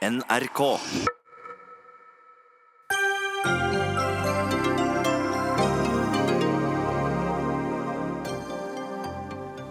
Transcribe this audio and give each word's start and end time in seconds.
NRK. 0.00 0.60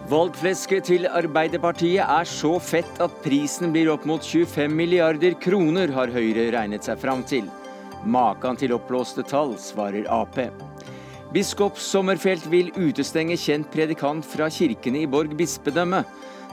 Valgflesket 0.06 0.86
til 0.86 1.08
Arbeiderpartiet 1.10 2.04
er 2.04 2.30
så 2.30 2.52
fett 2.62 3.02
at 3.02 3.10
prisen 3.24 3.74
blir 3.74 3.90
opp 3.90 4.06
mot 4.06 4.22
25 4.22 4.70
milliarder 4.70 5.34
kroner, 5.42 5.90
har 5.90 6.14
Høyre 6.14 6.46
regnet 6.54 6.86
seg 6.86 7.02
fram 7.02 7.26
til. 7.26 7.50
Makan 8.06 8.54
til 8.54 8.78
oppblåste 8.78 9.26
tall, 9.26 9.58
svarer 9.58 10.06
Ap. 10.14 10.38
Biskop 11.34 11.74
Sommerfelt 11.82 12.46
vil 12.54 12.70
utestenge 12.78 13.34
kjent 13.34 13.66
predikant 13.74 14.22
fra 14.22 14.46
kirkene 14.46 15.02
i 15.02 15.10
Borg 15.10 15.34
bispedømme. 15.34 16.04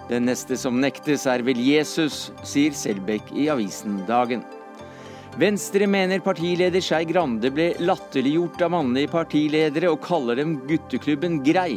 Den 0.07 0.27
neste 0.29 0.55
som 0.55 0.77
nektes 0.79 1.25
er 1.27 1.43
vel 1.43 1.59
Jesus, 1.59 2.29
sier 2.47 2.71
Selbekk 2.71 3.33
i 3.35 3.49
avisen 3.51 3.99
Dagen. 4.07 4.45
Venstre 5.37 5.85
mener 5.85 6.23
partileder 6.23 6.81
Skei 6.81 7.03
Grande 7.05 7.51
ble 7.53 7.73
latterliggjort 7.83 8.63
av 8.65 8.71
mannlige 8.73 9.11
partiledere 9.11 9.91
og 9.91 9.99
kaller 10.05 10.39
dem 10.39 10.55
gutteklubben 10.69 11.41
Grei. 11.45 11.75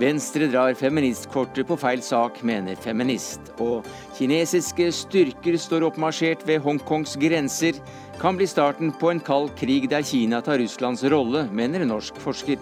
Venstre 0.00 0.48
drar 0.50 0.72
feministkortet 0.78 1.68
på 1.68 1.76
feil 1.78 2.02
sak, 2.02 2.40
mener 2.46 2.80
feminist. 2.80 3.52
Og 3.60 3.86
kinesiske 4.16 4.88
styrker 4.94 5.58
står 5.60 5.86
oppmarsjert 5.90 6.46
ved 6.48 6.62
Hongkongs 6.64 7.16
grenser. 7.20 7.78
Kan 8.22 8.40
bli 8.40 8.48
starten 8.48 8.94
på 8.96 9.12
en 9.12 9.22
kald 9.22 9.52
krig 9.60 9.90
der 9.90 10.06
Kina 10.06 10.40
tar 10.42 10.62
Russlands 10.62 11.04
rolle, 11.10 11.44
mener 11.52 11.84
norsk 11.84 12.18
forsker. 12.22 12.58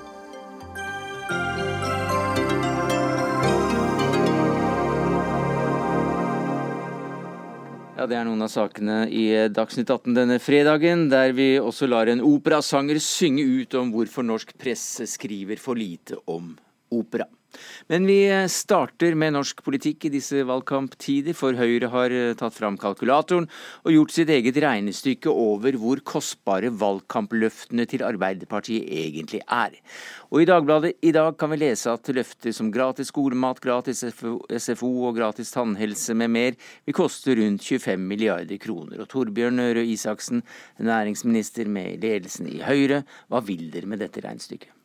Ja, 7.98 8.04
Det 8.06 8.14
er 8.14 8.28
noen 8.28 8.44
av 8.46 8.50
sakene 8.52 9.08
i 9.10 9.24
Dagsnytt 9.50 9.88
18 9.90 10.14
denne 10.14 10.36
fredagen, 10.38 11.08
der 11.10 11.32
vi 11.34 11.56
også 11.58 11.88
lar 11.90 12.06
en 12.06 12.20
operasanger 12.22 13.00
synge 13.02 13.42
ut 13.42 13.74
om 13.74 13.90
hvorfor 13.90 14.22
norsk 14.22 14.52
presse 14.54 15.02
skriver 15.10 15.58
for 15.58 15.74
lite 15.74 16.14
om 16.30 16.52
opera. 16.94 17.26
Men 17.88 18.06
vi 18.08 18.20
starter 18.52 19.16
med 19.18 19.34
norsk 19.36 19.62
politikk 19.66 20.08
i 20.08 20.12
disse 20.12 20.44
valgkamptider, 20.48 21.36
for 21.36 21.56
Høyre 21.58 21.90
har 21.92 22.14
eh, 22.14 22.34
tatt 22.38 22.56
fram 22.56 22.78
kalkulatoren 22.80 23.48
og 23.84 23.94
gjort 23.94 24.14
sitt 24.14 24.32
eget 24.32 24.58
regnestykke 24.62 25.32
over 25.32 25.78
hvor 25.80 26.02
kostbare 26.06 26.70
valgkampløftene 26.70 27.86
til 27.88 28.04
Arbeiderpartiet 28.06 28.88
egentlig 28.88 29.42
er. 29.44 29.76
Og 30.28 30.42
I 30.42 30.48
Dagbladet 30.48 30.94
i 31.08 31.12
dag 31.16 31.36
kan 31.40 31.52
vi 31.52 31.60
lese 31.62 31.92
at 31.92 32.10
løfter 32.12 32.52
som 32.52 32.72
gratis 32.72 33.12
skolemat, 33.12 33.60
gratis 33.64 34.04
SFO 34.04 34.90
og 35.08 35.16
gratis 35.16 35.52
tannhelse 35.54 36.16
med 36.18 36.32
mer 36.34 36.58
vil 36.84 36.96
koste 36.96 37.36
rundt 37.38 37.64
25 37.64 38.08
milliarder 38.10 38.60
kroner. 38.60 39.00
Og 39.02 39.08
Torbjørn 39.12 39.62
Røe 39.72 39.86
Isaksen, 39.94 40.44
næringsminister 40.78 41.68
med 41.68 42.04
ledelsen 42.04 42.50
i 42.52 42.60
Høyre, 42.64 43.04
hva 43.28 43.44
vil 43.44 43.70
dere 43.72 43.88
med 43.88 44.04
dette 44.04 44.24
regnestykket? 44.24 44.77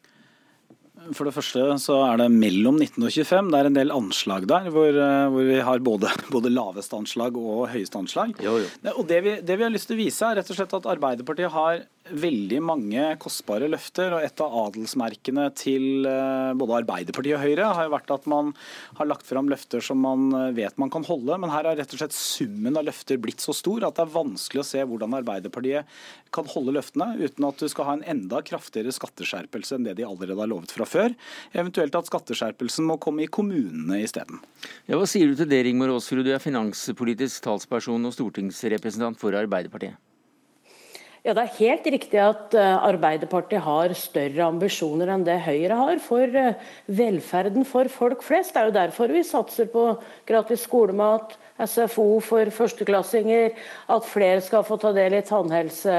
For 1.12 1.28
det 1.28 1.34
første 1.36 1.64
så 1.84 1.98
er 2.06 2.22
det 2.22 2.30
mellom 2.32 2.78
19 2.80 3.04
og 3.04 3.12
25. 3.12 3.50
Det 3.52 3.60
er 3.60 3.70
en 3.70 3.78
del 3.78 3.94
anslag 3.94 4.48
der 4.50 4.70
hvor, 4.72 4.88
eh, 4.88 5.26
hvor 5.34 5.50
vi 5.50 5.60
har 5.68 5.84
både, 5.84 6.12
både, 6.36 6.52
laveste 6.54 6.96
anslag 6.98 7.38
og 7.40 7.68
høyeste 7.74 8.00
anslag. 8.00 8.32
Jo, 8.44 8.56
jo. 8.64 8.70
Og 8.96 9.04
det 9.10 9.20
vi, 9.26 9.36
det 9.44 9.58
vi, 9.60 9.66
har 9.66 9.74
lyst 9.74 9.92
til 9.92 9.98
å 9.98 10.04
vise, 10.04 10.30
er 10.30 10.40
rett 10.40 10.54
og 10.54 10.60
slett 10.60 10.78
at 10.80 10.90
Arbeiderpartiet 10.96 11.52
har 11.54 11.84
veldig 12.12 12.60
mange 12.64 13.04
kostbare 13.22 13.70
løfter. 13.72 14.14
og 14.16 14.26
Et 14.26 14.44
av 14.44 14.56
adelsmerkene 14.66 15.46
til 15.58 16.08
eh, 16.10 16.52
både 16.60 16.80
Arbeiderpartiet 16.82 17.38
og 17.38 17.44
Høyre 17.44 17.70
har 17.78 17.88
jo 17.88 17.94
vært 17.94 18.14
at 18.16 18.28
man 18.32 18.52
har 19.00 19.10
lagt 19.10 19.28
fram 19.28 19.50
løfter 19.52 19.84
som 19.84 20.02
man 20.04 20.28
eh, 20.36 20.52
vet 20.58 20.78
man 20.82 20.92
kan 20.94 21.06
holde. 21.08 21.38
Men 21.40 21.54
her 21.54 21.70
har 21.70 21.80
rett 21.80 21.96
og 21.96 22.02
slett 22.02 22.18
summen 22.18 22.78
av 22.80 22.88
løfter 22.90 23.22
blitt 23.22 23.44
så 23.44 23.56
stor 23.56 23.88
at 23.88 23.98
det 23.98 24.06
er 24.06 24.16
vanskelig 24.18 24.64
å 24.64 24.68
se 24.68 24.84
hvordan 24.84 25.18
Arbeiderpartiet 25.22 25.98
kan 26.34 26.50
holde 26.50 26.76
løftene 26.76 27.14
uten 27.22 27.48
at 27.48 27.62
du 27.62 27.68
skal 27.72 27.88
ha 27.88 27.98
en 27.98 28.08
enda 28.16 28.42
kraftigere 28.46 28.94
skatteskjerpelse 28.94 29.78
enn 29.78 29.88
det 29.88 29.98
de 30.00 30.08
allerede 30.08 30.40
har 30.42 30.52
lovet 30.52 30.74
fra 30.76 30.88
før. 30.90 31.14
Eventuelt 31.56 31.96
at 32.00 32.10
skatteskjerpelsen 32.10 32.88
må 32.90 33.00
komme 33.02 33.26
i 33.26 33.32
kommunene 33.32 34.02
isteden. 34.04 34.42
Ja, 34.90 34.98
hva 34.98 35.08
sier 35.10 35.30
du 35.30 35.38
til 35.40 35.52
det, 35.52 35.64
Rigmor 35.68 35.94
Aasrud? 35.94 36.26
Du 36.26 36.34
er 36.34 36.44
finanspolitisk 36.44 37.46
talsperson 37.46 38.10
og 38.10 38.16
stortingsrepresentant 38.16 39.22
for 39.22 39.36
Arbeiderpartiet. 39.38 40.00
Ja, 41.24 41.32
Det 41.32 41.44
er 41.44 41.60
helt 41.62 41.86
riktig 41.88 42.20
at 42.20 42.56
eh, 42.60 42.74
Arbeiderpartiet 42.84 43.64
har 43.64 43.94
større 43.96 44.44
ambisjoner 44.44 45.08
enn 45.14 45.24
det 45.24 45.38
Høyre 45.46 45.78
har 45.80 46.02
for 46.04 46.36
eh, 46.40 46.58
velferden 46.92 47.64
for 47.64 47.88
folk 47.88 48.26
flest. 48.28 48.52
Det 48.52 48.60
er 48.60 48.68
jo 48.68 48.76
derfor 48.76 49.14
vi 49.16 49.22
satser 49.24 49.70
på 49.72 49.86
gratis 50.28 50.66
skolemat, 50.68 51.38
SFO 51.64 52.18
for 52.20 52.52
førsteklassinger, 52.52 53.56
at 53.96 54.10
flere 54.10 54.44
skal 54.44 54.68
få 54.68 54.76
ta 54.82 54.92
del 54.92 55.16
i 55.16 55.24
tannhelse 55.24 55.96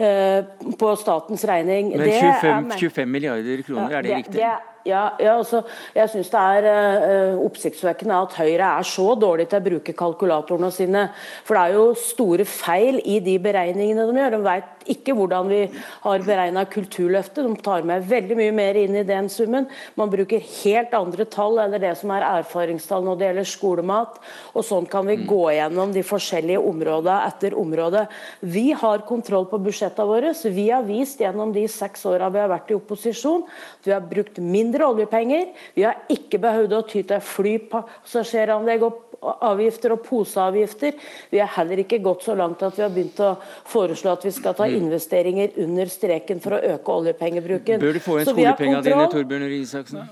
eh, 0.00 0.40
på 0.80 0.94
statens 0.96 1.44
regning. 1.44 1.92
Men 1.92 2.08
25, 2.08 2.72
25 2.88 3.14
milliarder 3.18 3.64
kroner, 3.68 3.98
er 3.98 4.00
det, 4.00 4.14
det 4.14 4.20
riktig? 4.22 4.40
Det, 4.40 4.67
ja, 4.88 5.02
ja 5.22 5.36
altså, 5.36 5.62
jeg 5.96 6.12
syns 6.12 6.32
det 6.32 6.44
er 6.58 6.68
uh, 6.68 7.44
oppsiktsvekkende 7.46 8.22
at 8.24 8.36
Høyre 8.40 8.72
er 8.78 8.88
så 8.88 9.12
dårlig 9.20 9.48
til 9.50 9.60
å 9.60 9.66
bruke 9.68 9.96
kalkulatorene 9.96 10.72
sine. 10.74 11.06
For 11.46 11.58
det 11.58 11.64
er 11.64 11.78
jo 11.78 11.86
store 12.00 12.48
feil 12.48 13.00
i 13.04 13.18
de 13.24 13.36
beregningene 13.42 14.08
de 14.08 14.22
gjør. 14.22 14.36
De 14.38 14.42
vet 14.48 14.77
ikke 14.92 15.14
hvordan 15.16 15.48
vi 15.50 15.60
har 16.04 16.24
beregna 16.26 16.64
Kulturløftet. 16.68 17.46
De 17.46 17.64
tar 17.64 17.86
med 17.88 18.06
veldig 18.08 18.36
mye 18.38 18.54
mer 18.54 18.78
inn 18.80 18.96
i 18.98 19.06
den 19.06 19.30
summen. 19.32 19.68
Man 19.98 20.12
bruker 20.12 20.42
helt 20.62 20.94
andre 20.96 21.26
tall 21.28 21.60
enn 21.62 21.76
det 21.78 21.94
som 22.00 22.12
er 22.14 22.26
erfaringstall 22.26 23.04
når 23.06 23.18
det 23.18 23.28
gjelder 23.28 23.50
skolemat. 23.52 24.20
Og 24.54 24.66
sånn 24.66 24.88
kan 24.90 25.08
vi 25.08 25.18
gå 25.28 25.42
gjennom 25.56 25.92
de 25.94 26.04
forskjellige 26.06 26.62
områdene 26.70 27.18
etter 27.28 27.56
område. 27.58 28.06
Vi 28.40 28.70
har 28.76 29.06
kontroll 29.08 29.48
på 29.50 29.60
budsjettene 29.62 30.08
våre. 30.08 30.34
så 30.34 30.52
Vi 30.54 30.68
har 30.70 30.86
vist 30.86 31.20
gjennom 31.20 31.52
de 31.52 31.66
seks 31.68 32.06
åra 32.08 32.30
vi 32.32 32.42
har 32.42 32.52
vært 32.52 32.72
i 32.72 32.78
opposisjon 32.78 33.44
at 33.48 33.86
vi 33.86 33.94
har 33.94 34.04
brukt 34.04 34.38
mindre 34.38 34.86
oljepenger. 34.88 35.52
Vi 35.74 35.86
har 35.86 36.00
ikke 36.12 36.40
behøvd 36.42 36.76
å 36.76 36.84
ty 36.88 37.02
til 37.02 37.22
flypassasjeranlegg 37.34 38.86
og 38.88 39.07
avgifter 39.22 39.94
og 39.94 40.02
poseavgifter. 40.06 40.96
Vi 41.32 41.40
har 41.42 41.50
heller 41.56 41.82
ikke 41.82 41.98
gått 42.02 42.24
så 42.26 42.36
langt 42.38 42.62
at 42.62 42.76
vi 42.78 42.84
har 42.84 42.92
begynt 42.94 43.18
å 43.24 43.32
foreslå 43.68 44.12
at 44.14 44.26
vi 44.26 44.32
skal 44.34 44.54
ta 44.58 44.68
mm. 44.68 44.76
investeringer 44.78 45.58
under 45.64 45.90
streken 45.90 46.42
for 46.44 46.56
å 46.56 46.60
øke 46.74 46.94
oljepengebruken. 46.94 47.82
Bør 47.82 47.98
du 47.98 48.02
få 48.04 48.20
inn 48.20 48.28
skolepengene 48.28 48.82
dine, 48.86 49.08
Torbjørn 49.12 49.46
Røe 49.46 49.58
Isaksen? 49.58 50.04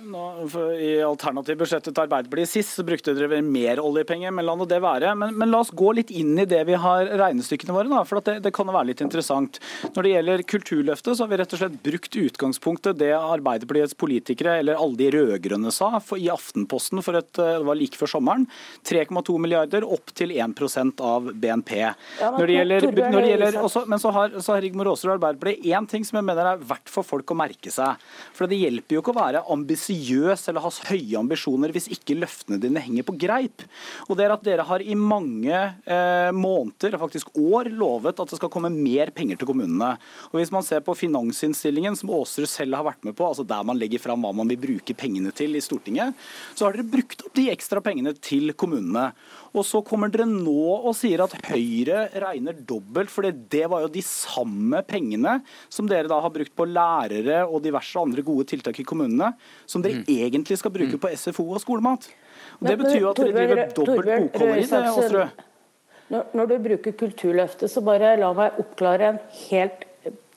I 0.82 0.92
alternativt 1.06 1.60
budsjettet 1.62 1.92
til 1.92 2.04
Arbeiderpartiet 2.06 2.52
sist 2.52 2.74
så 2.76 2.86
brukte 2.86 3.14
dere 3.16 3.40
mer 3.46 3.82
oljepenger, 3.82 4.34
men 4.34 4.48
la 4.48 4.56
nå 4.58 4.66
det 4.68 4.80
være. 4.82 5.14
Men, 5.18 5.36
men, 5.38 5.52
la 5.54 5.62
oss 5.62 5.72
gå 5.76 5.92
litt 6.00 6.10
inn 6.10 6.34
i 6.42 6.48
det 6.48 6.62
vi 6.68 6.78
har 6.80 7.12
regnestykkene 7.22 7.76
våre, 7.76 7.90
da, 7.92 8.02
for 8.08 8.24
det, 8.26 8.38
det, 8.44 8.54
kan 8.56 8.70
være 8.70 8.90
litt 8.90 9.04
interessant. 9.04 9.60
Når 9.94 10.06
det 10.06 10.14
gjelder 10.14 10.44
Kulturløftet, 10.54 11.12
så 11.14 11.24
har 11.24 11.32
vi 11.32 11.40
rett 11.42 11.54
og 11.54 11.62
slett 11.62 11.78
brukt 11.86 12.20
utgangspunktet 12.20 12.98
det 13.00 13.12
Arbeiderpartiets 13.16 13.96
politikere, 13.98 14.58
eller 14.60 14.80
alle 14.80 14.98
de 14.98 15.10
rød-grønne 15.14 15.72
sa 15.74 15.94
for, 16.02 16.18
i 16.18 16.30
Aftenposten 16.32 17.02
for 17.04 17.18
et, 17.18 17.30
det 17.36 17.64
var 17.66 17.78
like 17.78 17.98
før 17.98 18.16
sommeren. 18.16 18.46
3,2 18.96 19.36
milliarder 19.42 19.84
opp 19.84 20.12
til 20.16 20.32
1% 20.34 21.02
av 21.04 21.30
BNP. 21.32 21.74
Ja, 22.20 22.30
men, 22.32 22.50
gjelder, 22.50 22.88
gjelder, 22.88 23.58
også, 23.60 23.84
men 23.90 24.00
så 24.02 24.12
har, 24.14 24.36
så 24.40 24.54
har 24.54 24.64
Rigmor 24.64 24.90
Aasrud 24.92 25.12
og 25.12 25.16
Arbeiderpartiet 25.18 25.66
én 25.76 25.88
ting 25.90 26.04
som 26.06 26.20
jeg 26.20 26.26
mener 26.26 26.52
er 26.52 26.62
verdt 26.64 26.90
for 26.92 27.06
folk 27.06 27.32
å 27.32 27.38
merke 27.38 27.72
seg. 27.72 28.00
For 28.36 28.48
Det 28.48 28.58
hjelper 28.60 28.96
jo 28.96 29.02
ikke 29.02 29.12
å 29.12 29.18
være 29.18 29.44
ambisiøs 29.52 30.46
eller 30.48 30.64
ha 30.64 30.72
høye 30.90 31.20
ambisjoner 31.20 31.74
hvis 31.74 31.90
ikke 31.92 32.18
løftene 32.22 32.60
dine 32.62 32.82
henger 32.82 33.06
på 33.06 33.16
greip. 33.20 33.64
Og 34.08 34.16
det 34.16 34.26
er 34.26 34.34
at 34.36 34.44
Dere 34.46 34.66
har 34.68 34.82
i 34.84 34.94
mange 34.98 35.52
eh, 35.52 36.30
måneder, 36.36 36.98
faktisk 37.00 37.32
år, 37.34 37.70
lovet 37.74 38.20
at 38.22 38.32
det 38.32 38.38
skal 38.38 38.52
komme 38.52 38.70
mer 38.72 39.10
penger 39.16 39.40
til 39.40 39.50
kommunene. 39.50 39.94
Og 40.30 40.38
Hvis 40.40 40.54
man 40.54 40.64
ser 40.66 40.84
på 40.86 40.96
finansinnstillingen 40.96 41.98
som 41.98 42.12
Aasrud 42.14 42.48
selv 42.50 42.78
har 42.78 42.86
vært 42.86 43.04
med 43.06 43.16
på, 43.18 43.26
altså 43.26 43.46
der 43.46 43.66
man 43.66 43.80
legger 43.80 44.02
fram 44.02 44.22
hva 44.24 44.32
man 44.36 44.48
vil 44.52 44.60
bruke 44.62 44.96
pengene 44.96 45.34
til 45.36 45.58
i 45.58 45.64
Stortinget, 45.64 46.14
så 46.54 46.66
har 46.66 46.76
dere 46.76 46.88
brukt 46.88 47.26
opp 47.26 47.34
de 47.36 47.48
ekstra 47.52 47.82
pengene 47.84 48.14
til 48.16 48.54
kommunene 48.58 48.85
kommunene. 48.86 49.12
Og 49.56 49.64
så 49.64 49.80
kommer 49.84 50.10
dere 50.12 50.26
nå 50.28 50.76
og 50.76 50.94
sier 50.96 51.22
at 51.24 51.34
Høyre 51.48 52.08
regner 52.20 52.52
dobbelt, 52.52 53.10
for 53.10 53.24
det 53.24 53.64
var 53.70 53.82
jo 53.82 53.88
de 53.92 54.02
samme 54.04 54.82
pengene 54.86 55.40
som 55.68 55.88
dere 55.88 56.08
da 56.08 56.20
har 56.20 56.30
brukt 56.30 56.54
på 56.54 56.66
lærere 56.68 57.46
og 57.46 57.62
diverse 57.64 57.98
andre 57.98 58.22
gode 58.22 58.46
tiltak 58.46 58.78
i 58.80 58.84
kommunene, 58.84 59.32
som 59.66 59.82
dere 59.82 60.02
mm. 60.02 60.06
egentlig 60.08 60.58
skal 60.60 60.74
bruke 60.74 60.96
mm. 60.96 61.02
på 61.02 61.12
SFO 61.16 61.48
og 61.52 61.60
skolemat. 61.64 62.08
Og 62.60 62.68
Det 62.68 62.78
betyr 62.78 63.00
jo 63.00 63.10
at 63.10 63.20
dere 63.22 63.34
driver 63.36 63.64
dobbelt 63.76 64.32
bokholderi. 64.32 64.66
Aasrud. 64.76 65.44
Når, 66.06 66.28
når 66.38 66.46
du 66.46 66.58
bruker 66.62 66.92
Kulturløftet, 66.94 67.70
så 67.72 67.82
bare 67.82 68.12
la 68.20 68.28
meg 68.36 68.60
oppklare 68.62 69.08
en 69.08 69.16
helt 69.48 69.86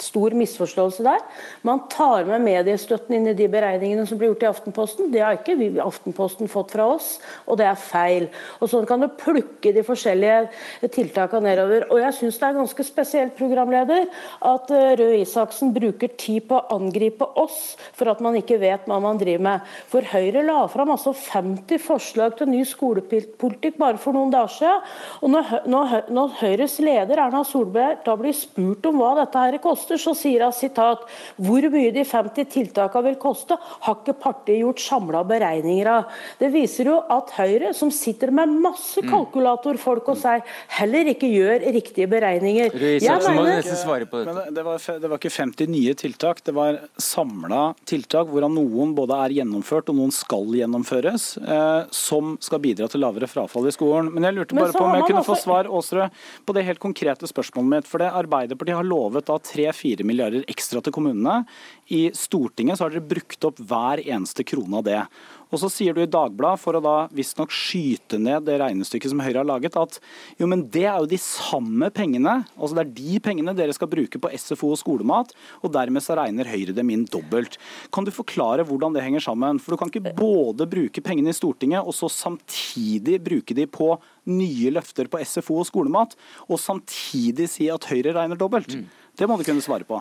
stor 0.06 0.36
misforståelse 0.38 1.06
der. 1.06 1.24
Man 1.68 1.84
tar 1.92 2.28
med 2.30 2.44
mediestøtten 2.46 3.18
inn 3.18 3.30
i 3.32 3.36
de 3.38 3.48
beregningene 3.52 4.06
som 4.08 4.20
blir 4.20 4.34
gjort 4.34 4.46
i 4.46 4.50
Aftenposten. 4.50 5.12
Det 5.14 5.24
har 5.24 5.40
ikke 5.40 5.58
vi 5.60 5.70
Aftenposten 5.82 6.52
fått 6.52 6.74
fra 6.76 6.88
oss, 6.96 7.18
og 7.46 7.60
det 7.60 7.68
er 7.70 7.80
feil. 7.80 8.30
Og 8.60 8.72
Sånn 8.72 8.88
kan 8.90 9.02
du 9.02 9.10
plukke 9.20 9.74
de 9.74 9.84
forskjellige 9.86 10.90
tiltakene 10.94 11.50
nedover. 11.50 11.88
Og 11.90 12.02
jeg 12.04 12.18
syns 12.20 12.40
det 12.40 12.48
er 12.50 12.60
ganske 12.60 12.86
spesielt, 12.86 13.36
programleder, 13.40 14.08
at 14.46 14.72
eh, 14.74 14.94
Røe 15.00 15.20
Isaksen 15.22 15.74
bruker 15.76 16.12
tid 16.20 16.48
på 16.50 16.60
å 16.60 16.78
angripe 16.78 17.28
oss 17.40 17.76
for 17.98 18.12
at 18.12 18.22
man 18.24 18.38
ikke 18.40 18.60
vet 18.62 18.88
hva 18.90 19.00
man 19.04 19.20
driver 19.22 19.46
med. 19.46 19.70
For 19.92 20.06
Høyre 20.06 20.44
la 20.46 20.62
fram 20.72 20.94
altså 20.94 21.14
50 21.18 21.82
forslag 21.84 22.38
til 22.40 22.52
ny 22.52 22.64
skolepolitikk 22.68 23.80
bare 23.80 24.00
for 24.02 24.18
noen 24.18 24.34
dager 24.34 24.56
siden. 24.60 24.86
Og 25.24 25.34
når 25.34 26.36
Høyres 26.40 26.78
leder 26.84 27.22
Erna 27.24 27.44
Solberg 27.48 28.04
da 28.06 28.16
blir 28.20 28.36
spurt 28.36 28.86
om 28.90 29.00
hva 29.00 29.16
dette 29.20 29.42
her 29.42 29.58
koster, 29.64 29.89
koster, 29.90 29.98
så 29.98 30.16
sier 30.16 30.44
hun 30.44 30.54
sitat 30.54 31.06
hvor 31.38 31.66
mye 31.72 31.92
de 31.94 32.04
50 32.06 32.50
tiltakene 32.50 33.10
vil 33.10 33.18
koste, 33.20 33.58
har 33.58 33.98
ikke 34.00 34.18
partiet 34.20 34.62
gjort 34.62 34.80
samla 34.80 35.24
beregninger 35.28 35.88
av. 35.88 36.10
Det 36.40 36.52
viser 36.54 36.90
jo 36.90 37.00
at 37.10 37.32
Høyre, 37.38 37.74
som 37.74 37.92
sitter 37.92 38.32
med 38.32 38.50
masse 38.62 39.02
mm. 39.02 39.10
kalkulatorfolk 39.10 40.10
og 40.14 40.20
seg, 40.20 40.44
heller 40.80 41.10
ikke 41.14 41.30
gjør 41.30 41.66
riktige 41.74 42.08
beregninger. 42.10 42.74
Mener, 42.74 44.52
det, 44.52 44.64
var, 44.66 44.82
det 45.00 45.10
var 45.10 45.20
ikke 45.20 45.34
50 45.34 45.70
nye 45.72 45.96
tiltak, 45.98 46.44
det 46.46 46.56
var 46.56 46.80
samla 47.00 47.74
tiltak 47.90 48.30
hvorav 48.30 48.52
noen 48.54 48.94
både 48.98 49.18
er 49.26 49.38
gjennomført 49.40 49.92
og 49.92 50.00
noen 50.00 50.14
skal 50.16 50.50
gjennomføres, 50.58 51.32
eh, 51.40 51.82
som 51.96 52.36
skal 52.44 52.62
bidra 52.64 52.90
til 52.92 53.04
lavere 53.04 53.30
frafall 53.30 53.70
i 53.70 53.76
skolen. 53.76 54.12
Men 54.14 54.28
jeg 54.28 54.38
lurte 54.38 54.58
bare 54.58 54.76
på 54.76 54.84
om 54.86 54.98
jeg 54.98 55.08
kunne 55.10 55.26
få 55.28 55.38
svar 55.40 55.70
Åsrød, 55.70 56.16
på 56.46 56.56
det 56.56 56.66
helt 56.68 56.82
konkrete 56.82 57.28
spørsmålet 57.30 57.70
mitt. 57.70 57.88
for 57.90 58.02
det 58.02 58.10
Arbeiderpartiet 58.20 58.78
har 58.80 58.88
lovet 58.88 59.28
da 59.30 59.38
3 59.40 59.70
4 59.80 60.06
milliarder 60.08 60.46
ekstra 60.52 60.84
til 60.84 60.96
kommunene. 60.96 61.42
I 61.90 62.10
Stortinget 62.16 62.78
så 62.78 62.86
har 62.86 62.94
dere 62.94 63.10
brukt 63.10 63.48
opp 63.48 63.60
hver 63.64 64.04
eneste 64.06 64.46
krone 64.48 64.82
av 64.82 64.88
det. 64.88 65.02
Og 65.50 65.58
så 65.58 65.70
sier 65.74 65.96
du 65.98 66.04
i 66.04 66.10
Dagbladet, 66.10 66.62
for 66.62 66.78
å 66.78 66.82
da 66.84 66.96
visstnok 67.16 67.54
skyte 67.54 68.20
ned 68.22 68.46
det 68.46 68.60
regnestykket 68.62 69.10
som 69.10 69.22
Høyre 69.24 69.42
har 69.42 69.50
laget, 69.50 69.78
at 69.82 69.98
jo, 70.38 70.46
men 70.50 70.68
det 70.70 70.86
er 70.86 71.00
jo 71.02 71.10
de 71.10 71.18
samme 71.22 71.90
pengene, 71.94 72.36
altså 72.54 72.78
det 72.78 72.84
er 72.84 72.92
de 73.00 73.22
pengene 73.26 73.56
dere 73.58 73.74
skal 73.74 73.90
bruke 73.90 74.22
på 74.22 74.30
SFO 74.38 74.76
og 74.76 74.82
skolemat, 74.82 75.34
og 75.64 75.74
dermed 75.74 76.06
så 76.06 76.20
regner 76.20 76.50
Høyre 76.50 76.76
dem 76.78 76.94
inn 76.94 77.08
dobbelt. 77.10 77.58
Kan 77.96 78.06
du 78.06 78.14
forklare 78.14 78.66
hvordan 78.68 78.94
det 78.94 79.06
henger 79.06 79.26
sammen? 79.26 79.62
For 79.64 79.74
du 79.74 79.82
kan 79.82 79.90
ikke 79.90 80.14
både 80.20 80.70
bruke 80.70 81.04
pengene 81.06 81.34
i 81.34 81.38
Stortinget, 81.38 81.82
og 81.82 81.98
så 81.98 82.12
samtidig 82.14 83.18
bruke 83.26 83.58
de 83.58 83.66
på 83.66 83.96
nye 84.30 84.74
løfter 84.76 85.10
på 85.10 85.22
SFO 85.26 85.64
og 85.64 85.70
skolemat, 85.72 86.14
og 86.46 86.62
samtidig 86.62 87.50
si 87.50 87.72
at 87.74 87.90
Høyre 87.90 88.14
regner 88.14 88.38
dobbelt. 88.38 88.78
Mm. 88.78 88.86
Det 89.20 89.28
må 89.28 89.38
du 89.38 89.44
kunne 89.44 89.64
svare 89.64 89.88
på. 89.88 90.00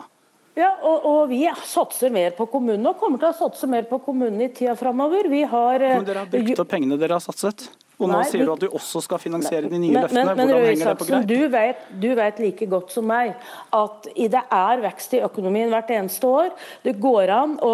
Ja, 0.59 0.71
og, 0.83 1.05
og, 1.05 1.19
vi 1.29 1.43
satser 1.67 2.11
mer 2.11 2.33
på 2.35 2.47
kommunene 2.51 2.91
og 2.91 2.99
kommer 2.99 3.21
til 3.21 3.29
å 3.29 3.37
satse 3.37 3.67
mer 3.69 3.85
på 3.87 4.01
kommunene 4.03 4.49
i 4.49 4.55
tida 4.55 4.73
framover. 4.79 5.29
Vi 5.31 5.43
har 5.47 5.85
Men 5.85 6.07
dere 6.07 6.25
har 6.25 6.33
brukt 6.33 6.63
opp 6.65 6.71
pengene 6.71 6.97
dere 6.99 7.19
har 7.19 7.23
satset? 7.23 7.69
Og 7.99 8.07
nå 8.07 8.15
Nei, 8.15 8.27
sier 8.31 8.47
du 8.47 8.51
at 8.53 8.61
du 8.63 8.69
også 8.71 9.01
skal 9.03 9.19
finansiere 9.19 9.67
de 9.67 9.75
nye 9.75 9.91
men, 9.91 10.05
løftene. 10.05 10.35
Men, 10.37 10.51
men 10.79 10.99
på 11.01 11.07
greip? 11.09 11.25
du 11.27 11.41
vet, 11.51 11.81
du 11.99 12.07
vet 12.15 12.37
like 12.39 12.67
godt 12.71 12.93
som 12.95 13.07
meg 13.11 13.33
at 13.75 14.07
det 14.15 14.43
er 14.55 14.83
vekst 14.85 15.17
i 15.17 15.19
økonomien 15.25 15.67
hvert 15.73 15.91
eneste 15.97 16.29
år. 16.29 16.53
Det 16.85 16.95
går 17.03 17.33
an 17.35 17.57
å 17.65 17.73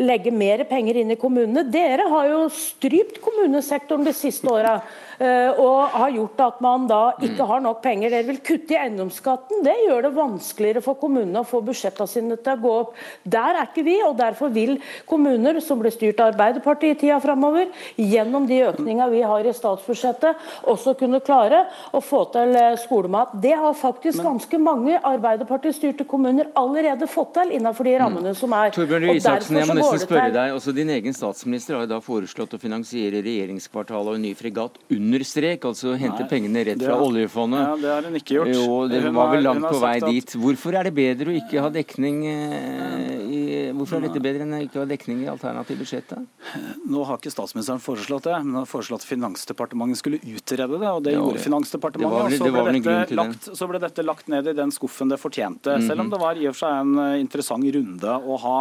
legge 0.00 0.32
mer 0.32 0.64
penger 0.70 1.02
inn 1.02 1.12
i 1.12 1.18
kommunene. 1.20 1.66
Dere 1.68 2.08
har 2.08 2.30
jo 2.32 2.46
strypt 2.56 3.20
kommunesektoren 3.24 4.08
de 4.08 4.16
siste 4.16 4.48
åra. 4.48 4.78
Eh, 5.18 5.50
og 5.58 5.90
har 5.98 6.12
gjort 6.14 6.40
at 6.44 6.60
man 6.62 6.84
da 6.86 7.00
ikke 7.26 7.46
har 7.50 7.62
nok 7.64 7.80
penger. 7.82 8.12
Dere 8.12 8.26
vil 8.28 8.38
kutte 8.44 8.76
i 8.76 8.78
eiendomsskatten. 8.78 9.64
Det 9.66 9.74
gjør 9.82 10.04
det 10.06 10.12
vanskeligere 10.14 10.82
for 10.84 10.98
kommunene 11.00 11.42
å 11.42 11.48
få 11.48 11.58
budsjettene 11.66 12.10
sine 12.10 12.36
til 12.38 12.54
å 12.54 12.62
gå 12.62 12.74
opp. 12.84 12.92
Der 13.26 13.58
er 13.58 13.66
ikke 13.66 13.82
vi, 13.86 13.96
og 14.06 14.14
derfor 14.20 14.52
vil 14.54 14.76
kommuner 15.10 15.58
som 15.64 15.82
blir 15.82 15.94
styrt 15.94 16.22
av 16.22 16.30
Arbeiderpartiet 16.32 16.94
i 16.94 17.00
tida 17.00 17.18
framover, 17.22 17.66
gjennom 17.98 18.46
de 18.46 18.60
økningene 18.68 19.08
vi 19.10 19.24
har 19.26 19.48
i 19.48 19.54
statsbudsjettet, 19.56 20.38
også 20.70 20.94
kunne 21.00 21.18
klare 21.24 21.64
å 21.90 22.02
få 22.04 22.22
til 22.36 22.54
eh, 22.54 22.78
skolemat. 22.78 23.34
Det 23.42 23.56
har 23.58 23.74
faktisk 23.74 24.22
ganske 24.22 24.62
mange 24.62 25.00
Arbeiderparti-styrte 25.02 26.06
kommuner 26.06 26.52
allerede 26.58 27.10
fått 27.10 27.34
til 27.40 27.56
innenfor 27.58 27.90
de 27.90 27.96
rammene 28.04 28.36
som 28.38 28.54
er. 28.54 28.70
Torbjørn 28.76 29.10
Isaksen, 29.16 29.58
jeg 29.58 29.72
må 29.72 29.80
nesten 29.80 30.04
spørre 30.06 30.30
deg, 30.36 30.54
også 30.54 30.76
Din 30.78 30.94
egen 30.94 31.16
statsminister 31.16 31.74
har 31.74 31.88
jo 31.88 31.92
da 31.96 32.00
foreslått 32.04 32.54
å 32.54 32.62
finansiere 32.62 33.24
regjeringskvartalet 33.24 34.14
og 34.14 34.20
en 34.20 34.26
ny 34.28 34.34
fregatt 34.38 34.78
under 34.86 35.07
under 35.08 35.24
strek, 35.24 35.64
altså 35.64 35.94
hente 35.98 36.22
Nei, 36.22 36.28
pengene 36.28 36.62
rett 36.68 36.82
fra 36.82 36.96
oljefondet. 37.00 37.64
Ja, 37.64 37.76
Det 37.80 37.90
har 37.94 38.08
hun 38.08 38.18
ikke 38.18 38.34
gjort. 38.36 38.50
Jo, 38.52 38.78
det 38.90 39.00
hun 39.06 39.16
var 39.16 39.32
vel 39.32 39.46
langt 39.46 39.66
på 39.66 39.80
vei 39.82 39.94
dit. 40.04 40.34
Hvorfor 40.42 40.76
er 40.78 40.88
det 40.88 40.94
bedre 40.98 41.32
å 41.32 41.36
ikke 41.38 41.64
ha 41.64 41.70
dekning 41.72 42.20
eh, 42.28 43.14
i, 43.24 43.40
Hvorfor 43.78 43.98
er 43.98 44.08
dette 44.08 44.22
bedre 44.22 44.44
enn 44.44 44.56
å 44.58 44.60
ikke 44.64 44.82
ha 44.82 44.86
dekning 44.88 45.22
i 45.24 45.30
alternativt 45.30 45.80
budsjett? 45.82 46.14
Nå 46.88 47.04
har 47.08 47.20
ikke 47.20 47.32
statsministeren 47.32 47.82
foreslått 47.82 48.28
det, 48.28 48.36
men 48.42 48.54
han 48.56 48.64
har 48.64 48.70
foreslått 48.70 49.04
at 49.04 49.08
Finansdepartementet 49.08 50.00
skulle 50.00 50.20
utrede 50.20 50.80
det, 50.80 50.90
og 50.90 51.02
det 51.06 51.14
ja, 51.14 51.22
gjorde 51.22 51.44
Finansdepartementet. 51.44 52.38
Det 52.38 52.52
vel, 52.52 52.78
og 52.78 52.82
så 52.82 52.84
ble, 52.84 52.94
dette 52.98 53.18
lagt, 53.18 53.50
så 53.60 53.70
ble 53.70 53.82
dette 53.82 54.06
lagt 54.06 54.32
ned 54.32 54.50
i 54.52 54.56
den 54.58 54.74
skuffen 54.74 55.12
det 55.12 55.20
fortjente, 55.22 55.76
mm 55.76 55.80
-hmm. 55.80 55.88
selv 55.88 56.00
om 56.00 56.10
det 56.10 56.20
var 56.20 56.36
i 56.36 56.48
og 56.48 56.56
for 56.56 56.66
seg 56.66 56.80
en 56.80 56.98
eh, 56.98 57.20
interessant 57.20 57.64
runde 57.74 58.18
å 58.18 58.36
ha. 58.44 58.58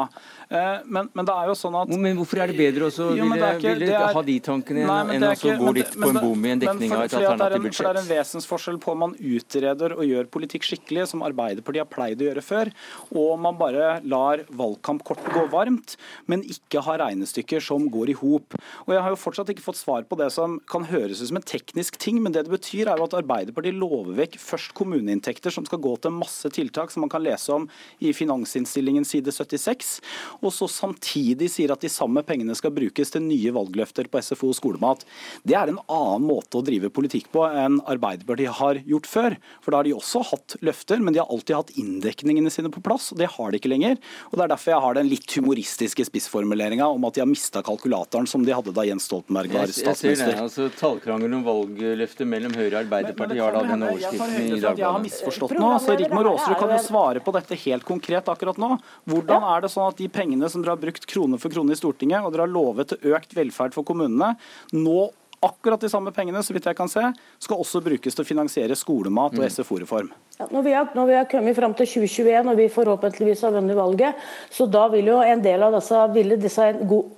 Eh, 0.50 0.80
men, 0.86 1.10
men, 1.14 1.28
det 1.28 1.34
er 1.36 1.50
jo 1.52 1.56
sånn 1.60 1.76
at 1.76 1.92
Men 1.92 2.16
hvorfor 2.16 2.40
er 2.40 2.52
det 2.52 2.56
bedre 2.56 2.88
å 2.88 3.08
ville, 3.12 4.00
ha 4.16 4.24
de 4.24 4.36
tankene 4.44 4.86
enn 5.14 5.26
å 5.28 5.56
gå 5.60 5.74
litt 5.76 5.92
på 6.00 6.12
en 6.14 6.20
bom 6.24 6.46
i 6.48 6.54
en 6.54 6.62
dekning 6.62 6.94
av 6.96 7.04
et 7.04 7.16
alternativt 7.20 7.66
budsjett? 7.68 7.84
For 7.84 7.98
Det 7.98 8.02
er 8.02 8.02
en 8.02 8.10
vesensforskjell 8.10 8.80
på 8.84 8.94
om 8.94 9.02
man 9.04 9.16
utreder 9.20 9.98
og 9.98 10.04
gjør 10.08 10.30
politikk 10.32 10.68
skikkelig, 10.70 11.08
som 11.12 11.26
Arbeiderpartiet 11.28 11.84
har 11.84 11.92
pleid 11.92 12.24
å 12.24 12.30
gjøre 12.30 12.46
før, 12.48 12.72
og 13.12 13.34
om 13.36 13.44
man 13.44 13.60
bare 13.60 13.98
lar 14.08 14.46
valgkampkortet 14.48 15.36
gå 15.36 15.44
varmt, 15.52 15.98
men 16.32 16.46
ikke 16.48 16.82
har 16.86 17.02
regnestykker 17.04 17.64
som 17.64 17.90
går 17.92 18.14
i 18.14 18.18
hop. 18.22 18.56
Og 18.88 18.96
Jeg 18.96 19.04
har 19.04 19.14
jo 19.14 19.20
fortsatt 19.20 19.52
ikke 19.52 19.66
fått 19.68 19.82
svar 19.82 20.08
på 20.08 20.18
det 20.20 20.30
som 20.34 20.58
kan 20.72 20.88
høres 20.88 21.22
ut 21.22 21.32
som 21.32 21.42
en 21.42 21.48
teknisk 21.48 22.00
ting, 22.02 22.22
men 22.24 22.36
det 22.36 22.48
det 22.48 22.56
betyr 22.56 22.88
er 22.88 23.00
jo 23.00 23.10
at 23.10 23.18
Arbeiderpartiet 23.20 23.76
lover 23.76 24.16
vekk 24.22 24.40
først 24.40 24.72
kommuneinntekter 24.78 25.52
som 25.54 25.68
skal 25.68 25.82
gå 25.84 25.94
til 26.00 26.16
masse 26.16 26.48
tiltak 26.56 26.94
som 26.94 27.04
man 27.04 27.12
kan 27.12 27.26
lese 27.26 27.52
om 27.52 27.68
i 28.00 28.14
finansinnstillingen 28.16 29.04
side 29.08 29.34
76 29.36 29.98
og 30.42 30.54
så 30.54 30.68
samtidig 30.72 31.50
sier 31.52 31.74
at 31.74 31.84
de 31.84 31.92
samme 31.92 32.24
pengene 32.28 32.56
skal 32.58 32.74
brukes 32.76 33.14
til 33.14 33.24
nye 33.26 33.54
valgløfter 33.56 34.10
på 34.12 34.22
SFO 34.24 34.52
og 34.52 34.58
skolemat. 34.58 35.06
Det 35.48 35.58
er 35.58 35.72
en 35.72 35.82
annen 35.86 36.28
måte 36.28 36.60
å 36.60 36.66
drive 36.66 36.92
politikk 36.94 37.30
på 37.34 37.46
enn 37.48 37.80
Arbeiderpartiet 37.88 38.58
har 38.60 38.82
gjort 38.88 39.10
før. 39.10 39.38
For 39.64 39.74
da 39.74 39.82
har 39.82 39.88
de 39.88 39.96
også 39.98 40.24
hatt 40.32 40.58
løfter, 40.66 41.02
men 41.04 41.16
de 41.16 41.22
har 41.22 41.32
alltid 41.34 41.58
hatt 41.58 41.74
inndekningene 41.80 42.52
sine 42.54 42.72
på 42.74 42.84
plass. 42.84 43.12
og 43.14 43.22
Det 43.22 43.30
har 43.34 43.52
de 43.52 43.62
ikke 43.62 43.72
lenger. 43.72 43.98
Og 44.32 44.38
Det 44.38 44.46
er 44.46 44.54
derfor 44.54 44.74
jeg 44.74 44.86
har 44.86 44.98
den 45.00 45.12
litt 45.12 45.38
humoristiske 45.38 46.08
spissformuleringa 46.08 46.88
om 46.88 47.08
at 47.08 47.18
de 47.18 47.24
har 47.24 47.30
mista 47.30 47.64
kalkulatoren 47.66 48.28
som 48.28 48.46
de 48.46 48.56
hadde 48.56 48.74
da 48.76 48.86
Jens 48.88 49.08
Stoltenberg 49.10 49.54
var 49.54 49.72
statsminister. 49.72 50.08
Jeg 50.08 50.18
ser 50.18 50.32
det, 50.36 50.46
altså 50.46 50.70
Tallkrangelen 50.78 51.40
om 51.40 51.46
valgløfter 51.48 52.30
mellom 52.30 52.56
Høyre 52.58 52.74
og 52.76 52.80
Arbeiderpartiet 52.84 53.44
har 53.44 53.56
da 53.56 53.64
denne 53.72 53.92
overskriften 53.94 54.36
i 54.38 54.50
Dagbladet. 54.58 54.84
Jeg 54.84 54.92
har 54.92 55.04
misforstått 55.04 55.56
nå. 55.58 55.72
så 55.84 55.98
Rigmor 55.98 56.32
Aasrud 56.34 56.60
kan 56.60 56.74
jo 56.76 56.80
svare 56.84 57.24
på 57.24 57.34
dette 57.36 57.60
helt 57.64 57.88
konkret 57.88 58.30
akkurat 58.32 58.60
nå. 58.62 58.78
Hvordan 59.08 59.46
er 59.54 59.64
det 59.64 59.72
sånn 59.74 59.88
at 59.90 59.98
de 60.00 60.08
pengene 60.12 60.27
pengene 60.28 60.50
som 60.52 60.62
dere 60.62 60.76
har 60.76 60.82
brukt 60.82 61.06
krone 61.08 61.40
for 61.40 61.54
krone 61.54 61.74
i 61.74 61.80
Stortinget, 61.80 62.26
og 62.26 62.34
dere 62.34 62.48
har 62.48 62.52
lovet 62.52 62.98
økt 63.00 63.36
velferd 63.38 63.76
for 63.76 63.88
kommunene, 63.88 64.36
nå 64.76 65.00
akkurat 65.46 65.82
de 65.82 65.90
samme 65.90 66.12
pengene 66.12 66.42
så 66.44 66.54
vidt 66.56 66.66
jeg 66.68 66.78
kan 66.78 66.90
se, 66.90 67.04
skal 67.40 67.62
også 67.62 67.84
brukes 67.86 68.16
til 68.16 68.26
å 68.26 68.28
finansiere 68.28 68.76
skolemat 68.76 69.38
og 69.38 69.44
mm. 69.46 69.52
SFO-reform. 69.54 70.10
Ja, 70.38 70.46
når, 70.54 70.62
vi 70.68 70.74
har, 70.76 70.90
når, 70.94 71.06
vi 71.10 71.14
har, 71.18 71.24
kommet 71.26 71.56
fram 71.58 71.74
til 71.74 71.88
2021 71.90 72.50
og 72.52 72.60
vi 72.60 72.66
forhåpentligvis 72.70 73.40
har 73.42 73.56
vunnet 73.56 73.74
valget, 73.74 74.26
så 74.54 74.68
da 74.70 74.84
vil 74.94 75.08
jo 75.10 75.16
en 75.26 75.40
del 75.42 75.64
av 75.66 75.74
disse, 75.74 76.02
disse, 76.44 76.68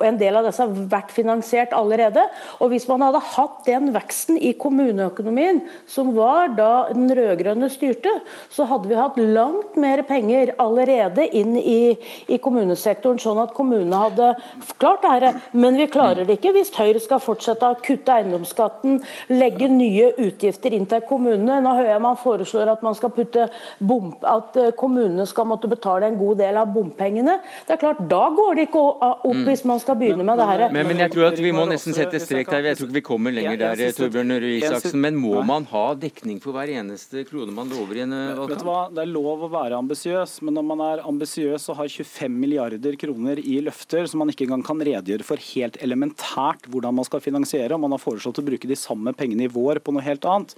en 0.08 0.20
del 0.22 0.40
av 0.40 0.46
disse 0.48 0.68
vært 0.94 1.12
finansiert 1.12 1.76
allerede. 1.76 2.24
Og 2.64 2.72
Hvis 2.72 2.88
man 2.88 3.04
hadde 3.04 3.20
hatt 3.34 3.58
den 3.66 3.90
veksten 3.92 4.38
i 4.40 4.54
kommuneøkonomien 4.56 5.60
som 5.84 6.14
var 6.16 6.54
da 6.56 6.70
den 6.94 7.12
rød-grønne 7.12 7.68
styrte, 7.74 8.14
så 8.56 8.70
hadde 8.72 8.88
vi 8.88 8.96
hatt 8.96 9.20
langt 9.20 9.76
mer 9.76 10.06
penger 10.08 10.54
allerede 10.56 11.28
inn 11.36 11.60
i, 11.60 11.98
i 12.32 12.40
kommunesektoren, 12.40 13.20
sånn 13.20 13.44
at 13.44 13.52
kommunene 13.58 14.00
hadde 14.06 14.32
klart 14.80 15.04
det 15.04 15.14
her. 15.18 15.42
Men 15.52 15.76
vi 15.76 15.90
klarer 15.92 16.24
det 16.24 16.40
ikke 16.40 16.56
hvis 16.56 16.72
Høyre 16.80 17.04
skal 17.04 17.20
fortsette 17.20 17.68
å 17.68 17.82
kutte 17.84 18.16
eiendomsskatten, 18.16 19.02
legge 19.36 19.68
nye 19.68 20.14
utgifter 20.16 20.80
inn 20.80 20.88
til 20.88 21.04
kommunene. 21.12 21.60
Nå 21.68 21.76
hører 21.82 21.98
jeg 21.98 22.08
man 22.08 22.20
foreslår 22.24 22.76
at 22.78 22.88
man 22.88 22.96
skal 22.96 23.09
putte 23.14 23.46
bom, 23.80 24.10
at 24.28 24.58
eh, 24.60 24.72
kommunene 24.80 25.26
skal 25.30 25.48
måtte 25.50 25.70
betale 25.72 26.10
en 26.10 26.18
god 26.20 26.40
del 26.42 26.58
av 26.58 26.72
bompengene. 26.74 27.38
Det 27.68 27.76
er 27.76 27.82
klart, 27.84 28.02
Da 28.10 28.22
går 28.36 28.58
det 28.58 28.68
ikke 28.70 28.82
opp 28.82 29.26
mm. 29.26 29.44
hvis 29.48 29.64
man 29.70 29.82
skal 29.84 30.00
begynne 30.00 30.26
med 30.26 30.42
det 30.42 30.48
her. 30.50 30.66
Men, 30.74 30.88
men, 30.90 31.04
jeg 31.06 31.14
tror 31.14 31.30
at 31.30 31.42
vi 31.44 31.54
må 31.56 31.68
nesten 31.70 31.96
sette 31.96 32.22
strek 32.24 32.50
der. 32.50 32.72
Jeg 32.72 32.80
tror 32.80 32.90
ikke 32.90 33.00
vi 33.00 33.06
kommer 33.12 33.36
lenger 33.36 33.62
der, 33.62 33.84
Torbjørn 34.00 34.36
Røe 34.40 34.56
Isaksen. 34.58 35.00
Men 35.04 35.20
må 35.20 35.44
man 35.46 35.68
ha 35.70 35.86
dekning 36.00 36.42
for 36.44 36.58
hver 36.58 36.74
eneste 36.74 37.24
krone 37.30 37.54
man 37.54 37.70
lover 37.72 38.02
i 38.02 38.04
en 38.08 38.16
eh, 38.16 38.26
valgkamp? 38.34 38.56
Vet 38.56 38.66
du 38.66 38.70
hva, 38.72 38.82
Det 38.96 39.06
er 39.06 39.14
lov 39.14 39.46
å 39.46 39.52
være 39.54 39.80
ambisiøs, 39.84 40.40
men 40.48 40.58
når 40.58 40.68
man 40.74 40.86
er 40.88 41.06
ambisiøs 41.06 41.70
og 41.70 41.82
har 41.84 41.94
25 41.94 42.42
milliarder 42.42 42.98
kroner 43.00 43.42
i 43.42 43.60
løfter 43.66 44.10
som 44.10 44.24
man 44.24 44.34
ikke 44.34 44.48
engang 44.48 44.66
kan 44.66 44.82
redegjøre 44.90 45.28
for 45.28 45.50
helt 45.52 45.78
elementært 45.86 46.66
hvordan 46.72 46.98
man 46.98 47.08
skal 47.08 47.22
finansiere, 47.24 47.76
og 47.76 47.84
man 47.86 47.94
har 47.94 48.00
har 48.00 48.06
foreslått 48.06 48.40
å 48.40 48.46
bruke 48.48 48.70
de 48.70 48.78
samme 48.80 49.14
pengene 49.18 49.46
i 49.46 49.52
vår 49.52 49.82
på 49.84 49.94
noe 49.94 50.06
helt 50.06 50.26
annet, 50.30 50.56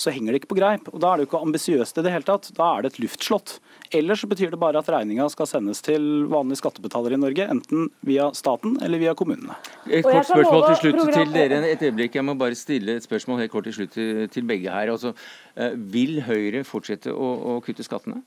så 0.00 0.12
henger 0.12 0.32
det 0.32 0.42
ikke 0.42 0.52
på 0.52 0.60
greip. 0.60 0.90
Og 0.92 1.00
Da 1.00 1.12
er 1.12 1.16
det 1.16 1.26
jo 1.26 1.30
ikke 1.30 1.42
ambisiøst 1.46 1.91
i 1.98 2.04
det 2.04 2.12
hele 2.14 2.26
tatt. 2.26 2.50
Da 2.56 2.68
er 2.76 2.84
det 2.84 2.92
et 2.92 3.00
luftslott. 3.04 3.56
Eller 3.92 4.16
så 4.16 4.28
betyr 4.30 4.52
det 4.54 4.60
bare 4.60 4.80
at 4.80 4.88
regninga 4.88 5.26
skal 5.32 5.48
sendes 5.50 5.82
til 5.84 6.26
vanlige 6.32 6.62
skattebetalere 6.62 7.18
i 7.18 7.20
Norge, 7.20 7.48
enten 7.52 7.90
via 8.06 8.30
staten 8.36 8.78
eller 8.80 9.02
via 9.02 9.12
kommunene. 9.18 9.56
Et 9.86 10.04
kort 10.06 10.28
spørsmål 10.30 10.68
til 10.70 10.78
slutt 10.80 11.12
til 11.12 11.34
dere. 11.34 11.60
Et 11.68 11.82
øyeblikk, 11.82 12.14
Jeg 12.16 12.24
må 12.24 12.34
bare 12.38 12.56
stille 12.56 12.96
et 12.96 13.04
spørsmål 13.04 13.44
helt 13.44 13.52
kort 13.52 13.68
til 13.68 13.76
slutt 13.82 13.98
til 14.32 14.48
begge 14.48 14.70
her. 14.70 14.92
Altså, 14.94 15.12
eh, 15.56 15.76
vil 15.76 16.22
Høyre 16.24 16.64
fortsette 16.64 17.12
å, 17.12 17.32
å 17.56 17.60
kutte 17.60 17.84
skattene? 17.84 18.22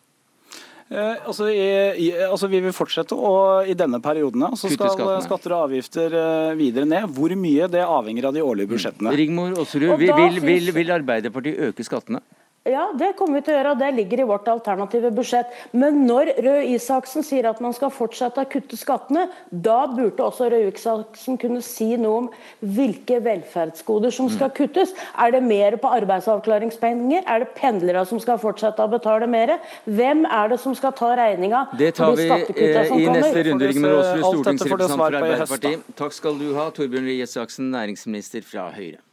Eh, 0.89 1.25
altså, 1.25 1.47
i, 1.49 1.65
i, 1.97 2.11
altså, 2.27 2.47
Vi 2.47 2.59
vil 2.61 2.73
fortsette 2.75 3.17
å, 3.17 3.63
i 3.65 3.73
denne 3.73 3.97
perioden 4.05 4.45
så 4.53 4.69
skal 4.69 4.93
skatter 5.25 5.55
og 5.55 5.71
avgifter 5.71 6.13
eh, 6.13 6.53
videre 6.59 6.85
ned. 6.85 7.09
Hvor 7.15 7.33
mye 7.33 7.69
det 7.71 7.81
avhenger 7.81 8.29
av 8.29 8.37
de 8.37 8.45
årlige 8.45 8.75
budsjettene. 8.75 9.15
Rigmor 9.17 9.57
Aasrud, 9.57 9.95
vil, 9.97 10.41
vil, 10.45 10.73
vil 10.75 10.93
Arbeiderpartiet 10.93 11.71
øke 11.71 11.87
skattene? 11.87 12.21
Ja, 12.65 12.87
det 12.97 13.11
kommer 13.13 13.37
vi 13.37 13.45
til 13.45 13.53
å 13.53 13.57
gjøre, 13.59 13.71
og 13.75 13.81
det 13.83 13.91
ligger 13.93 14.23
i 14.23 14.25
vårt 14.25 14.47
alternative 14.49 15.11
budsjett. 15.13 15.51
Men 15.77 15.99
når 16.07 16.31
Røe 16.41 16.63
Isaksen 16.73 17.21
sier 17.25 17.45
at 17.45 17.59
man 17.61 17.75
skal 17.77 17.91
fortsette 17.93 18.41
å 18.41 18.49
kutte 18.49 18.79
skattene, 18.79 19.27
da 19.51 19.83
burde 19.91 20.25
også 20.25 20.47
Røe 20.49 20.71
Isaksen 20.71 21.37
kunne 21.41 21.61
si 21.65 21.91
noe 22.01 22.23
om 22.23 22.31
hvilke 22.65 23.19
velferdsgoder 23.21 24.15
som 24.17 24.31
skal 24.33 24.49
mm. 24.49 24.55
kuttes. 24.57 24.95
Er 25.13 25.35
det 25.37 25.43
mer 25.45 25.77
på 25.77 25.93
arbeidsavklaringspenger? 25.99 27.29
Er 27.29 27.45
det 27.45 27.51
pendlere 27.53 28.01
som 28.09 28.21
skal 28.23 28.41
fortsette 28.41 28.81
å 28.81 28.89
betale 28.89 29.29
mer? 29.29 29.59
Hvem 29.85 30.25
er 30.25 30.55
det 30.55 30.61
som 30.65 30.73
skal 30.73 30.97
ta 30.97 31.13
regninga 31.21 31.67
det 31.77 31.93
tar 32.01 32.17
vi 32.17 32.25
eh, 32.25 32.93
i 32.97 33.05
neste 33.13 33.43
runde, 33.45 33.69
Rigmor 33.69 33.99
Aasrud, 33.99 34.25
stortingsrepresentant 34.25 35.01
for 35.05 35.21
Arbeiderpartiet. 35.21 35.89
Takk 36.01 36.17
skal 36.17 36.41
du 36.41 36.49
ha, 36.57 36.71
Torbjørn 36.73 37.11
Røe 37.11 37.25
Isaksen, 37.29 37.69
næringsminister 37.75 38.41
fra 38.45 38.71
Høyre. 38.73 39.05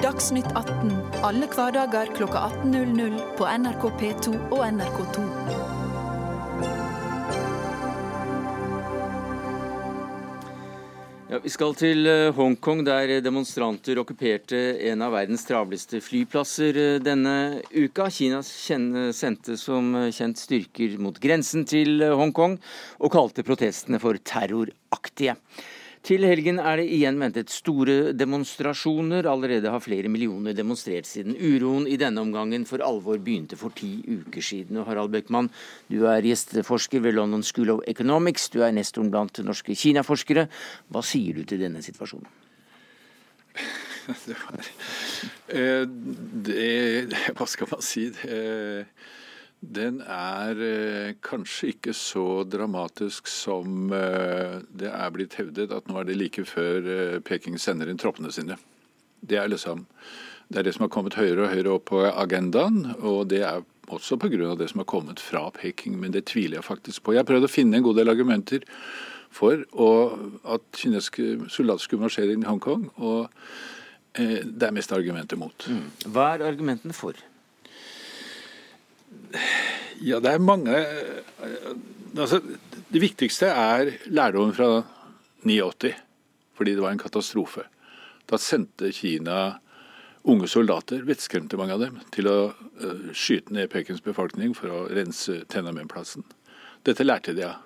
Dagsnytt 0.00 0.46
18 0.56 0.92
alle 1.20 1.44
hverdager 1.52 2.08
kl 2.16 2.24
18.00 2.24 3.16
på 3.36 3.44
NRK 3.44 3.82
P2 4.00 4.30
og 4.48 4.62
NRK2. 4.64 5.24
Ja, 11.28 11.38
vi 11.44 11.52
skal 11.52 11.76
til 11.76 12.08
eh, 12.08 12.30
Hongkong, 12.32 12.80
der 12.88 13.12
demonstranter 13.20 14.00
okkuperte 14.00 14.62
en 14.88 15.04
av 15.04 15.12
verdens 15.18 15.44
travleste 15.46 16.00
flyplasser 16.00 16.80
eh, 16.80 16.96
denne 17.04 17.34
uka. 17.76 18.08
Kina 18.08 18.40
sendte 18.40 19.58
som 19.60 19.92
kjent 20.08 20.40
styrker 20.40 20.96
mot 20.96 21.20
grensen 21.20 21.68
til 21.68 22.00
eh, 22.00 22.16
Hongkong, 22.16 22.56
og 23.04 23.12
kalte 23.12 23.44
protestene 23.44 24.00
for 24.00 24.16
terroraktige. 24.16 25.36
Til 26.00 26.24
helgen 26.24 26.56
er 26.56 26.80
det 26.80 26.86
igjen 26.94 27.18
ventet 27.20 27.50
store 27.52 28.14
demonstrasjoner. 28.16 29.26
Allerede 29.28 29.68
har 29.68 29.82
flere 29.84 30.08
millioner 30.08 30.56
demonstrert 30.56 31.04
siden 31.04 31.36
uroen 31.36 31.84
i 31.84 31.98
denne 32.00 32.22
omgangen 32.24 32.64
for 32.68 32.80
alvor 32.80 33.20
begynte 33.20 33.58
for 33.60 33.74
ti 33.76 33.98
uker 34.08 34.40
siden. 34.40 34.80
Og 34.80 34.88
Harald 34.88 35.12
Bøckmann, 35.12 35.50
du 35.92 36.06
er 36.08 36.24
gjesteforsker 36.24 37.04
ved 37.04 37.18
London 37.18 37.44
School 37.44 37.74
of 37.76 37.84
Economics. 37.86 38.48
Du 38.48 38.62
er 38.64 38.72
nestoren 38.72 39.12
blant 39.12 39.42
norske 39.44 39.76
Kina-forskere. 39.76 40.46
Hva 40.88 41.04
sier 41.04 41.36
du 41.36 41.44
til 41.44 41.60
denne 41.66 41.84
situasjonen? 41.84 42.28
Det 44.26 44.34
var 44.40 44.56
eh, 45.54 45.84
det, 45.86 47.34
Hva 47.36 47.46
skal 47.46 47.68
man 47.70 47.82
si? 47.84 48.08
Det, 48.10 48.88
den 49.60 50.00
er 50.00 50.60
eh, 50.64 51.14
kanskje 51.20 51.74
ikke 51.74 51.92
så 51.96 52.42
dramatisk 52.48 53.28
som 53.28 53.92
eh, 53.92 54.60
det 54.72 54.88
er 54.88 55.12
blitt 55.12 55.36
hevdet, 55.36 55.72
at 55.72 55.88
nå 55.88 56.00
er 56.00 56.08
det 56.08 56.16
like 56.16 56.46
før 56.48 56.88
eh, 56.88 57.18
Peking 57.20 57.58
sender 57.60 57.90
inn 57.90 58.00
troppene 58.00 58.32
sine. 58.32 58.56
Det 59.20 59.36
er 59.36 59.52
liksom 59.52 59.84
det 60.50 60.58
er 60.58 60.66
det 60.66 60.72
som 60.74 60.82
har 60.82 60.90
kommet 60.90 61.14
høyere 61.14 61.44
og 61.44 61.52
høyere 61.52 61.74
opp 61.76 61.84
på 61.92 62.00
agendaen, 62.08 62.96
og 63.06 63.28
det 63.30 63.44
er 63.46 63.60
også 63.86 64.16
pga. 64.18 64.56
det 64.58 64.70
som 64.70 64.80
har 64.82 64.88
kommet 64.90 65.20
fra 65.20 65.50
Peking, 65.50 66.00
men 66.00 66.10
det 66.10 66.26
tviler 66.26 66.58
jeg 66.58 66.64
faktisk 66.66 67.02
på. 67.02 67.12
Jeg 67.14 67.22
har 67.22 67.28
prøvd 67.28 67.46
å 67.46 67.50
finne 67.50 67.76
en 67.78 67.86
god 67.86 68.00
del 68.00 68.10
argumenter 68.10 68.66
for 69.30 69.62
at 70.50 70.64
kinesiske 70.74 71.50
soldater 71.54 71.84
skulle 71.84 72.02
marsjere 72.02 72.34
inn 72.34 72.42
i 72.42 72.50
Hongkong, 72.50 72.88
og 72.98 73.28
eh, 74.18 74.42
det 74.42 74.66
er 74.66 74.74
mest 74.74 74.92
argumenter 74.92 75.38
mot. 75.38 75.68
Mm. 75.70 75.86
Hva 76.10 76.32
er 76.34 76.48
argumentene 76.48 76.96
for? 76.96 77.14
Ja, 80.00 80.18
det 80.22 80.32
er 80.32 80.42
mange 80.42 80.74
altså, 82.16 82.40
Det 82.90 83.02
viktigste 83.02 83.50
er 83.52 83.92
lærdommen 84.06 84.54
fra 84.56 84.82
89, 85.44 85.94
fordi 86.56 86.74
det 86.76 86.82
var 86.82 86.92
en 86.94 87.00
katastrofe. 87.00 87.62
Da 88.30 88.38
sendte 88.38 88.92
Kina 88.92 89.60
unge 90.28 90.48
soldater, 90.48 91.04
vettskremte 91.06 91.56
mange 91.56 91.76
av 91.76 91.84
dem, 91.84 91.96
til 92.12 92.28
å 92.28 92.36
uh, 92.52 93.08
skyte 93.16 93.54
ned 93.56 93.70
Pekins 93.72 94.02
befolkning 94.04 94.52
for 94.56 94.72
å 94.72 94.82
rense 94.92 95.40
Tiananmen-plassen. 95.48 96.26
Dette 96.84 97.06
lærte 97.06 97.32
de 97.36 97.46
av. 97.48 97.62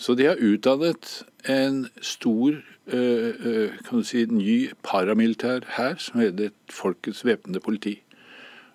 Så 0.00 0.16
de 0.16 0.26
har 0.30 0.40
utdannet 0.40 1.20
en 1.52 1.84
stor 2.02 2.56
uh, 2.56 2.96
uh, 2.96 3.78
kan 3.86 4.00
du 4.00 4.06
si, 4.08 4.24
ny 4.26 4.58
paramilitær 4.86 5.68
hær 5.76 6.00
som 6.02 6.22
heter 6.24 6.54
Folkets 6.72 7.22
væpnede 7.28 7.62
politi. 7.62 7.98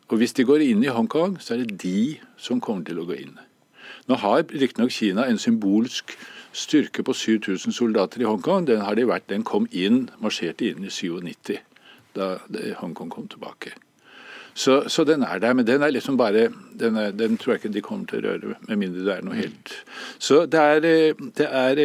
Og 0.08 0.22
hvis 0.22 0.36
de 0.38 0.46
går 0.46 0.62
inn 0.66 0.84
i 0.86 0.94
Hongkong, 0.94 1.40
så 1.42 1.56
er 1.56 1.64
det 1.64 1.82
de 1.82 2.18
som 2.38 2.62
kommer 2.62 2.86
til 2.86 3.02
å 3.02 3.08
gå 3.10 3.18
inn. 3.18 3.38
Nå 4.06 4.18
har 4.22 4.44
riktignok 4.52 4.94
Kina 4.94 5.26
en 5.26 5.42
symbolsk 5.42 6.14
styrke 6.56 7.04
på 7.04 7.14
7000 7.14 7.74
soldater 7.74 8.22
i 8.22 8.28
Hongkong. 8.30 8.68
Den 8.70 8.84
har 8.86 8.96
de 8.96 9.08
vært, 9.10 9.30
den 9.30 9.44
kom 9.48 9.66
inn, 9.72 10.10
marsjerte 10.22 10.70
inn 10.70 10.86
i 10.86 10.94
97, 10.94 11.58
da 12.16 12.36
Hongkong 12.82 13.10
kom 13.10 13.28
tilbake. 13.32 13.74
Så, 14.56 14.86
så, 14.88 15.04
den 15.04 15.24
er 15.24 15.42
der, 15.44 15.54
men 15.54 15.68
den 15.68 15.82
er 15.84 15.92
liksom 15.92 16.16
bare 16.18 16.48
den, 16.80 16.96
er, 16.96 17.12
den, 17.12 17.36
tror 17.38 17.54
jeg 17.54 17.60
ikke 17.60 17.74
de 17.76 17.82
kommer 17.84 18.08
til 18.08 18.22
å 18.22 18.30
røre, 18.30 18.54
med 18.70 18.80
mindre 18.80 19.04
det 19.04 19.16
er 19.18 19.26
noe 19.28 19.36
helt 19.36 19.74
Så 20.16 20.46
det 20.48 20.62
er, 20.62 20.86
det 21.36 21.48
er 21.50 21.82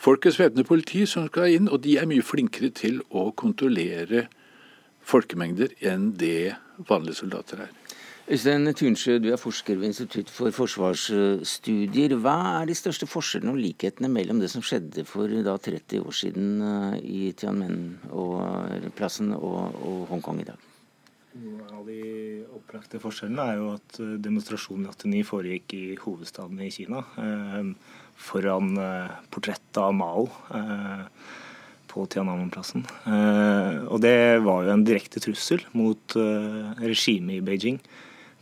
folkets 0.00 0.38
væpnede 0.40 0.64
politi 0.64 1.02
som 1.06 1.26
skal 1.28 1.52
inn, 1.52 1.68
og 1.68 1.82
de 1.84 1.98
er 2.00 2.08
mye 2.08 2.24
flinkere 2.24 2.70
til 2.72 3.02
å 3.10 3.28
kontrollere 3.36 4.24
folkemengder 5.08 5.72
enn 5.88 6.12
det 6.20 6.56
vanlige 6.88 7.22
soldater 7.22 7.66
er. 7.66 7.72
Øystein 8.28 8.68
Tunsjø, 8.76 9.14
du 9.24 9.30
er 9.32 9.40
forsker 9.40 9.78
ved 9.80 9.88
Institutt 9.88 10.28
for 10.28 10.52
forsvarsstudier. 10.52 12.12
Hva 12.20 12.34
er 12.58 12.68
de 12.68 12.74
største 12.76 13.08
forskjellene 13.08 13.54
og 13.54 13.62
likhetene 13.62 14.10
mellom 14.12 14.42
det 14.42 14.50
som 14.52 14.60
skjedde 14.60 15.06
for 15.08 15.32
da 15.46 15.54
30 15.56 16.02
år 16.02 16.12
siden 16.12 16.60
eh, 16.60 16.98
i 17.00 17.32
Tianmen-plassen 17.32 19.32
og, 19.32 19.80
og 19.80 20.04
Hongkong 20.12 20.44
i 20.44 20.48
dag? 20.50 20.60
En 21.38 21.72
av 21.72 21.88
de 21.88 22.44
opplagte 22.52 23.00
forskjellene 23.00 23.48
er 23.48 23.56
jo 23.62 23.72
at 23.78 24.00
eh, 24.04 24.20
demonstrasjonen 24.28 24.84
i 24.84 24.92
89 24.92 25.24
foregikk 25.30 25.72
i 25.80 25.96
hovedstaden 26.04 26.60
i 26.60 26.68
Kina. 26.74 27.00
Eh, 27.24 27.72
foran 28.28 28.76
portrettet 29.32 29.80
av 29.80 29.96
Mao. 29.96 30.28
På 31.98 32.04
Tiananmen-plassen. 32.06 32.84
Eh, 33.10 33.78
og 33.90 33.98
det 34.04 34.38
var 34.44 34.62
jo 34.62 34.70
en 34.70 34.84
direkte 34.86 35.18
trussel 35.22 35.64
mot 35.74 36.14
eh, 36.14 36.68
regimet 36.78 37.40
i 37.40 37.42
Beijing. 37.42 37.80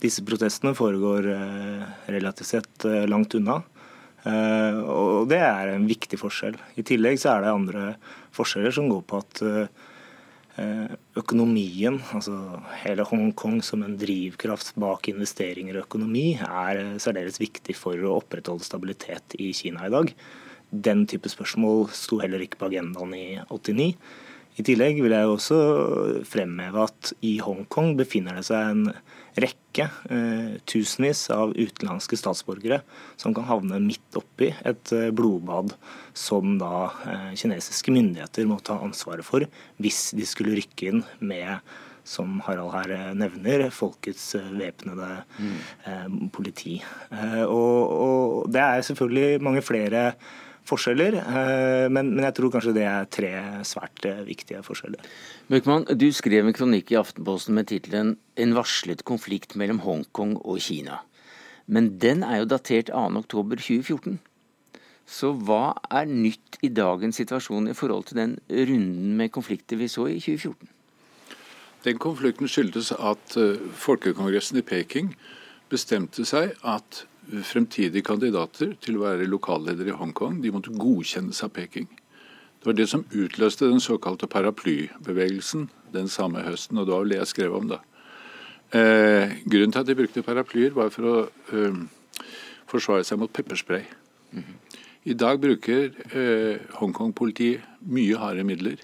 Disse 0.03 0.21
protestene 0.25 0.75
foregår 0.77 1.25
eh, 1.33 1.87
relativt 2.13 2.51
sett 2.51 2.85
langt 3.09 3.33
unna. 3.39 3.63
Og 4.27 5.29
det 5.31 5.37
er 5.39 5.69
en 5.71 5.85
viktig 5.87 6.17
forskjell. 6.19 6.57
I 6.75 6.83
tillegg 6.83 7.15
så 7.21 7.29
er 7.31 7.45
det 7.45 7.51
andre 7.53 7.83
forskjeller 8.35 8.73
som 8.75 8.89
går 8.91 9.05
på 9.07 9.21
at 9.21 9.39
økonomien, 11.15 12.01
altså 12.11 12.35
hele 12.81 13.05
Hongkong 13.07 13.61
som 13.63 13.85
en 13.85 13.95
drivkraft 14.01 14.73
bak 14.83 15.07
investeringer 15.13 15.77
og 15.77 15.85
økonomi, 15.85 16.25
er 16.43 16.97
særdeles 16.99 17.39
viktig 17.39 17.77
for 17.79 18.03
å 18.03 18.17
opprettholde 18.17 18.67
stabilitet 18.67 19.37
i 19.39 19.53
Kina 19.55 19.87
i 19.87 19.93
dag. 19.95 20.11
Den 20.71 21.05
type 21.07 21.29
spørsmål 21.31 21.87
sto 21.95 22.19
heller 22.21 22.43
ikke 22.43 22.59
på 22.59 22.71
agendaen 22.71 23.13
i 23.15 23.27
89. 23.49 23.93
I 24.57 24.65
tillegg 24.65 24.97
vil 25.03 25.13
jeg 25.13 25.29
også 25.29 25.57
fremheve 26.25 26.87
at 26.87 27.11
i 27.25 27.35
Hongkong 27.45 27.93
befinner 27.99 28.39
det 28.39 28.47
seg 28.47 28.71
en 28.71 28.87
rekke, 29.37 29.85
eh, 30.09 30.55
tusenvis 30.65 31.27
av 31.33 31.53
utenlandske 31.53 32.17
statsborgere 32.17 32.79
som 33.21 33.35
kan 33.37 33.45
havne 33.45 33.77
midt 33.83 34.17
oppi 34.17 34.49
et 34.65 34.93
eh, 34.97 35.11
blodbad 35.13 35.75
som 36.17 36.57
da 36.57 36.87
eh, 37.05 37.35
kinesiske 37.37 37.93
myndigheter 37.93 38.49
må 38.49 38.57
ta 38.65 38.79
ansvaret 38.81 39.27
for 39.27 39.45
hvis 39.77 40.07
de 40.17 40.25
skulle 40.25 40.57
rykke 40.57 40.89
inn 40.89 41.05
med 41.21 41.61
som 42.07 42.39
Harald 42.47 42.71
her 42.73 42.95
eh, 42.95 43.13
nevner, 43.19 43.67
folkets 43.73 44.31
eh, 44.39 44.49
væpnede 44.57 45.11
mm. 45.37 45.55
eh, 45.91 46.09
politi. 46.33 46.77
Eh, 47.11 47.43
og, 47.43 47.93
og 47.93 48.51
det 48.53 48.63
er 48.63 48.85
selvfølgelig 48.89 49.43
mange 49.43 49.63
flere 49.65 50.03
forskjeller, 50.67 51.17
eh, 51.21 51.87
men, 51.89 52.13
men, 52.13 52.23
jeg 52.27 52.35
tror 52.37 52.53
kanskje 52.53 52.75
det 52.75 52.85
er 52.87 53.09
tre 53.11 53.31
svært 53.67 54.05
eh, 54.07 54.23
viktige 54.27 54.63
forskjeller. 54.65 55.03
Møkman, 55.53 55.87
du 55.95 56.07
skrev 56.15 56.47
en 56.47 56.55
kronikk 56.55 56.91
i 56.93 56.99
Aftenposten 56.99 57.55
med 57.57 57.69
tittelen 57.71 58.15
'En 58.37 58.55
varslet 58.55 59.03
konflikt 59.03 59.55
mellom 59.55 59.79
Hongkong 59.85 60.37
og 60.43 60.59
Kina'. 60.61 61.01
Men 61.67 61.97
den 61.99 62.23
er 62.23 62.43
jo 62.43 62.51
datert 62.53 62.89
2.10.2014. 62.89 64.19
Så 65.07 65.31
hva 65.33 65.73
er 65.91 66.05
nytt 66.07 66.59
i 66.61 66.67
dagens 66.67 67.15
situasjon 67.15 67.69
i 67.71 67.75
forhold 67.75 68.09
til 68.09 68.17
den 68.17 68.37
runden 68.49 69.15
med 69.17 69.31
konflikter 69.31 69.79
vi 69.79 69.87
så 69.87 70.07
i 70.11 70.19
2014? 70.19 70.67
Den 71.83 71.97
konflikten 71.97 72.47
skyldtes 72.47 72.91
at 72.91 73.37
eh, 73.39 73.59
Folkekongressen 73.71 74.59
i 74.59 74.65
Peking 74.65 75.13
bestemte 75.71 76.25
seg 76.27 76.55
at 76.63 77.05
fremtidige 77.43 78.05
kandidater 78.07 78.75
til 78.81 78.97
å 78.97 79.05
være 79.05 79.27
lokalleder 79.29 79.89
i 79.89 79.95
Hongkong 79.95 80.41
de 80.43 80.51
måtte 80.53 80.73
godkjennes 80.73 81.43
av 81.43 81.51
Peking. 81.55 81.87
Det 82.57 82.65
var 82.69 82.77
det 82.77 82.87
som 82.89 83.05
utløste 83.11 83.69
den 83.69 83.83
såkalte 83.83 84.27
paraplybevegelsen 84.27 85.67
den 85.93 86.09
samme 86.11 86.41
høsten, 86.43 86.77
og 86.77 86.87
det 86.87 86.93
var 86.93 87.05
vel 87.05 87.13
det 87.13 87.21
jeg 87.21 87.33
skrev 87.33 87.55
om 87.55 87.69
da. 87.69 87.79
Eh, 88.75 89.37
grunnen 89.47 89.71
til 89.71 89.83
at 89.83 89.87
de 89.87 89.95
brukte 89.95 90.25
paraplyer, 90.25 90.73
var 90.75 90.89
for 90.91 91.07
å 91.07 91.15
eh, 91.55 91.77
forsvare 92.67 93.05
seg 93.07 93.19
mot 93.21 93.31
pepperspray. 93.33 93.85
Mm 94.31 94.43
-hmm. 94.43 94.83
I 95.07 95.13
dag 95.13 95.39
bruker 95.39 95.91
eh, 96.11 96.59
Hongkong-politiet 96.75 97.61
mye 97.79 98.17
harde 98.17 98.43
midler. 98.43 98.75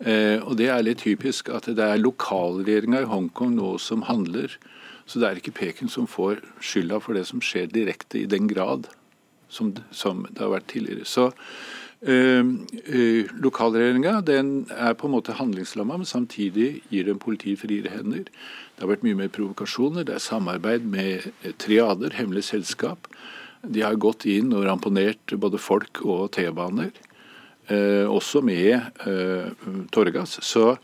Eh, 0.00 0.42
og 0.42 0.56
Det 0.56 0.68
er 0.68 0.82
litt 0.82 0.98
typisk 0.98 1.48
at 1.48 1.66
det 1.66 1.84
er 1.84 2.02
lokalregjeringa 2.02 3.04
i 3.04 3.10
Hongkong 3.10 3.54
nå 3.54 3.78
som 3.78 4.02
handler. 4.02 4.58
Så 5.06 5.20
det 5.20 5.28
er 5.28 5.40
ikke 5.40 5.56
Peking 5.58 5.90
som 5.92 6.08
får 6.08 6.40
skylda 6.64 7.00
for 7.02 7.16
det 7.16 7.26
som 7.28 7.42
skjer 7.44 7.68
direkte 7.72 8.22
i 8.22 8.28
den 8.30 8.48
grad 8.48 8.88
som, 9.54 9.74
som 9.94 10.24
det 10.30 10.42
har 10.42 10.52
vært 10.54 10.68
tidligere. 10.72 11.06
Så 11.08 11.30
øh, 12.02 13.24
Lokalregjeringa 13.44 14.18
er 14.24 14.98
på 14.98 15.08
en 15.08 15.14
måte 15.14 15.36
handlingslamma, 15.38 16.00
men 16.00 16.08
samtidig 16.08 16.82
gir 16.90 17.08
den 17.08 17.22
politiet 17.22 17.62
friere 17.62 17.92
hender. 17.92 18.26
Det 18.74 18.84
har 18.84 18.90
vært 18.90 19.06
mye 19.06 19.20
mer 19.22 19.32
provokasjoner. 19.32 20.06
Det 20.08 20.16
er 20.16 20.24
samarbeid 20.24 20.86
med 20.88 21.28
eh, 21.44 21.54
triader, 21.60 22.16
hemmelig 22.18 22.48
selskap. 22.50 23.08
De 23.64 23.84
har 23.84 23.96
gått 23.96 24.26
inn 24.28 24.52
og 24.52 24.66
ramponert 24.66 25.36
både 25.40 25.60
folk 25.62 26.02
og 26.04 26.30
T-baner. 26.36 26.92
Uh, 27.64 28.04
også 28.12 28.42
med 28.44 28.76
tåregass. 29.88 30.34
Så 30.44 30.74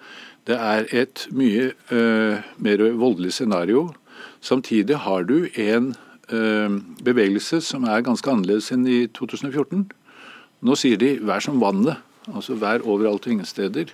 det 0.48 0.56
er 0.56 0.86
et 0.96 1.26
mye 1.36 1.66
mer 2.56 2.84
voldelig 2.96 3.34
scenario. 3.36 3.90
Samtidig 4.40 4.96
har 5.04 5.26
du 5.28 5.48
en 5.54 5.94
bevegelse 7.04 7.58
som 7.60 7.84
er 7.90 8.04
ganske 8.06 8.30
annerledes 8.30 8.70
enn 8.70 8.84
i 8.86 9.00
2014 9.18 9.88
nå 10.60 10.76
sier 10.76 10.98
de 11.00 11.16
'vær 11.18 11.40
som 11.40 11.60
vannet', 11.60 11.96
altså 12.28 12.54
vær 12.54 12.84
overalt 12.84 13.26
og 13.26 13.32
ingen 13.32 13.46
steder. 13.46 13.88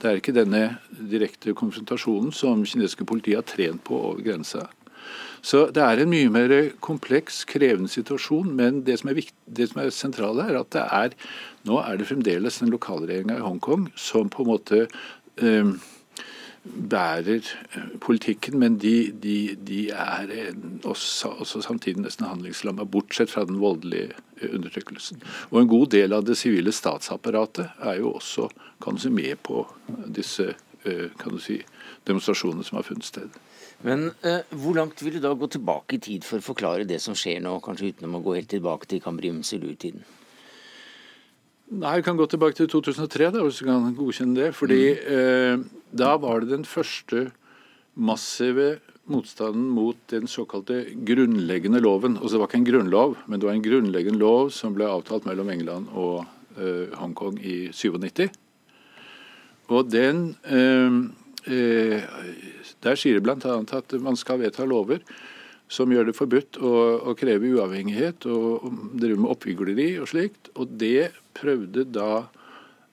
Det 0.00 0.10
er 0.10 0.20
ikke 0.20 0.34
denne 0.34 0.78
direkte 1.10 1.54
konfrontasjonen 1.54 2.32
som 2.32 2.64
kinesiske 2.64 3.04
politi 3.04 3.32
har 3.32 3.42
trent 3.42 3.84
på 3.84 3.96
over 3.96 4.20
grensa. 4.20 4.68
Så 5.42 5.72
det 5.72 5.82
er 5.82 6.02
en 6.02 6.10
mye 6.10 6.28
mer 6.28 6.70
kompleks, 6.80 7.44
krevende 7.44 7.88
situasjon. 7.88 8.52
Men 8.54 8.82
det 8.84 8.98
som 8.98 9.10
er, 9.10 9.14
viktig, 9.14 9.34
det 9.46 9.70
som 9.70 9.80
er 9.80 9.90
sentrale, 9.90 10.42
er 10.42 10.60
at 10.60 10.70
det 10.70 10.82
er, 10.82 11.10
nå 11.64 11.78
er 11.80 11.96
det 11.96 12.06
fremdeles 12.06 12.58
den 12.58 12.70
lokalregjeringa 12.70 13.38
i 13.38 13.42
Hongkong 13.42 13.88
som 13.96 14.28
på 14.28 14.42
en 14.42 14.48
måte 14.52 14.86
eh, 15.38 15.72
bærer 16.64 17.42
eh, 17.74 17.94
politikken, 18.00 18.58
men 18.58 18.78
de, 18.78 19.12
de, 19.22 19.56
de 19.56 19.80
er 19.90 20.52
også, 20.84 21.28
også, 21.28 21.62
samtidig 21.66 22.04
nesten 22.04 22.28
handlingslamma, 22.28 22.84
bortsett 22.84 23.30
fra 23.30 23.44
den 23.48 23.58
voldelige 23.60 24.12
eh, 24.40 24.50
undertrykkelsen. 24.54 25.22
Og 25.50 25.60
En 25.60 25.72
god 25.72 25.86
del 25.96 26.12
av 26.12 26.26
det 26.26 26.38
sivile 26.38 26.72
statsapparatet 26.72 27.82
er 27.82 27.98
jo 27.98 28.14
også 28.14 28.48
kan 28.82 28.94
du 28.94 29.02
si, 29.02 29.10
med 29.10 29.38
på 29.42 29.64
disse 30.06 30.52
eh, 30.84 31.08
kan 31.18 31.34
du 31.34 31.42
si, 31.42 31.60
demonstrasjonene 32.06 32.66
som 32.66 32.78
har 32.78 32.86
funnet 32.86 33.06
sted. 33.06 33.42
Men 33.82 34.10
eh, 34.22 34.42
hvor 34.50 34.76
langt 34.78 35.02
vil 35.02 35.18
du 35.18 35.22
da 35.22 35.34
gå 35.34 35.48
tilbake 35.50 35.98
i 35.98 36.02
tid 36.02 36.26
for 36.26 36.38
å 36.38 36.46
forklare 36.52 36.86
det 36.86 37.00
som 37.02 37.16
skjer 37.18 37.42
nå, 37.42 37.58
kanskje 37.64 37.92
uten 37.92 38.14
å 38.14 38.22
gå 38.22 38.36
helt 38.38 38.50
tilbake 38.52 38.90
til 38.90 39.02
Kambrium 39.02 39.42
Silu-tiden? 39.46 40.04
Nei, 41.72 41.96
Vi 41.96 42.04
kan 42.04 42.18
gå 42.18 42.26
tilbake 42.28 42.56
til 42.58 42.68
2003, 42.68 43.30
da, 43.32 43.42
hvis 43.46 43.62
du 43.62 43.68
kan 43.68 43.94
godkjenne 43.96 44.36
det. 44.36 44.54
fordi 44.54 44.82
mm. 44.92 45.12
eh, 45.16 45.58
Da 45.96 46.16
var 46.20 46.40
det 46.40 46.50
den 46.50 46.64
første 46.64 47.30
massive 47.94 48.80
motstanden 49.08 49.70
mot 49.74 49.96
den 50.10 50.28
såkalte 50.28 50.84
grunnleggende 51.04 51.80
loven. 51.80 52.16
Altså 52.16 52.36
Det 52.36 52.40
var 52.40 52.48
ikke 52.50 52.60
en 52.60 52.70
grunnlov, 52.70 53.16
men 53.26 53.40
det 53.40 53.48
var 53.48 53.54
en 53.54 53.64
grunnleggende 53.64 54.18
lov 54.18 54.50
som 54.50 54.74
ble 54.74 54.84
avtalt 54.84 55.26
mellom 55.26 55.50
England 55.50 55.88
og 55.94 56.24
eh, 56.58 56.92
Hongkong 56.96 57.40
i 57.40 57.72
97. 57.72 58.28
Og 59.72 59.90
den 59.90 60.36
eh, 60.44 61.00
eh, 61.48 62.02
Der 62.82 62.98
sier 62.98 63.18
det 63.18 63.22
bl.a. 63.24 63.58
at 63.78 63.94
man 64.00 64.16
skal 64.16 64.40
vedta 64.42 64.64
lover 64.64 65.00
som 65.72 65.92
gjør 65.92 66.10
det 66.10 66.16
forbudt 66.18 66.58
å, 66.60 66.72
å 67.08 67.14
kreve 67.16 67.54
uavhengighet 67.56 68.26
og, 68.28 68.66
og 68.66 68.98
drive 69.00 69.22
med 69.22 69.32
oppvigleri 69.32 69.88
og 70.02 70.10
slikt. 70.10 70.52
Og 70.60 70.76
det 70.80 71.12
prøvde 71.38 71.86
da 71.88 72.26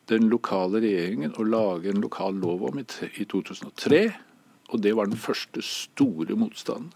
den 0.10 0.30
lokale 0.32 0.82
regjeringen 0.82 1.36
å 1.38 1.46
lage 1.46 1.92
en 1.92 2.02
lokal 2.04 2.40
lov 2.40 2.64
om 2.72 2.80
i, 2.82 2.86
i 3.20 3.28
2003. 3.30 4.02
Og 4.72 4.82
det 4.86 4.96
var 4.96 5.10
den 5.10 5.20
første 5.20 5.64
store 5.66 6.38
motstanden. 6.40 6.94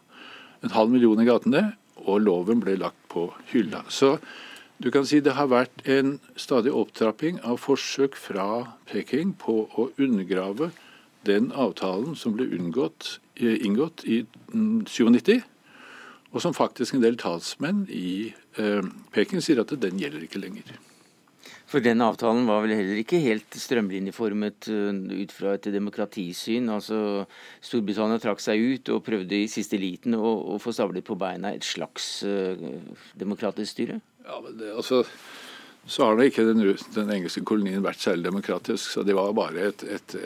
En 0.63 0.71
halv 0.71 0.93
million 0.93 1.19
i 1.19 1.27
gatene, 1.27 1.73
og 2.07 2.23
loven 2.23 2.61
ble 2.63 2.77
lagt 2.79 2.99
på 3.11 3.27
hylla. 3.51 3.83
Så 3.91 4.15
du 4.79 4.89
kan 4.91 5.05
si 5.07 5.19
det 5.23 5.35
har 5.35 5.51
vært 5.51 5.83
en 5.91 6.17
stadig 6.39 6.71
opptrapping 6.71 7.41
av 7.43 7.59
forsøk 7.63 8.15
fra 8.19 8.47
Peking 8.89 9.35
på 9.39 9.65
å 9.75 9.89
undergrave 9.99 10.71
den 11.27 11.51
avtalen 11.51 12.15
som 12.19 12.37
ble 12.37 12.47
unngått, 12.55 13.17
eh, 13.35 13.59
inngått 13.63 14.03
i 14.07 14.23
97 14.51 15.43
og 16.33 16.41
som 16.41 16.55
faktisk 16.57 16.97
en 16.97 17.03
del 17.03 17.19
talsmenn 17.21 17.85
i 17.93 18.33
eh, 18.57 18.81
Peking 19.13 19.43
sier 19.45 19.61
at 19.61 19.73
den 19.79 20.01
gjelder 20.01 20.25
ikke 20.25 20.41
lenger. 20.41 20.73
For 21.69 21.81
den 21.81 22.03
avtalen 22.05 22.45
var 22.45 22.61
vel 22.61 22.75
heller 22.75 22.99
ikke 23.01 23.21
helt 23.21 23.55
strømlinjeformet 23.57 24.67
eh, 24.69 24.97
ut 25.23 25.31
fra 25.33 25.55
et 25.57 25.69
demokratisyn. 25.73 26.71
Altså, 26.73 26.97
Storbritannia 27.65 28.21
trakk 28.21 28.43
seg 28.43 28.61
ut 28.61 28.91
og 28.93 29.01
prøvde 29.05 29.39
i 29.39 29.49
siste 29.49 29.79
liten 29.81 30.17
å, 30.17 30.33
å 30.53 30.59
få 30.61 30.73
stablet 30.75 31.05
på 31.07 31.17
beina 31.17 31.53
et 31.53 31.65
slags 31.65 32.09
uh, 32.25 32.53
demokratisk 33.17 33.73
styre? 33.73 33.97
Ja, 34.25 34.37
men 34.43 34.59
det, 34.59 34.69
altså, 34.73 35.01
så 35.85 36.05
har 36.05 36.17
da 36.19 36.27
ikke 36.29 36.45
den, 36.49 36.61
den, 36.93 37.09
engelske 37.17 37.41
kolonien 37.45 37.85
vært 37.85 38.05
særlig 38.05 38.29
demokratisk. 38.29 38.93
Så 38.93 39.05
det 39.05 39.17
var 39.17 39.33
bare 39.37 39.69
et, 39.71 39.85
et, 39.97 40.17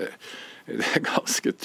et 0.68 1.00
ganske 1.12 1.56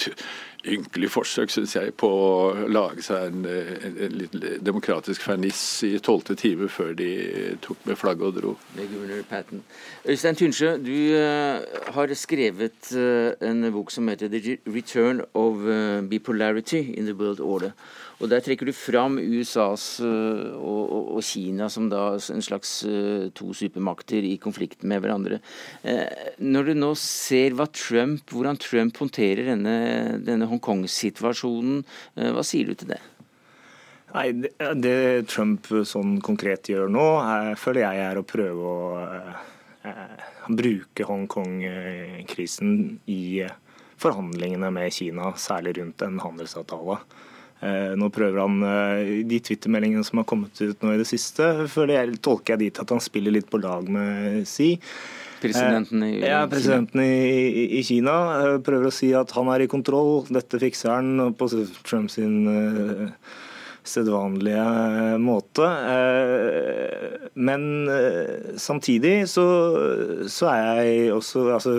ynkelig 0.65 1.09
forsøk, 1.11 1.51
syns 1.51 1.75
jeg, 1.75 1.93
på 1.99 2.07
å 2.07 2.67
lage 2.71 3.03
seg 3.05 3.31
en, 3.31 3.47
en, 3.47 3.97
en 4.05 4.63
demokratisk 4.63 5.25
ferniss 5.25 5.61
i 5.87 5.97
tolvte 6.03 6.35
time 6.39 6.69
før 6.71 6.93
de 6.97 7.09
tok 7.63 7.83
med 7.89 7.99
flagget 7.99 8.29
og 8.29 8.37
dro. 8.37 8.53
Øystein 10.05 10.39
Tynsjø, 10.39 10.75
du 10.83 10.95
uh, 11.17 11.91
har 11.95 12.15
skrevet 12.17 12.93
uh, 12.95 13.33
en 13.43 13.67
bok 13.73 13.91
som 13.91 14.07
heter 14.11 14.31
'The 14.31 14.57
Return 14.67 15.21
of 15.33 15.65
uh, 15.67 16.01
Bipolarity 16.01 16.93
in 16.97 17.05
the 17.05 17.15
World 17.15 17.39
Order'. 17.39 17.73
Og 18.21 18.29
Der 18.31 18.43
trekker 18.45 18.69
du 18.69 18.73
fram 18.75 19.17
USAs 19.17 19.85
og, 20.03 20.53
og, 20.59 21.07
og, 21.17 21.21
Kina 21.25 21.65
som 21.71 21.89
da 21.91 22.13
en 22.15 22.45
slags 22.45 22.75
to 23.35 23.49
supermakter 23.57 24.23
i 24.23 24.37
konflikt 24.41 24.85
med 24.87 25.01
hverandre. 25.03 25.41
Når 26.39 26.69
du 26.69 26.73
nå 26.77 26.93
ser 26.99 27.57
Trump, 27.73 28.29
hvordan 28.29 28.59
Trump 28.61 28.97
håndterer 29.01 29.49
denne, 29.51 29.75
denne 30.23 30.47
Hongkong-situasjonen. 30.49 31.83
Eh, 32.17 32.31
hva 32.33 32.43
sier 32.45 32.69
du 32.69 32.77
til 32.77 32.93
det? 32.93 33.01
Nei, 34.13 34.27
det, 34.43 34.53
det 34.77 34.97
Trump 35.31 35.67
sånn 35.89 36.19
konkret 36.21 36.69
gjør 36.69 36.91
nå, 36.91 37.07
er, 37.25 37.55
føler 37.57 37.87
jeg 37.87 38.03
er 38.05 38.19
å 38.19 38.25
prøve 38.29 38.73
å 38.73 39.01
eh, 39.89 40.25
bruke 40.53 41.07
Hongkong-krisen 41.09 42.75
i 43.09 43.23
forhandlingene 44.03 44.69
med 44.73 44.93
Kina, 44.93 45.31
særlig 45.39 45.79
rundt 45.79 46.05
en 46.05 46.19
handelsavtale. 46.21 46.99
Eh, 47.63 47.93
nå 47.95 48.09
prøver 48.11 48.41
han 48.43 48.63
eh, 48.67 49.23
De 49.29 49.37
Twitter-meldingene 49.39 50.03
som 50.03 50.19
har 50.19 50.27
kommet 50.27 50.59
ut 50.59 50.81
nå 50.83 50.95
i 50.95 50.99
det 50.99 51.07
siste, 51.07 51.67
føler 51.71 51.95
jeg, 51.95 52.17
tolker 52.25 52.57
jeg 52.57 52.65
dit 52.65 52.81
at 52.83 52.91
han 52.91 53.03
spiller 53.03 53.35
litt 53.35 53.47
på 53.51 53.61
lag 53.63 53.87
med 53.87 54.41
Xi. 54.49 54.73
Presidenten 55.43 56.03
i, 56.07 56.11
ja, 56.23 56.41
presidenten 56.51 57.03
i, 57.03 57.77
i, 57.79 57.83
Kina 57.87 58.17
eh, 58.41 58.57
prøver 58.63 58.89
å 58.89 58.95
si 58.95 59.13
at 59.15 59.31
han 59.37 59.51
er 59.53 59.63
i 59.63 59.69
kontroll, 59.71 60.25
dette 60.31 60.59
fikser 60.59 60.91
han 60.97 61.35
på 61.39 61.49
Trumps 61.87 62.19
sin 62.19 62.49
sedvanlige 63.87 64.63
uh, 64.63 65.15
måte. 65.21 65.65
Uh, 65.67 67.29
men 67.33 67.63
samtidig 68.61 69.29
så, 69.29 69.45
så, 70.29 70.49
er 70.51 70.81
jeg 70.83 71.07
også 71.15 71.47
altså, 71.55 71.73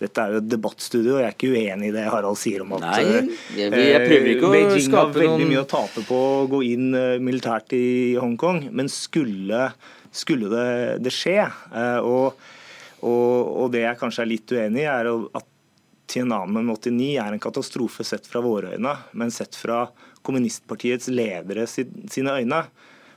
Dette 0.00 0.20
er 0.20 0.34
jo 0.34 0.42
et 0.42 0.50
debattstudio, 0.50 1.14
og 1.16 1.22
jeg 1.22 1.30
er 1.30 1.36
ikke 1.36 1.52
uenig 1.54 1.88
i 1.88 1.94
det 1.94 2.04
Harald 2.12 2.38
sier 2.40 2.66
om 2.66 2.74
at 2.76 2.84
Nei, 2.84 3.24
jeg, 3.56 3.72
jeg 3.72 4.02
prøver 4.04 4.30
ikke 4.34 4.48
å 4.48 4.52
Beijing 4.52 4.84
skape 4.84 5.16
har 5.16 5.16
veldig 5.24 5.48
mye 5.48 5.62
å 5.64 5.68
tape 5.72 6.04
på 6.08 6.20
å 6.20 6.46
gå 6.52 6.62
inn 6.68 6.92
militært 7.24 7.74
i 7.78 7.86
Hongkong, 8.20 8.66
men 8.76 8.92
skulle, 8.92 9.70
skulle 10.12 10.52
det, 10.52 10.70
det 11.06 11.14
skje 11.16 11.38
og 12.04 12.40
og, 13.00 13.64
og 13.64 13.70
det 13.72 13.84
jeg 13.86 13.98
kanskje 14.00 14.24
er 14.24 14.28
litt 14.28 14.52
uenig 14.52 14.84
i, 14.84 14.88
er 14.92 15.08
at 15.08 15.46
Tiananmen 16.10 16.66
89 16.66 17.10
er 17.22 17.34
en 17.34 17.42
katastrofe 17.42 18.04
sett 18.06 18.26
fra 18.26 18.42
våre 18.42 18.74
øyne, 18.74 18.96
men 19.14 19.30
sett 19.30 19.56
fra 19.56 19.84
kommunistpartiets 20.26 21.10
ledere 21.12 21.66
sine 21.70 22.38
øyne, 22.38 22.64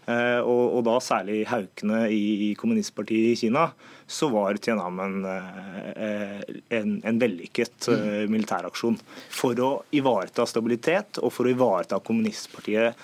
Eh, 0.03 0.39
og, 0.43 0.63
og, 0.75 0.81
da 0.83 0.97
særlig 0.99 1.43
haukene 1.47 2.01
i, 2.11 2.49
i, 2.49 2.55
kommunistpartiet 2.59 3.31
i 3.31 3.37
Kina, 3.39 3.69
så 4.09 4.27
var 4.33 4.59
Tiananmen 4.59 5.23
eh, 5.29 6.41
en, 6.75 6.97
en 7.07 7.21
vellykket 7.21 7.87
eh, 7.93 8.25
militæraksjon. 8.31 8.97
For 9.31 9.59
å 9.63 9.71
ivareta 9.95 10.45
stabilitet 10.49 11.21
og 11.23 11.31
for 11.35 11.47
å 11.47 11.53
ivareta 11.55 12.01
kommunistpartiet, 12.03 12.99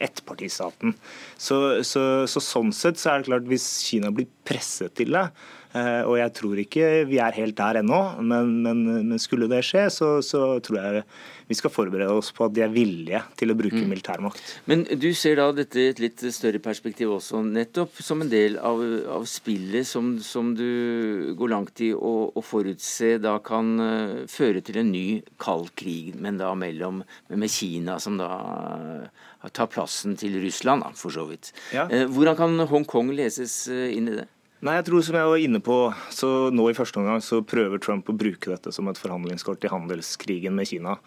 ettpartistaten. 0.00 0.94
Så, 1.36 1.56
så, 1.84 2.02
så, 2.30 2.40
sånn 2.40 2.72
sett 2.72 2.96
så 3.00 3.12
er 3.12 3.20
det 3.20 3.28
klart, 3.28 3.48
hvis 3.50 3.66
Kina 3.84 4.12
blir 4.14 4.30
presset 4.48 4.94
til 4.96 5.12
det, 5.12 5.26
og 5.70 6.16
jeg 6.18 6.32
tror 6.34 6.58
ikke 6.64 6.86
vi 7.06 7.20
er 7.22 7.36
helt 7.36 7.54
der 7.58 7.78
ennå, 7.78 8.00
men, 8.26 8.56
men, 8.64 8.80
men 9.06 9.20
skulle 9.22 9.46
det 9.50 9.62
skje, 9.66 9.84
så, 9.94 10.08
så, 10.24 10.58
tror 10.64 10.80
jeg 10.80 11.04
vi 11.50 11.56
skal 11.58 11.72
forberede 11.74 12.14
oss 12.14 12.30
på 12.34 12.46
at 12.46 12.54
de 12.54 12.62
er 12.62 12.70
villige 12.70 13.20
til 13.38 13.50
å 13.50 13.56
bruke 13.58 13.80
mm. 13.80 13.88
militærmakt. 13.90 14.52
Men 14.70 14.84
du 15.02 15.08
ser 15.18 15.40
da 15.40 15.48
dette 15.54 15.80
i 15.82 15.88
et 15.90 16.02
litt 16.02 16.22
større 16.30 16.60
perspektiv 16.62 17.16
også, 17.16 17.42
nettopp 17.42 17.98
som 18.06 18.22
en 18.22 18.30
del 18.30 18.54
av, 18.62 18.78
av 19.16 19.26
spillet 19.26 19.88
som, 19.88 20.12
som, 20.22 20.52
du 20.54 21.34
går 21.38 21.50
langt 21.50 21.82
i 21.82 21.90
å, 21.94 22.14
å 22.30 22.44
forutse 22.44 23.16
da 23.22 23.36
kan 23.42 23.72
uh, 23.82 24.16
føre 24.30 24.62
til 24.62 24.78
en 24.84 24.94
ny 24.94 25.04
kald 25.42 25.72
krig, 25.78 26.14
men 26.22 26.38
da 26.38 26.52
mellom 26.54 27.02
med 27.34 27.50
Kina, 27.50 27.98
som 28.02 28.18
da 28.20 28.30
uh, 28.30 29.50
tar 29.50 29.70
plassen 29.74 30.14
til 30.20 30.38
Russland, 30.44 30.86
for 30.94 31.14
så 31.14 31.26
vidt. 31.26 31.50
Ja. 31.74 31.88
Hvordan 32.10 32.38
kan 32.38 32.68
Hongkong 32.70 33.10
leses 33.16 33.64
inn 33.70 34.06
i 34.06 34.20
det? 34.20 34.28
Nei, 34.60 34.74
jeg 34.76 34.90
tror 34.90 35.04
som 35.04 35.16
jeg 35.16 35.28
var 35.32 35.40
inne 35.40 35.58
på, 35.64 35.76
så 36.12 36.50
Nå 36.52 36.66
i 36.68 36.76
første 36.76 37.00
omgang 37.00 37.22
så 37.24 37.40
prøver 37.40 37.80
Trump 37.80 38.10
å 38.12 38.16
bruke 38.16 38.50
dette 38.52 38.72
som 38.76 38.90
et 38.90 39.00
forhandlingskort 39.00 39.64
i 39.64 39.72
handelskrigen 39.72 40.52
med 40.56 40.68
Kina. 40.68 40.98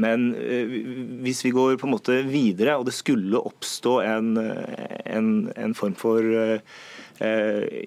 Men 0.00 0.30
eh, 0.38 0.70
hvis 1.24 1.42
vi 1.42 1.50
går 1.54 1.74
på 1.80 1.88
en 1.88 1.94
måte 1.96 2.20
videre, 2.28 2.76
og 2.78 2.86
det 2.86 2.94
skulle 2.94 3.42
oppstå 3.50 3.96
en, 4.06 4.30
en, 4.38 5.32
en 5.58 5.74
form 5.74 5.96
for 5.98 6.22
eh, 6.22 6.62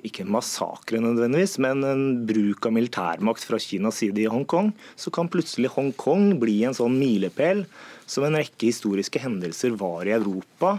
ikke 0.03 0.27
massakre 0.27 0.99
nødvendigvis, 1.01 1.55
men 1.63 1.87
en 1.87 2.05
bruk 2.27 2.67
av 2.67 2.75
militærmakt 2.75 3.47
fra 3.47 3.61
Kinas 3.63 4.03
side 4.03 4.25
i 4.25 4.29
Hongkong, 4.29 4.73
så 4.99 5.13
kan 5.13 5.31
plutselig 5.31 5.71
Hongkong 5.77 6.33
bli 6.43 6.59
en 6.67 6.75
sånn 6.77 6.99
milepæl 6.99 7.63
som 8.05 8.27
en 8.27 8.37
rekke 8.41 8.67
historiske 8.67 9.23
hendelser 9.23 9.79
var 9.79 10.03
i 10.03 10.17
Europa 10.19 10.77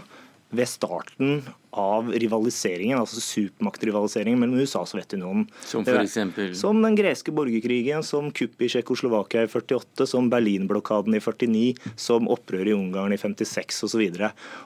ved 0.55 0.69
starten 0.69 1.39
av 1.75 2.09
rivaliseringen, 2.13 2.97
altså 2.99 3.21
supermaktrivaliseringen 3.23 4.39
mellom 4.41 4.61
USA 4.63 4.83
og 4.85 4.89
Sovjetunionen. 4.91 5.45
Som 5.67 5.85
for 5.87 5.99
eksempel? 6.01 6.53
Som 6.57 6.81
den 6.85 6.97
greske 6.97 7.33
borgerkrigen, 7.35 8.03
som 8.05 8.31
kuppet 8.35 8.67
i 8.67 8.71
Tsjekkoslovakia 8.73 9.45
i 9.45 9.51
48, 9.51 10.07
som 10.09 10.29
Berlinblokaden 10.31 11.17
i 11.17 11.21
49, 11.23 11.91
som 11.99 12.29
opprøret 12.31 12.71
i 12.71 12.77
Ungarn 12.77 13.15
i 13.15 13.19
56 13.21 13.83
osv. 13.89 14.05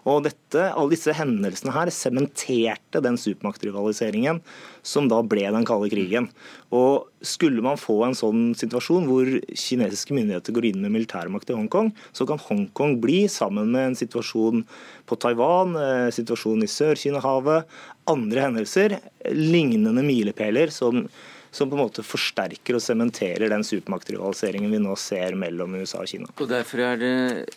Alle 0.06 0.90
disse 0.94 1.16
hendelsene 1.18 1.76
her 1.76 1.94
sementerte 1.94 3.04
den 3.04 3.18
supermaktrivaliseringen 3.20 4.44
som 4.86 5.10
da 5.12 5.22
ble 5.26 5.48
den 5.52 5.68
kalde 5.68 5.92
krigen. 5.92 6.30
Og 6.76 7.08
Skulle 7.20 7.60
man 7.60 7.76
få 7.76 7.98
en 8.06 8.14
sånn 8.16 8.54
situasjon 8.56 9.04
hvor 9.10 9.28
kinesiske 9.52 10.16
myndigheter 10.16 10.54
går 10.56 10.70
inn 10.70 10.78
med 10.80 10.94
militærmakt 10.94 11.50
i 11.52 11.58
Hongkong, 11.58 11.90
så 12.16 12.24
kan 12.24 12.40
Hongkong 12.40 12.94
bli, 13.04 13.26
sammen 13.28 13.74
med 13.74 13.90
en 13.90 13.98
situasjon 14.00 14.62
på 15.04 15.18
Taiwan, 15.20 15.76
eh, 15.76 16.08
situasjonen 16.16 16.64
i 16.64 16.72
Sør-Kina-havet, 17.00 17.68
andre 18.10 18.46
hendelser, 18.48 18.98
lignende 19.32 20.04
milepæler 20.04 20.74
som, 20.74 21.06
som 21.52 21.70
på 21.70 21.78
en 21.78 21.84
måte 21.86 22.06
forsterker 22.06 22.78
og 22.78 22.84
sementerer 22.84 23.50
den 23.52 23.64
supermaktrivaliseringen 23.66 24.72
vi 24.74 24.82
nå 24.84 24.96
ser 25.00 25.38
mellom 25.40 25.80
USA 25.80 26.04
og 26.04 26.12
Kina. 26.12 26.30
Og 26.38 26.50
Derfor 26.52 26.84
er 26.92 27.00
det 27.00 27.14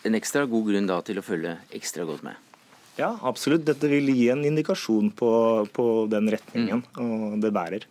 en 0.06 0.18
ekstra 0.18 0.46
god 0.46 0.70
grunn 0.70 0.90
da 0.90 1.00
til 1.06 1.20
å 1.20 1.26
følge 1.26 1.56
ekstra 1.74 2.06
godt 2.08 2.24
med? 2.26 2.38
Ja, 2.98 3.14
absolutt. 3.24 3.64
Dette 3.64 3.88
vil 3.88 4.12
gi 4.12 4.28
en 4.32 4.44
indikasjon 4.44 5.10
på, 5.16 5.32
på 5.72 5.88
den 6.12 6.28
retningen, 6.34 6.84
mm. 6.92 7.02
og 7.02 7.40
det 7.42 7.52
bærer. 7.54 7.88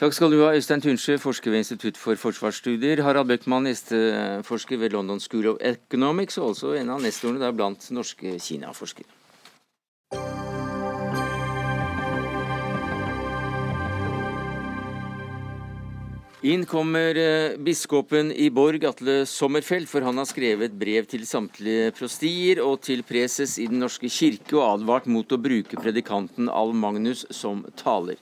Takk 0.00 0.14
skal 0.16 0.32
du 0.32 0.38
ha, 0.40 0.54
Øystein 0.56 0.80
Tunsjø, 0.80 1.18
forsker 1.20 1.52
ved 1.52 1.60
Institutt 1.60 1.98
for 2.00 2.16
forsvarsstudier. 2.16 3.02
Harald 3.04 3.28
Bøckmann, 3.28 3.68
gjesteforsker 3.68 4.80
ved 4.80 4.96
London 4.96 5.20
School 5.20 5.50
of 5.52 5.60
Economics, 5.60 6.40
og 6.40 6.54
også 6.54 6.72
en 6.80 6.94
av 6.96 7.04
nestorene 7.04 7.52
blant 7.52 7.90
norske 7.92 8.38
Kina-forskere. 8.40 9.20
Inn 16.42 16.62
kommer 16.64 17.18
eh, 17.20 17.58
biskopen 17.60 18.30
i 18.32 18.46
Borg, 18.50 18.84
Atle 18.88 19.26
Sommerfeld, 19.28 19.84
for 19.90 20.00
han 20.00 20.16
har 20.16 20.24
skrevet 20.24 20.72
brev 20.72 21.04
til 21.04 21.26
samtlige 21.28 21.90
prostier 21.92 22.62
og 22.64 22.78
til 22.86 23.02
preses 23.04 23.58
i 23.60 23.66
Den 23.68 23.82
norske 23.84 24.08
kirke 24.08 24.56
og 24.56 24.78
advart 24.78 25.04
mot 25.04 25.28
å 25.28 25.36
bruke 25.36 25.76
predikanten 25.76 26.48
Al 26.48 26.72
Magnus 26.72 27.26
som 27.28 27.60
taler. 27.76 28.16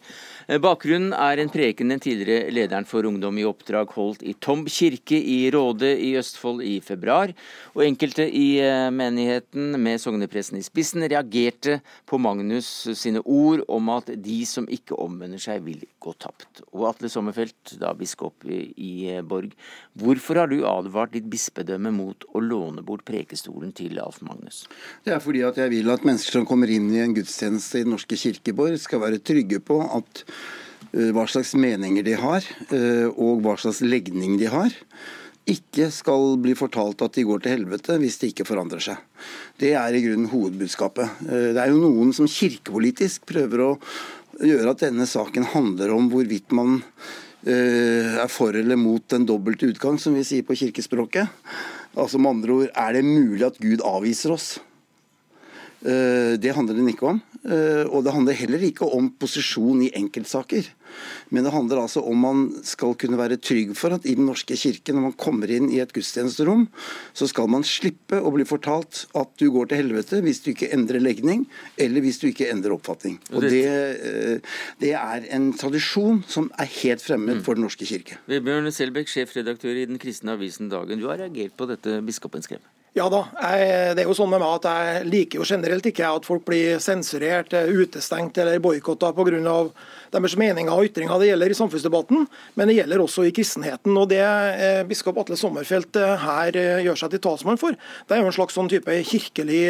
Eh, 0.48 0.56
bakgrunnen 0.64 1.10
er 1.12 1.42
en 1.42 1.50
preken 1.52 1.90
den 1.92 2.00
tidligere 2.00 2.48
lederen 2.56 2.86
for 2.88 3.04
Ungdom 3.04 3.36
i 3.36 3.44
oppdrag 3.44 3.90
holdt 3.92 4.22
i 4.24 4.32
Tomb 4.40 4.70
kirke 4.72 5.18
i 5.20 5.50
Råde 5.52 5.90
i 6.00 6.14
Østfold 6.16 6.62
i 6.64 6.78
februar, 6.80 7.34
og 7.74 7.82
enkelte 7.84 8.24
i 8.24 8.56
eh, 8.64 8.86
menigheten 8.88 9.76
med 9.76 10.00
sognepresten 10.00 10.56
i 10.56 10.64
spissen 10.64 11.04
reagerte 11.04 11.82
på 12.08 12.16
Magnus 12.24 12.70
sine 12.96 13.20
ord 13.28 13.60
om 13.68 13.92
at 13.92 14.08
de 14.08 14.38
som 14.48 14.64
ikke 14.72 14.96
omvender 14.96 15.42
seg, 15.42 15.60
vil 15.66 15.84
gå 16.00 16.14
tapt. 16.16 16.62
Og 16.72 16.86
Atle 16.94 17.12
Sommerfelt, 17.12 17.74
da 17.76 17.92
biskop 17.98 18.48
i 18.48 18.94
eh, 19.12 19.20
Borg, 19.20 19.52
hvorfor 20.00 20.40
har 20.40 20.48
du 20.48 20.64
advart 20.64 21.12
ditt 21.12 21.28
bispedømme 21.28 21.92
mot 21.92 22.24
å 22.32 22.40
låne 22.40 22.86
bort 22.88 23.04
prekestolen 23.04 23.76
til 23.76 24.00
Alf 24.00 24.22
Magnus? 24.24 24.64
Det 25.04 25.12
er 25.12 25.20
fordi 25.20 25.44
at 25.44 25.60
jeg 25.60 25.76
vil 25.76 25.92
at 25.92 26.08
mennesker 26.08 26.40
som 26.40 26.48
kommer 26.48 26.72
inn 26.72 26.88
i 26.96 27.04
en 27.04 27.12
gudstjeneste 27.12 27.82
i 27.82 27.84
Den 27.84 27.98
norske 27.98 28.16
kirkeborg, 28.16 28.80
skal 28.80 29.04
være 29.04 29.20
trygge 29.20 29.60
på 29.60 29.82
at 29.84 30.24
hva 30.92 31.26
slags 31.28 31.54
meninger 31.58 32.04
de 32.06 32.16
har, 32.16 32.44
eh, 32.72 33.06
og 33.08 33.42
hva 33.44 33.56
slags 33.60 33.82
legning 33.84 34.38
de 34.40 34.48
har, 34.48 34.72
ikke 35.48 35.88
skal 35.92 36.36
bli 36.40 36.52
fortalt 36.56 37.00
at 37.04 37.16
de 37.16 37.24
går 37.24 37.40
til 37.44 37.54
helvete 37.56 37.96
hvis 38.00 38.18
de 38.20 38.30
ikke 38.32 38.46
forandrer 38.48 38.82
seg. 38.84 38.98
Det 39.60 39.72
er 39.80 39.96
i 39.96 40.02
grunnen 40.04 40.28
hovedbudskapet. 40.32 41.22
Eh, 41.28 41.50
det 41.56 41.62
er 41.62 41.72
jo 41.72 41.82
noen 41.82 42.12
som 42.16 42.28
kirkepolitisk 42.28 43.28
prøver 43.28 43.64
å 43.64 43.70
gjøre 44.44 44.74
at 44.74 44.84
denne 44.86 45.08
saken 45.08 45.48
handler 45.54 45.92
om 45.96 46.10
hvorvidt 46.12 46.52
man 46.54 46.82
er 47.48 48.26
for 48.28 48.56
eller 48.58 48.76
mot 48.76 49.04
den 49.08 49.22
dobbelte 49.24 49.68
utgang, 49.70 49.94
som 49.96 50.16
vi 50.18 50.24
sier 50.26 50.44
på 50.44 50.56
kirkespråket. 50.58 51.30
Altså 51.96 52.18
med 52.18 52.34
andre 52.34 52.56
ord, 52.56 52.72
er 52.74 52.96
det 52.98 53.04
mulig 53.06 53.46
at 53.46 53.60
Gud 53.62 53.84
avviser 53.86 54.34
oss? 54.34 54.48
Det 55.78 56.54
handler 56.56 56.74
den 56.74 56.90
ikke 56.90 57.12
om. 57.12 57.20
Eh, 57.46 57.86
og 57.86 58.02
det 58.04 58.12
handler 58.12 58.36
heller 58.36 58.62
ikke 58.66 58.86
om 58.92 59.12
posisjon 59.20 59.84
i 59.86 59.92
enkeltsaker. 59.96 60.66
Men 61.30 61.46
det 61.46 61.52
handler 61.54 61.82
altså 61.84 62.02
om 62.02 62.18
man 62.24 62.40
skal 62.66 62.96
kunne 62.98 63.18
være 63.20 63.38
trygg 63.38 63.74
for 63.78 63.94
at 63.94 64.06
i 64.08 64.16
Den 64.18 64.26
norske 64.26 64.56
kirke, 64.58 64.92
når 64.92 65.04
man 65.04 65.16
kommer 65.20 65.50
inn 65.52 65.68
i 65.70 65.78
et 65.82 65.92
gudstjenesterom, 65.94 66.66
så 67.14 67.28
skal 67.30 67.50
man 67.52 67.62
slippe 67.66 68.18
å 68.18 68.32
bli 68.34 68.46
fortalt 68.48 69.04
at 69.18 69.30
du 69.38 69.48
går 69.54 69.70
til 69.70 69.82
helvete 69.82 70.22
hvis 70.24 70.42
du 70.42 70.50
ikke 70.52 70.72
endrer 70.74 71.04
legning, 71.04 71.46
eller 71.78 72.02
hvis 72.04 72.18
du 72.22 72.28
ikke 72.32 72.50
endrer 72.50 72.74
oppfatning. 72.74 73.20
Og 73.32 73.46
det, 73.46 73.62
eh, 73.68 74.58
det 74.82 74.94
er 74.98 75.28
en 75.36 75.52
tradisjon 75.56 76.24
som 76.26 76.50
er 76.58 76.72
helt 76.80 77.04
fremmed 77.04 77.38
mm. 77.38 77.44
for 77.46 77.54
Den 77.54 77.68
norske 77.68 77.86
kirke. 77.88 78.18
Vebjørn 78.26 78.72
Selbekk, 78.74 79.12
sjefredaktør 79.12 79.78
i 79.78 79.86
den 79.88 80.02
kristne 80.02 80.34
avisen 80.34 80.72
Dagen. 80.72 80.98
Du 80.98 81.06
har 81.08 81.22
reagert 81.22 81.54
på 81.56 81.70
dette 81.70 82.00
biskopen 82.04 82.42
skrev? 82.44 82.64
Ja 82.96 83.06
da. 83.12 83.20
Jeg, 83.42 83.94
det 83.96 84.02
er 84.02 84.08
jo 84.08 84.16
sånn 84.16 84.30
med 84.32 84.40
meg 84.42 84.56
at 84.58 84.68
jeg 84.68 85.08
liker 85.08 85.40
jo 85.42 85.46
generelt 85.48 85.86
ikke 85.90 86.08
at 86.08 86.26
folk 86.26 86.46
blir 86.48 86.80
sensurert, 86.82 87.52
utestengt 87.52 88.40
eller 88.40 88.62
boikotta 88.64 89.12
pga 89.16 89.60
deres 90.12 90.36
meninger 90.40 90.72
og 90.72 90.88
ytringer. 90.88 91.18
Det 91.20 91.30
gjelder 91.30 91.52
i 91.52 91.58
samfunnsdebatten, 91.58 92.26
men 92.58 92.70
det 92.70 92.78
gjelder 92.78 93.02
også 93.04 93.26
i 93.28 93.32
kristenheten. 93.34 93.96
Og 93.96 94.08
Det 94.10 94.22
eh, 94.22 94.82
biskop 94.88 95.18
Atle 95.20 95.38
Sommerfelt 95.38 95.98
eh, 96.00 96.14
her 96.24 96.58
eh, 96.58 96.82
gjør 96.86 97.02
seg 97.02 97.14
til 97.14 97.22
talsmann 97.24 97.60
for, 97.60 97.76
det 97.76 98.16
er 98.16 98.22
jo 98.22 98.30
en 98.30 98.36
slags 98.36 98.56
sånn 98.56 98.70
type 98.70 98.94
kirkelig 99.08 99.62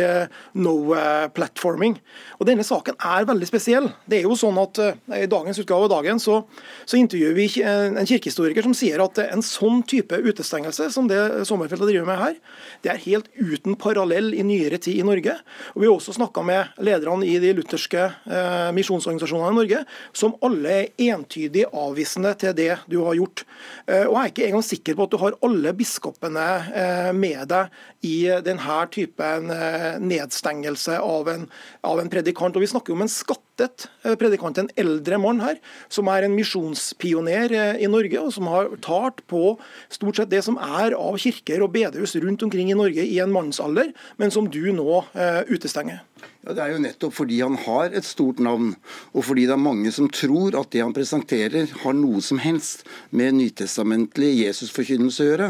no-platforming. 0.58 1.98
Og 2.38 2.48
Denne 2.48 2.66
saken 2.66 2.98
er 2.98 3.28
veldig 3.28 3.48
spesiell. 3.48 3.90
Det 4.08 4.20
er 4.20 4.28
jo 4.28 4.36
sånn 4.38 4.58
at 4.60 4.80
I 5.18 5.26
dagens 5.30 5.60
utgave 5.60 5.88
av 5.88 5.92
Dagen 5.92 6.20
så, 6.22 6.40
så 6.88 6.98
intervjuer 7.00 7.36
vi 7.36 7.48
en 7.66 7.98
kirkehistoriker 8.08 8.64
som 8.66 8.76
sier 8.76 9.02
at 9.02 9.18
en 9.24 9.44
sånn 9.44 9.82
type 9.88 10.16
utestengelse 10.16 10.90
som 10.94 11.08
det 11.10 11.20
Sommerfelt 11.48 11.82
driver 11.84 12.06
med 12.08 12.20
her, 12.20 12.36
det 12.84 12.92
er 12.92 13.02
helt 13.04 13.28
uten 13.38 13.76
parallell 13.78 14.32
i 14.36 14.44
nyere 14.46 14.78
tid 14.82 15.00
i 15.00 15.06
Norge. 15.06 15.34
Og 15.74 15.82
Vi 15.82 15.88
har 15.88 15.94
også 15.94 16.14
snakka 16.16 16.42
med 16.46 16.80
lederne 16.84 17.26
i 17.26 17.36
de 17.42 17.52
lutherske 17.56 18.04
eh, 18.08 18.70
misjonsorganisasjonene 18.76 19.52
i 19.54 19.58
Norge, 19.58 19.82
som 20.12 20.27
som 20.28 20.36
alle 20.44 20.74
er 20.74 21.06
entydig 21.08 21.64
avvisende 21.72 22.34
til 22.38 22.54
det 22.56 22.70
du 22.90 23.00
har 23.06 23.16
gjort. 23.16 23.44
Eh, 23.86 24.04
og 24.04 24.18
Jeg 24.18 24.22
er 24.22 24.32
ikke 24.32 24.48
engang 24.48 24.66
sikker 24.66 24.98
på 24.98 25.06
at 25.06 25.12
du 25.14 25.18
har 25.22 25.38
alle 25.44 25.74
biskopene 25.76 26.46
eh, 26.68 27.10
med 27.16 27.48
deg 27.48 27.72
i 28.06 28.16
denne 28.44 28.80
typen 28.92 29.50
eh, 29.54 29.96
nedstengelse 30.02 30.98
av 31.00 31.30
en, 31.32 31.46
av 31.82 32.02
en 32.02 32.12
predikant. 32.12 32.56
Og 32.56 32.64
Vi 32.64 32.70
snakker 32.70 32.94
om 32.94 33.04
en 33.06 33.12
skattet 33.12 33.88
predikant, 34.20 34.58
en 34.60 34.70
eldre 34.78 35.18
mann 35.18 35.40
her, 35.42 35.56
som 35.90 36.06
er 36.12 36.22
en 36.22 36.36
misjonspioner 36.36 37.50
i 37.82 37.88
Norge, 37.90 38.20
og 38.20 38.30
som 38.36 38.46
har 38.52 38.70
talt 38.84 39.24
på 39.26 39.56
stort 39.90 40.20
sett 40.20 40.30
det 40.30 40.44
som 40.46 40.60
er 40.62 40.94
av 40.94 41.18
kirker 41.18 41.64
og 41.66 41.72
bedehus 41.74 42.14
rundt 42.22 42.44
omkring 42.46 42.70
i 42.70 42.78
Norge 42.78 43.02
i 43.02 43.18
en 43.18 43.34
mannsalder, 43.34 43.90
men 44.22 44.30
som 44.30 44.46
du 44.46 44.62
nå 44.70 45.02
utestenger. 45.50 46.04
Ja, 46.48 46.54
Det 46.56 46.62
er 46.64 46.70
jo 46.72 46.80
nettopp 46.80 47.12
fordi 47.12 47.42
han 47.42 47.58
har 47.60 47.92
et 47.92 48.06
stort 48.08 48.38
navn, 48.40 48.70
og 49.12 49.24
fordi 49.26 49.42
det 49.44 49.52
er 49.52 49.60
mange 49.60 49.90
som 49.92 50.06
tror 50.08 50.54
at 50.56 50.70
det 50.72 50.80
han 50.80 50.94
presenterer 50.96 51.68
har 51.82 51.92
noe 51.92 52.22
som 52.24 52.40
helst 52.40 52.86
med 53.12 53.36
nytestamentlig 53.36 54.30
Jesusforkynnelse 54.46 55.26
å 55.26 55.28
gjøre, 55.28 55.48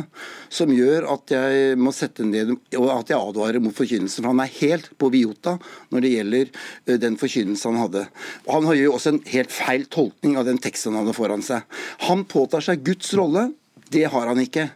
som 0.51 0.73
gjør 0.75 1.07
at 1.13 1.35
jeg 1.37 1.77
må 1.79 1.93
sette 1.95 2.27
ned 2.27 2.51
og 2.51 2.89
at 2.97 3.13
jeg 3.13 3.21
advarer 3.21 3.63
mot 3.63 3.77
forkynnelsen. 3.79 4.25
For 4.25 4.33
han 4.33 4.43
er 4.43 4.57
helt 4.57 4.91
på 4.99 5.13
viota 5.15 5.55
når 5.95 6.03
det 6.03 6.13
gjelder 6.17 6.51
eh, 6.51 6.99
den 6.99 7.21
forkynnelse 7.21 7.71
han 7.71 7.79
hadde. 7.85 8.05
Og 8.49 8.53
Han 8.59 8.67
har 8.67 8.81
jo 8.81 8.97
også 8.97 9.15
en 9.15 9.23
helt 9.31 9.55
feil 9.55 9.87
tolkning 9.87 10.35
av 10.35 10.51
den 10.51 10.59
teksten 10.59 10.99
han 10.99 11.07
hadde 11.07 11.15
foran 11.15 11.47
seg. 11.47 11.63
Han 12.11 12.27
påtar 12.27 12.65
seg 12.73 12.83
Guds 12.83 13.15
rolle. 13.15 13.53
Det 13.87 14.09
har 14.11 14.27
han 14.27 14.43
ikke. 14.43 14.67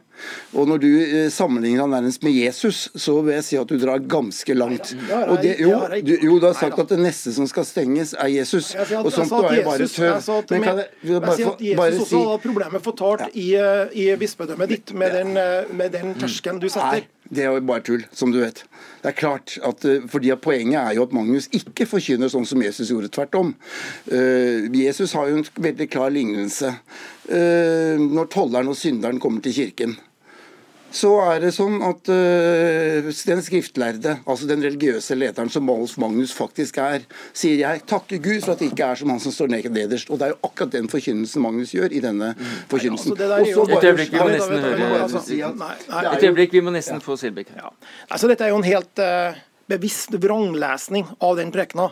Og 0.53 0.69
Når 0.69 0.83
du 0.83 0.89
eh, 1.01 1.29
sammenligner 1.33 1.87
han 1.87 1.95
nærmest 1.97 2.23
med 2.23 2.33
Jesus, 2.37 2.91
så 2.95 3.15
vil 3.25 3.35
jeg 3.39 3.45
si 3.47 3.57
at 3.61 3.69
du 3.69 3.79
drar 3.81 4.03
ganske 4.05 4.55
langt. 4.55 4.93
Og 5.29 5.39
det, 5.43 5.55
jo, 5.63 5.73
du, 6.05 6.13
jo, 6.21 6.37
du 6.39 6.47
har 6.47 6.57
sagt 6.59 6.79
at 6.79 6.93
det 6.93 7.01
neste 7.01 7.33
som 7.33 7.49
skal 7.49 7.67
stenges, 7.69 8.13
er 8.19 8.29
Jesus. 8.33 8.75
Og 9.01 9.09
sånt 9.15 9.33
er 9.39 9.61
jo 9.61 9.65
bare 9.71 9.89
tøv. 9.89 10.45
Men 10.51 10.67
kan 10.67 10.83
jeg, 10.83 10.91
bare, 11.03 11.23
bare, 11.25 11.77
bare 11.81 12.05
si 12.05 12.21
hadde 12.21 12.43
problemer 12.45 12.85
fortalt 12.85 13.33
i, 13.33 13.49
eh, 13.57 13.97
i 13.97 14.11
bispedømmet 14.21 14.77
ditt 14.77 14.95
med 14.99 15.17
den, 15.17 15.35
eh, 15.41 15.73
med 15.73 15.97
den 15.97 16.15
terskelen 16.21 16.61
du 16.63 16.69
setter. 16.73 17.09
Det 17.33 17.47
er 17.47 17.55
jo 17.55 17.65
bare 17.65 17.81
tull, 17.81 18.03
som 18.13 18.33
du 18.35 18.43
vet. 18.43 18.65
Det 19.01 19.09
er 19.09 19.17
klart 19.17 19.55
at, 19.65 19.85
fordi 20.13 20.31
at 20.35 20.43
Poenget 20.45 20.77
er 20.79 20.97
jo 20.99 21.07
at 21.07 21.15
Magnus 21.17 21.49
ikke 21.55 21.87
forkynner 21.89 22.29
sånn 22.31 22.45
som 22.47 22.61
Jesus 22.63 22.91
gjorde, 22.93 23.09
tvert 23.15 23.39
om. 23.39 23.55
Uh, 24.11 24.69
Jesus 24.77 25.15
har 25.17 25.31
jo 25.31 25.41
en 25.41 25.47
veldig 25.65 25.89
klar 25.91 26.13
lignelse. 26.13 26.75
uh, 27.33 27.97
når 28.03 28.29
tolleren 28.35 28.69
og 28.69 28.77
synderen 28.77 29.21
kommer 29.23 29.41
til 29.43 29.57
kirken, 29.57 29.97
så 30.93 31.11
er 31.25 31.41
det 31.41 31.53
sånn 31.57 31.79
at 31.87 32.09
uh, 32.13 33.09
den 33.29 33.43
skriftlærde, 33.45 34.19
altså 34.29 34.49
den 34.51 34.63
religiøse 34.65 35.17
lederen 35.17 35.51
som 35.53 35.65
Malf 35.67 35.97
Magnus 36.01 36.35
faktisk 36.37 36.79
er, 36.83 37.07
sier 37.37 37.63
jeg 37.63 37.85
takker 37.89 38.21
Gud 38.23 38.45
for 38.45 38.55
at 38.55 38.63
det 38.63 38.71
ikke 38.73 38.91
er 38.93 39.01
som 39.01 39.13
han 39.13 39.23
som 39.23 39.35
står 39.35 39.53
nederst. 39.55 40.11
Og 40.13 40.21
det 40.21 40.29
er 40.29 40.35
jo 40.35 40.41
akkurat 40.51 40.75
den 40.77 40.91
forkynnelsen 40.93 41.45
Magnus 41.45 41.73
gjør 41.77 41.93
i 41.97 42.03
denne 42.05 42.33
forkynnelsen. 42.71 43.15
altså, 43.15 43.19
det 43.19 43.29
der 43.29 43.37
er 43.37 43.51
jo- 43.51 43.61
Og 43.63 43.69
så 43.69 43.79
Et 43.79 43.85
øyeblikk, 43.85 44.13
vi 44.13 44.19
må 44.19 44.29
nesten 44.29 44.59
høre 44.59 45.03
altså, 45.03 45.23
nei, 45.29 45.77
nei, 45.89 46.05
er 46.05 46.13
Et 46.13 46.23
jo- 46.23 46.29
øyeblikk, 46.29 46.53
vi 46.53 46.61
må 46.61 46.71
nesten 46.71 47.01
få 47.01 47.17
Selbekk 47.17 47.49
her. 47.55 47.63
Ja. 47.63 47.71
Altså, 48.11 48.29
dette 48.29 48.45
er 48.45 48.49
jo 48.49 48.57
en 48.57 48.69
helt 48.69 48.99
uh, 48.99 49.35
bevisst 49.69 50.13
vranglesning 50.13 51.07
av 51.21 51.37
den 51.37 51.53
prekena. 51.53 51.91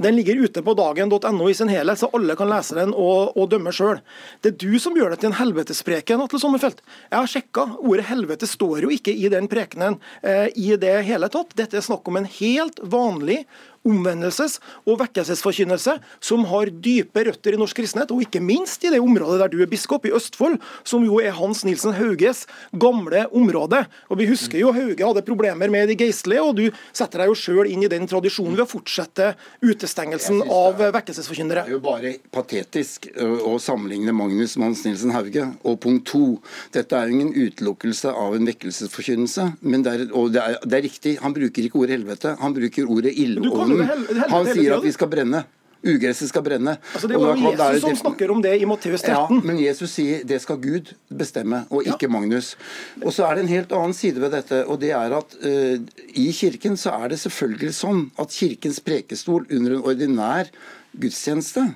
Den 0.00 0.16
ligger 0.16 0.38
ute 0.46 0.62
på 0.64 0.74
dagen.no 0.74 1.48
i 1.50 1.54
sin 1.54 1.68
helhet, 1.68 2.00
så 2.00 2.08
alle 2.16 2.36
kan 2.38 2.48
lese 2.48 2.76
den 2.78 2.94
og, 2.96 3.34
og 3.36 3.50
dømme 3.52 3.72
sjøl. 3.74 3.98
Det 4.40 4.54
er 4.54 4.58
du 4.62 4.78
som 4.80 4.96
gjør 4.96 5.12
det 5.12 5.20
til 5.20 5.28
en 5.28 5.36
helvetespreken, 5.36 6.22
Atle 6.24 6.40
Sommerfelt. 6.40 6.80
Jeg 7.10 7.18
har 7.18 7.28
sjekka. 7.28 7.66
Ordet 7.84 8.06
helvete 8.08 8.48
står 8.48 8.86
jo 8.86 8.92
ikke 8.94 9.12
i 9.12 9.28
den 9.32 9.48
prekenen 9.50 9.98
eh, 10.22 10.48
i 10.56 10.72
det 10.80 10.94
hele 11.04 11.28
tatt. 11.32 11.52
Dette 11.58 11.76
er 11.76 11.84
snakk 11.84 12.08
om 12.08 12.16
en 12.16 12.30
helt 12.38 12.80
vanlig 12.80 13.42
omvendelses- 13.86 14.58
og 14.84 14.98
vekkelsesforkynnelse 15.00 15.96
som 16.20 16.44
har 16.50 16.70
dype 16.84 17.24
røtter 17.26 17.56
i 17.56 17.60
norsk 17.60 17.78
kristenhet, 17.80 18.12
og 18.12 18.24
ikke 18.24 18.42
minst 18.44 18.84
i 18.84 18.92
det 18.92 19.00
området 19.00 19.40
der 19.40 19.52
du 19.52 19.60
er 19.62 19.70
biskop, 19.70 20.04
i 20.06 20.12
Østfold, 20.16 20.58
som 20.84 21.04
jo 21.04 21.20
er 21.20 21.34
Hans 21.36 21.64
Nilsen 21.64 21.94
Hauges 21.96 22.46
gamle 22.72 23.26
område. 23.36 23.84
Og 24.08 24.20
Vi 24.20 24.28
husker 24.28 24.60
jo 24.60 24.72
Hauge 24.72 25.06
hadde 25.06 25.24
problemer 25.24 25.70
med 25.72 25.88
de 25.88 25.96
geistlige, 25.96 26.42
og 26.42 26.56
du 26.56 26.66
setter 26.92 27.22
deg 27.22 27.30
jo 27.30 27.38
sjøl 27.38 27.70
inn 27.70 27.84
i 27.84 27.90
den 27.90 28.06
tradisjonen 28.08 28.56
ved 28.56 28.66
å 28.66 28.70
fortsette 28.70 29.32
utestengelsen 29.64 30.42
av 30.44 30.80
vekkelsesforkynnere. 30.96 31.64
Det 31.64 31.72
er 31.72 31.78
jo 31.78 31.84
bare 31.84 32.14
patetisk 32.32 33.08
å 33.16 33.56
sammenligne 33.62 34.12
Magnus 34.16 34.56
med 34.58 34.70
Hans 34.70 34.84
Nilsen 34.84 35.14
Hauge. 35.16 35.46
Og 35.64 35.80
punkt 35.80 36.06
to, 36.10 36.38
dette 36.74 36.96
er 36.96 37.08
jo 37.08 37.16
ingen 37.16 37.32
utelukkelse 37.32 38.12
av 38.12 38.36
en 38.36 38.48
vekkelsesforkynnelse. 38.48 39.46
Men 39.60 39.84
det 39.86 39.94
er, 39.96 40.06
og 40.12 40.34
det 40.34 40.44
er, 40.44 40.58
det 40.64 40.80
er 40.80 40.86
riktig, 40.86 41.16
han 41.24 41.36
bruker 41.36 41.68
ikke 41.68 41.80
ordet 41.80 41.96
helvete, 41.98 42.36
han 42.40 42.56
bruker 42.56 42.90
ordet 42.90 43.16
du 43.16 43.50
helvete 43.78 44.28
Han 44.32 44.50
sier 44.50 44.76
at 44.76 44.84
vi 44.84 44.92
skal 44.94 45.10
brenne. 45.12 45.44
Ugresset 45.80 46.28
skal 46.28 46.42
brenne. 46.44 46.74
Altså, 46.92 47.08
det 47.08 47.16
er 47.16 47.22
var 47.22 47.38
jo 47.38 47.52
Jesus 47.56 47.84
som 47.86 47.94
snakker 48.02 48.32
om 48.34 48.42
det 48.44 48.52
i 48.60 48.66
Matteus 48.68 49.04
Ja, 49.08 49.22
men 49.32 49.56
Jesus 49.62 49.94
sier 49.96 50.26
det 50.28 50.42
skal 50.44 50.58
Gud 50.60 50.92
bestemme, 51.08 51.62
og 51.72 51.88
ikke 51.88 52.10
Magnus. 52.12 52.52
Og 53.00 53.14
så 53.16 53.24
er 53.24 53.38
det 53.38 53.46
en 53.46 53.54
helt 53.54 53.72
annen 53.72 53.96
side 53.96 54.20
ved 54.20 54.34
dette, 54.36 54.60
og 54.66 54.82
det 54.82 54.92
er 54.96 55.16
at 55.16 55.38
uh, 55.40 55.80
i 56.12 56.26
kirken 56.36 56.76
så 56.80 56.92
er 57.00 57.14
det 57.14 57.20
selvfølgelig 57.22 57.72
sånn 57.78 58.04
at 58.20 58.36
kirkens 58.36 58.82
prekestol 58.84 59.48
under 59.48 59.78
en 59.78 59.88
ordinær 59.88 60.52
gudstjeneste, 60.92 61.70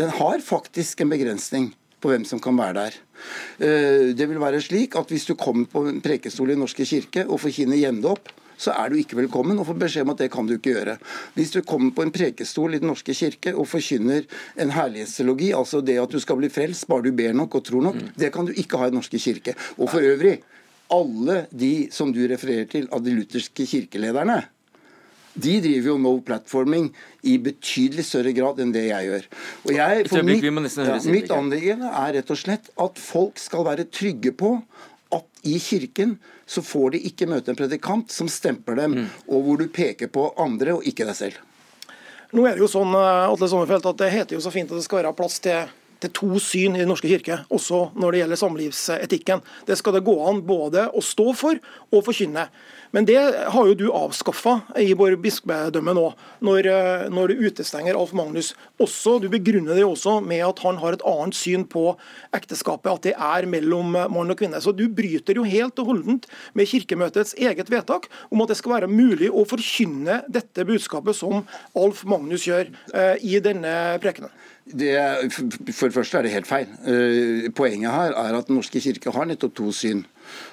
den 0.00 0.12
har 0.16 0.40
faktisk 0.40 1.02
en 1.04 1.12
begrensning 1.12 1.72
på 2.00 2.08
hvem 2.08 2.24
som 2.24 2.40
kan 2.40 2.56
være 2.56 2.78
der. 2.78 3.00
Uh, 3.60 4.08
det 4.16 4.24
vil 4.24 4.40
være 4.40 4.64
slik 4.64 4.96
at 4.96 5.12
hvis 5.12 5.28
du 5.28 5.36
kommer 5.36 5.68
på 5.68 5.84
en 5.90 6.00
prekestol 6.00 6.54
i 6.54 6.56
norske 6.56 6.88
kirke 6.88 7.28
og 7.28 7.44
forkynner 7.44 7.76
hjemdåp, 7.76 8.32
så 8.60 8.74
er 8.76 8.92
du 8.92 8.98
ikke 9.00 9.18
velkommen 9.18 9.58
og 9.58 9.68
får 9.68 9.78
beskjed 9.80 10.06
om 10.06 10.14
at 10.14 10.22
det 10.22 10.30
kan 10.32 10.48
du 10.48 10.54
ikke 10.56 10.74
gjøre. 10.76 10.96
Hvis 11.36 11.52
du 11.54 11.60
kommer 11.66 11.92
på 11.96 12.06
en 12.06 12.14
prekestol 12.14 12.74
i 12.76 12.80
Den 12.82 12.90
norske 12.92 13.14
kirke 13.16 13.54
og 13.56 13.68
forkynner 13.70 14.26
en 14.60 14.72
herlighetsteologi, 14.74 15.52
altså 15.56 15.82
det 15.84 15.98
at 16.02 16.12
du 16.12 16.20
skal 16.22 16.40
bli 16.40 16.50
frelst 16.52 16.88
bare 16.90 17.06
du 17.06 17.12
ber 17.16 17.36
nok 17.36 17.54
og 17.58 17.66
tror 17.68 17.86
nok, 17.88 18.00
det 18.18 18.32
kan 18.34 18.48
du 18.48 18.52
ikke 18.52 18.80
ha 18.80 18.88
i 18.88 18.92
Den 18.92 19.00
norske 19.00 19.20
kirke. 19.22 19.54
Og 19.78 19.90
for 19.90 20.00
øvrig, 20.00 20.40
alle 20.92 21.46
de 21.50 21.88
som 21.94 22.12
du 22.12 22.20
refererer 22.28 22.68
til 22.68 22.88
av 22.92 23.04
de 23.04 23.14
lutherske 23.16 23.66
kirkelederne, 23.66 24.42
de 25.32 25.54
driver 25.64 25.88
jo 25.94 25.98
no 26.00 26.12
platforming 26.20 26.90
i 27.24 27.38
betydelig 27.40 28.04
større 28.04 28.34
grad 28.36 28.60
enn 28.60 28.72
det 28.74 28.84
jeg 28.90 29.08
gjør. 29.08 29.28
Og 29.64 29.70
jeg, 29.78 30.02
høre 30.12 30.98
ja, 30.98 30.98
mitt 31.08 31.32
anliggende 31.32 31.88
er 31.88 32.18
rett 32.18 32.32
og 32.34 32.40
slett 32.40 32.68
at 32.76 33.00
folk 33.00 33.40
skal 33.40 33.64
være 33.68 33.88
trygge 33.88 34.34
på 34.36 34.58
at 35.12 35.48
i 35.48 35.56
kirken 35.60 36.18
så 36.52 36.60
får 36.64 36.90
de 36.94 37.00
ikke 37.08 37.26
møte 37.30 37.48
en 37.52 37.56
predikant 37.58 38.12
som 38.12 38.28
stemper 38.28 38.76
dem, 38.76 38.94
Mm. 38.98 39.06
og 39.32 39.44
hvor 39.46 39.58
du 39.62 39.66
peker 39.72 40.10
på 40.12 40.26
andre 40.36 40.74
og 40.76 40.84
ikke 40.88 41.06
deg 41.08 41.16
selv. 41.16 41.38
Nå 42.32 42.44
er 42.48 42.56
det 42.56 42.62
jo 42.64 42.68
sånn 42.72 42.92
eh, 42.96 43.28
Atle 43.32 43.48
Sommerfelt, 43.48 43.86
at 43.88 43.98
det 44.00 44.10
heter 44.12 44.36
jo 44.36 44.40
så 44.44 44.52
fint 44.52 44.70
at 44.72 44.76
det 44.80 44.84
skal 44.84 45.02
være 45.02 45.14
plass 45.16 45.38
til, 45.44 45.68
til 46.02 46.12
to 46.16 46.42
syn 46.42 46.76
i 46.76 46.82
Den 46.82 46.90
norske 46.90 47.10
kirke, 47.10 47.42
også 47.52 47.90
når 47.98 48.12
det 48.12 48.22
gjelder 48.22 48.42
samlivsetikken. 48.42 49.42
Det 49.68 49.78
skal 49.78 49.96
det 49.96 50.06
gå 50.06 50.14
an 50.28 50.42
både 50.46 50.88
å 50.90 51.02
stå 51.04 51.32
for 51.38 51.60
og 51.92 52.06
forkynne. 52.06 52.48
Men 52.92 53.06
det 53.08 53.16
har 53.48 53.68
jo 53.68 53.76
du 53.76 53.86
avskaffa 53.88 54.58
i 54.76 54.90
vår 54.96 55.14
bispedømme 55.22 55.94
nå, 55.96 56.04
når, 56.44 56.66
eh, 56.68 57.04
når 57.08 57.32
du 57.32 57.46
utestenger 57.48 57.96
Alf 57.96 58.12
Magnus. 58.12 58.52
Også, 58.78 59.18
Du 59.22 59.28
begrunner 59.32 59.74
det 59.74 59.84
også 59.84 60.20
med 60.24 60.42
at 60.44 60.58
han 60.60 60.76
har 60.76 60.92
et 60.92 61.04
annet 61.06 61.34
syn 61.34 61.64
på 61.64 61.96
ekteskapet, 62.34 62.92
at 62.92 63.02
det 63.02 63.14
er 63.14 63.46
mellom 63.46 63.92
mann 63.92 64.30
og 64.30 64.36
kvinne. 64.36 64.60
Så 64.60 64.76
du 64.76 64.88
bryter 64.88 65.34
jo 65.34 65.44
helt 65.44 65.78
og 65.78 65.86
holdent 65.86 66.26
med 66.54 66.68
Kirkemøtets 66.68 67.34
eget 67.34 67.70
vedtak 67.70 68.08
om 68.30 68.42
at 68.42 68.48
det 68.48 68.58
skal 68.58 68.74
være 68.76 68.92
mulig 68.92 69.30
å 69.30 69.46
forkynne 69.48 70.24
dette 70.28 70.66
budskapet 70.66 71.16
som 71.16 71.46
Alf 71.74 72.04
Magnus 72.04 72.44
gjør 72.44 72.68
eh, 72.92 73.16
i 73.22 73.40
denne 73.40 73.96
prekenen. 74.02 74.32
Det, 74.66 74.92
for 75.74 75.88
det 75.88 75.94
første 75.94 76.18
er 76.18 76.22
det 76.22 76.30
helt 76.32 76.46
feil. 76.46 76.68
Eh, 76.86 77.48
Poenget 77.52 77.90
her 77.90 78.14
er 78.14 78.38
at 78.38 78.46
Den 78.46 78.56
norske 78.60 78.80
kirke 78.80 79.10
har 79.10 79.26
nettopp 79.26 79.56
to 79.58 79.72
syn. 79.74 80.04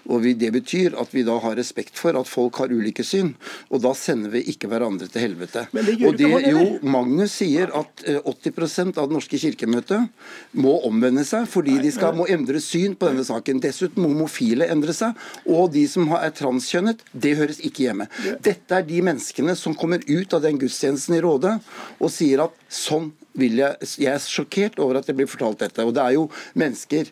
Og 0.10 0.24
vi, 0.24 0.34
Det 0.34 0.52
betyr 0.54 0.96
at 1.00 1.14
vi 1.14 1.24
da 1.28 1.38
har 1.44 1.58
respekt 1.60 1.98
for 2.00 2.18
at 2.20 2.30
folk 2.30 2.62
har 2.62 2.72
ulike 2.72 3.04
syn, 3.06 3.34
og 3.70 3.84
da 3.84 3.94
sender 3.98 4.34
vi 4.34 4.44
ikke 4.52 4.70
hverandre 4.72 5.10
til 5.12 5.28
helvete. 5.28 5.66
Men 5.76 5.86
det 5.88 5.98
gjør 6.00 6.10
og 6.10 6.18
det, 6.18 6.30
ikke 6.30 6.42
han 6.46 6.58
jo. 6.58 6.92
Magnus 6.96 7.36
sier 7.40 7.74
at 7.78 8.04
eh, 8.08 8.20
80 8.24 8.98
av 8.98 9.10
Det 9.10 9.16
norske 9.16 9.40
kirkemøtet 9.42 10.10
må 10.60 10.76
omvende 10.88 11.26
seg 11.28 11.48
fordi 11.50 11.78
de 11.84 11.92
skal, 11.94 12.16
må 12.18 12.28
endre 12.32 12.62
syn 12.64 12.96
på 13.00 13.10
denne 13.10 13.26
saken. 13.28 13.62
Dessuten 13.64 14.04
må 14.04 14.12
homofile 14.14 14.70
endre 14.72 14.96
seg, 14.96 15.18
og 15.46 15.72
de 15.76 15.86
som 15.90 16.10
er 16.18 16.34
transkjønnet, 16.36 17.04
det 17.14 17.36
høres 17.40 17.62
ikke 17.66 17.88
hjemme. 17.88 18.10
Dette 18.46 18.80
er 18.80 18.88
de 18.88 19.02
menneskene 19.06 19.56
som 19.60 19.78
kommer 19.78 20.04
ut 20.08 20.36
av 20.36 20.44
den 20.46 20.60
gudstjenesten 20.62 21.18
i 21.18 21.24
Rådet 21.24 21.58
og 22.00 22.12
sier 22.14 22.46
at 22.46 22.56
sånn 22.70 23.12
vil 23.40 23.60
jeg 23.62 23.90
Jeg 24.00 24.12
er 24.12 24.24
sjokkert 24.24 24.80
over 24.84 25.00
at 25.00 25.08
det 25.08 25.16
blir 25.16 25.30
fortalt 25.30 25.62
dette. 25.62 25.86
Og 25.86 25.94
det 25.96 26.04
er 26.04 26.16
jo 26.18 26.30
mennesker 26.58 27.12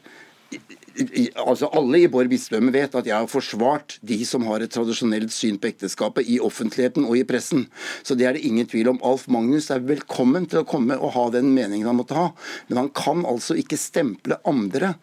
altså 1.44 1.70
Alle 1.78 2.02
i 2.04 2.10
Bård 2.12 2.30
bispedømme 2.32 2.74
vet 2.74 2.96
at 2.98 3.08
jeg 3.08 3.16
har 3.16 3.30
forsvart 3.30 3.98
de 4.06 4.18
som 4.28 4.46
har 4.50 4.64
et 4.64 4.74
tradisjonelt 4.74 5.34
syn 5.34 5.60
på 5.62 5.70
ekteskapet 5.72 6.28
i 6.30 6.40
offentligheten 6.44 7.06
og 7.08 7.18
i 7.20 7.26
pressen. 7.28 7.68
Så 8.04 8.18
det 8.18 8.28
er 8.28 8.38
det 8.38 8.46
ingen 8.48 8.68
tvil 8.70 8.92
om. 8.94 9.02
Alf 9.06 9.28
Magnus 9.32 9.70
er 9.74 9.86
velkommen 9.86 10.48
til 10.50 10.64
å 10.64 10.68
komme 10.68 10.98
og 10.98 11.14
ha 11.18 11.28
den 11.34 11.52
meningen 11.56 11.90
han 11.90 12.00
måtte 12.00 12.18
ha, 12.18 12.30
men 12.70 12.82
han 12.84 12.94
kan 12.96 13.26
altså 13.28 13.58
ikke 13.60 13.80
stemple 13.80 14.40
andre 14.48 14.96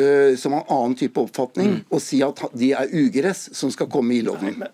uh, 0.00 0.34
som 0.38 0.56
har 0.56 0.66
annen 0.72 0.96
type 0.98 1.20
oppfatning, 1.20 1.80
og 1.90 2.02
si 2.02 2.22
at 2.26 2.42
de 2.56 2.72
er 2.76 2.92
ugress 2.96 3.48
som 3.56 3.72
skal 3.74 3.90
komme 3.92 4.16
i 4.16 4.22
ildovnen. 4.22 4.66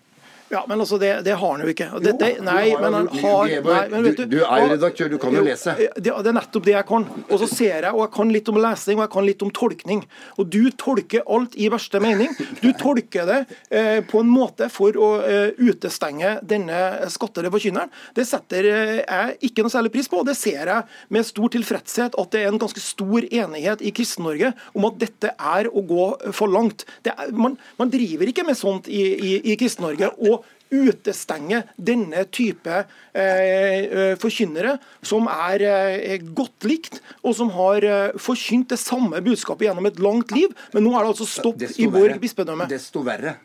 Ja, 0.53 0.61
men 0.69 0.83
altså, 0.83 0.99
det, 1.01 1.09
det 1.25 1.33
har 1.41 1.51
han 1.55 1.63
jo 1.65 1.71
ikke. 1.71 1.87
Det, 2.03 2.11
det, 2.21 2.27
nei, 2.45 2.67
men 2.77 2.93
han 2.93 3.07
har 3.23 3.47
nei, 3.49 3.79
men 3.89 4.03
vet 4.05 4.19
du- 4.21 4.25
du 4.35 4.39
er 4.45 4.61
jo 4.61 4.67
redaktør, 4.75 5.09
du 5.09 5.17
kan 5.21 5.33
jo 5.33 5.41
lese. 5.45 5.73
Det, 5.97 6.11
er 6.13 6.35
nettopp 6.37 6.67
det 6.67 6.75
jeg 6.75 6.85
kan. 6.91 7.07
Og 7.25 7.39
så 7.41 7.47
ser 7.49 7.87
jeg, 7.87 7.91
og 7.93 8.03
jeg 8.05 8.11
kan 8.13 8.33
litt 8.35 8.51
om 8.53 8.59
lesing, 8.61 8.99
og 8.99 9.05
jeg 9.07 9.13
kan 9.15 9.25
litt 9.27 9.41
om 9.47 9.51
tolkning. 9.57 10.03
Og 10.37 10.49
du 10.53 10.59
tolker 10.77 11.25
alt 11.25 11.57
i 11.57 11.69
verste 11.73 12.01
mening. 12.03 12.29
Du 12.61 12.69
tolker 12.77 13.25
det 13.31 13.39
eh, 13.73 13.99
på 14.05 14.21
en 14.21 14.29
måte 14.29 14.69
for 14.73 14.93
å 14.93 15.09
eh, 15.25 15.57
utestenge 15.57 16.35
denne 16.45 17.09
skattede 17.13 17.49
forkynneren. 17.53 17.89
Det 18.13 18.27
setter 18.29 18.69
eh, 18.69 18.93
jeg 19.01 19.37
ikke 19.49 19.65
noe 19.65 19.73
særlig 19.73 19.93
pris 19.97 20.09
på, 20.11 20.21
og 20.21 20.29
det 20.29 20.37
ser 20.37 20.69
jeg 20.69 20.87
med 21.17 21.25
stor 21.27 21.49
tilfredshet 21.57 22.13
at 22.19 22.31
det 22.35 22.43
er 22.45 22.51
en 22.53 22.61
ganske 22.61 22.83
stor 22.83 23.25
enighet 23.25 23.81
i 23.81 23.93
Kristen-Norge 23.95 24.53
om 24.77 24.85
at 24.91 25.01
dette 25.01 25.33
er 25.33 25.71
å 25.73 25.81
gå 25.89 26.07
for 26.37 26.51
langt. 26.53 26.85
Det 27.05 27.15
er, 27.17 27.33
man, 27.33 27.57
man 27.81 27.89
driver 27.93 28.29
ikke 28.29 28.45
med 28.47 28.59
sånt 28.59 28.87
i, 28.91 29.01
i, 29.17 29.33
i 29.53 29.57
Kristen-Norge. 29.59 30.13
og 30.29 30.42
utestenge 30.73 31.61
denne 31.77 32.25
type 32.33 32.81
eh, 33.13 34.13
forkynnere, 34.19 34.77
som 35.05 35.29
er 35.31 35.65
eh, 35.69 36.27
godt 36.35 36.67
likt, 36.69 36.99
og 37.21 37.37
som 37.37 37.53
har 37.55 37.87
eh, 37.87 38.19
forkynt 38.21 38.73
det 38.73 38.81
samme 38.81 39.21
budskapet 39.25 39.69
gjennom 39.69 39.89
et 39.89 40.01
langt 40.03 40.33
liv. 40.35 40.53
Men 40.73 40.87
nå 40.87 40.93
er 40.95 41.03
det 41.03 41.13
altså 41.13 41.29
stopp 41.29 41.63
i 41.63 41.89
vår 41.89 42.17
bispedømme. 42.23 42.67
Desto 42.71 43.05
verre. 43.05 43.37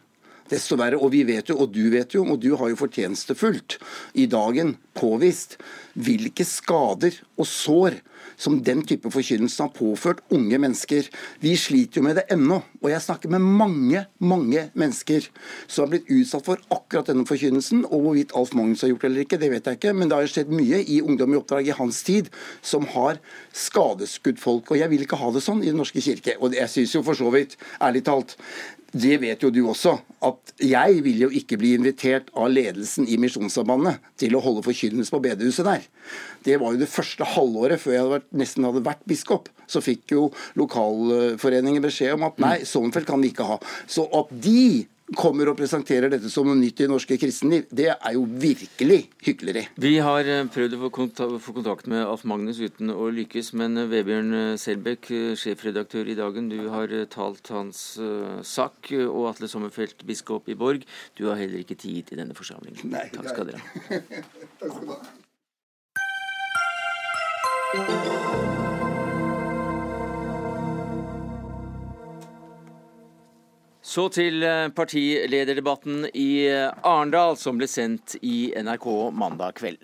Desto 0.49 0.79
verre. 0.81 0.99
Og 1.01 1.13
vi 1.13 1.25
vet 1.29 1.51
jo, 1.53 1.59
og 1.63 1.73
du 1.75 1.85
vet 1.93 2.15
jo, 2.17 2.25
og 2.25 2.41
du 2.41 2.55
har 2.57 2.73
jo 2.73 2.81
fortjenestefullt 2.81 3.79
i 4.19 4.29
dagen 4.31 4.77
påvist 4.97 5.59
hvilke 5.99 6.47
skader 6.49 7.21
og 7.37 7.49
sår 7.49 8.01
som 8.39 8.61
den 8.65 8.85
type 8.87 9.11
forkynnelse 9.13 9.67
har 9.67 9.75
påført 9.75 10.23
unge 10.35 10.59
mennesker. 10.63 11.09
Vi 11.43 11.55
sliter 11.59 12.01
jo 12.01 12.07
med 12.07 12.21
det 12.21 12.27
ennå. 12.33 12.61
Og 12.81 12.91
jeg 12.93 13.03
snakker 13.03 13.33
med 13.35 13.43
mange, 13.43 14.05
mange 14.19 14.69
mennesker 14.79 15.27
som 15.67 15.85
har 15.85 15.93
blitt 15.93 16.11
utsatt 16.15 16.47
for 16.47 16.63
akkurat 16.75 17.11
denne 17.11 17.27
forkynnelsen. 17.29 17.85
Og 17.89 18.05
hvorvidt 18.05 18.35
Alf 18.39 18.55
Magnus 18.55 18.85
har 18.87 18.93
gjort 18.93 19.07
det 19.07 19.11
eller 19.11 19.27
ikke, 19.27 19.41
det 19.43 19.51
vet 19.53 19.67
jeg 19.67 19.81
ikke. 19.81 19.95
Men 19.99 20.11
det 20.11 20.21
har 20.21 20.31
skjedd 20.31 20.55
mye 20.55 20.83
i 20.87 21.01
Ungdom 21.09 21.35
i 21.35 21.41
oppdrag 21.41 21.71
i 21.71 21.77
hans 21.79 22.03
tid 22.07 22.31
som 22.63 22.87
har 22.95 23.19
skadeskudd 23.53 24.39
folk. 24.41 24.71
Og 24.71 24.81
jeg 24.81 24.93
vil 24.93 25.05
ikke 25.07 25.19
ha 25.21 25.33
det 25.35 25.45
sånn 25.45 25.65
i 25.65 25.73
Den 25.73 25.81
norske 25.83 26.03
kirke. 26.05 26.39
Og 26.39 26.55
jeg 26.57 26.71
syns 26.73 26.95
jo 26.95 27.05
for 27.07 27.19
så 27.19 27.33
vidt, 27.35 27.59
ærlig 27.83 28.05
talt, 28.07 28.39
det 28.93 29.19
vet 29.21 29.43
jo 29.45 29.51
du 29.53 29.61
også, 29.69 29.99
at 30.25 30.53
jeg 30.65 31.03
vil 31.05 31.21
jo 31.27 31.29
ikke 31.41 31.59
bli 31.61 31.75
invitert 31.77 32.31
av 32.33 32.49
ledelsen 32.49 33.05
i 33.09 33.19
Misjonssambandet 33.21 34.01
til 34.21 34.37
å 34.37 34.43
holde 34.43 34.65
forkynnelse 34.65 35.13
på 35.13 35.21
bedehuset 35.27 35.69
der. 35.69 35.85
Det 36.47 36.57
var 36.61 36.73
jo 36.73 36.81
det 36.81 36.89
første 36.89 37.27
halvåret 37.37 37.83
før 37.83 37.95
jeg 37.95 38.03
hadde 38.03 38.15
vært, 38.17 38.29
nesten 38.41 38.65
hadde 38.65 38.85
vært 38.87 39.05
biskop. 39.11 39.51
Så 39.69 39.85
fikk 39.85 40.15
jo 40.17 40.29
lokalforeningen 40.57 41.85
beskjed 41.85 42.17
om 42.17 42.25
at 42.31 42.41
nei, 42.41 42.55
Sognfeld 42.65 43.09
kan 43.11 43.21
vi 43.21 43.33
ikke 43.35 43.51
ha. 43.51 43.59
Så 43.85 44.09
at 44.17 44.33
de 44.33 44.87
kommer 45.17 45.49
og 45.49 45.57
presenterer 45.59 46.11
dette 46.13 46.29
som 46.33 46.47
noe 46.49 46.59
nytt 46.59 46.83
i 46.85 46.89
norske 46.91 47.17
kristenliv, 47.21 47.67
det 47.73 47.89
er 47.95 48.13
jo 48.17 48.25
virkelig 48.29 49.01
hykleri. 49.25 49.65
Vi 49.81 49.95
har 50.05 50.29
eh, 50.29 50.45
prøvd 50.53 50.77
å 50.77 50.91
få 51.41 51.55
kontakt 51.57 51.89
med 51.91 52.05
Alf 52.05 52.25
Magnus 52.29 52.61
uten 52.61 52.93
å 52.93 53.09
lykkes, 53.15 53.53
men 53.59 53.79
eh, 53.81 53.89
Vebjørn 53.91 54.35
eh, 54.37 54.59
Selbekk, 54.61 55.11
sjefredaktør 55.41 56.11
i 56.11 56.19
Dagen, 56.19 56.51
du 56.53 56.69
har 56.73 56.93
talt 57.13 57.49
hans 57.55 57.79
sak, 58.47 58.93
og 59.07 59.29
Atle 59.31 59.49
Sommerfelt, 59.51 60.05
biskop 60.09 60.49
i 60.51 60.59
Borg, 60.59 60.85
du 61.19 61.29
har 61.31 61.41
heller 61.41 61.63
ikke 61.63 61.79
tid 61.79 62.13
i 62.13 62.19
denne 62.21 62.37
forsamlingen. 62.37 62.93
Nei, 62.93 63.09
Takk 63.15 63.33
skal 63.33 63.49
dere 63.49 63.63
ha. 63.63 63.67
Takk 64.61 64.73
skal 64.77 64.85
du 64.85 64.93
ha. 68.19 68.58
Så 73.89 74.09
til 74.13 74.43
eh, 74.45 74.69
partilederdebatten 74.77 76.11
i 76.13 76.45
eh, 76.45 76.69
Arendal, 76.85 77.39
som 77.41 77.57
ble 77.57 77.69
sendt 77.71 78.19
i 78.21 78.51
NRK 78.61 78.89
mandag 79.17 79.57
kveld. 79.63 79.81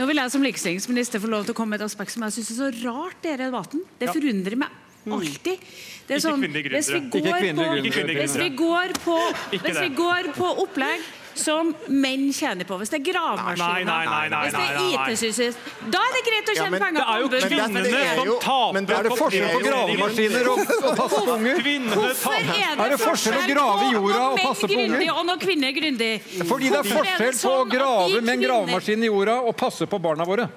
Nå 0.00 0.06
vil 0.08 0.22
jeg 0.22 0.32
som 0.32 0.44
likestillingsminister 0.44 1.20
få 1.20 1.28
lov 1.28 1.44
til 1.44 1.52
å 1.52 1.58
komme 1.58 1.76
med 1.76 1.82
et 1.82 1.90
aspekt 1.90 2.14
som 2.14 2.24
jeg 2.24 2.38
syns 2.38 2.52
er 2.54 2.60
så 2.62 2.88
rart 2.88 3.26
i 3.26 3.34
denne 3.34 3.50
debatten. 3.50 3.82
Det 4.00 4.08
ja. 4.08 4.14
forundrer 4.16 4.56
meg 4.64 4.78
alltid. 5.12 5.66
Det 6.06 6.16
er 6.16 6.22
sånn, 6.22 6.44
hvis 6.46 6.88
vi 6.94 7.02
går 7.12 7.50
på, 7.58 7.66
hvis 7.82 8.36
vi 8.40 8.48
går 8.56 8.94
på, 9.04 9.18
hvis 9.52 9.80
vi 9.82 9.90
går 9.98 10.30
på 10.38 10.54
opplegg 10.64 11.04
som 11.34 11.72
menn 11.88 12.28
tjener 12.34 12.66
på. 12.68 12.76
Hvis 12.80 12.92
det 12.92 13.00
er 13.00 13.04
gravemaskiner, 13.10 14.34
hvis 14.42 14.56
det 14.56 14.62
er 14.62 14.80
IT-sysselsatt 14.86 15.90
Da 15.92 16.00
er 16.02 16.16
det 16.16 16.22
greit 16.28 16.50
å 16.52 16.56
tjene 16.58 16.78
ja, 16.78 16.82
penger 16.84 17.04
på 17.04 17.14
anbud. 17.16 17.32
Det 17.32 17.38
er 17.38 17.44
jo 17.44 17.52
kvinnene 17.52 17.84
som 18.18 18.32
taper 18.46 18.76
Men 18.76 18.88
er 18.96 19.08
det 19.08 19.14
forskjell 19.22 19.48
på 19.52 19.62
gravemaskiner 19.66 20.50
og, 20.52 20.62
og 20.62 20.98
passe 21.02 21.22
på 21.22 21.36
unger? 21.36 21.70
Hvorfor 21.92 22.38
er 22.38 22.48
det, 22.48 22.58
er 22.86 22.94
det 22.94 23.00
forskjell 23.02 23.38
å 23.38 23.44
grave 23.52 23.86
i 23.86 23.94
jorda 23.96 24.24
og 24.24 24.42
passe 24.42 24.72
på 24.72 24.80
unger? 24.86 25.06
Og 25.12 25.24
når 25.30 25.44
kvinner 25.46 25.70
er 25.70 25.78
grundig? 25.78 26.12
Fordi 26.52 26.72
det 26.72 26.82
er 26.82 26.90
forskjell 26.90 27.38
på 27.42 27.54
å 27.60 27.70
grave 27.70 28.20
med 28.20 28.34
en 28.36 28.46
gravemaskin 28.48 29.06
i 29.06 29.12
jorda 29.12 29.40
og 29.46 29.56
passe 29.58 29.88
på 29.88 30.02
barna 30.02 30.28
våre. 30.28 30.48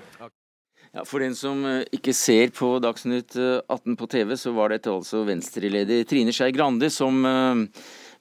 Ja, 0.95 1.03
For 1.03 1.19
den 1.19 1.35
som 1.35 1.59
eh, 1.67 1.83
ikke 1.95 2.13
ser 2.15 2.53
på 2.55 2.77
Dagsnytt 2.79 3.35
18 3.35 3.67
eh, 3.67 3.97
på 3.99 4.07
TV, 4.07 4.37
så 4.39 4.53
var 4.55 4.71
dette 4.71 4.93
altså 4.93 5.25
Venstre-leder 5.27 6.05
Trine 6.07 6.31
Skei 6.35 6.53
Grande 6.55 6.87
som 6.93 7.19
uh, 7.27 7.65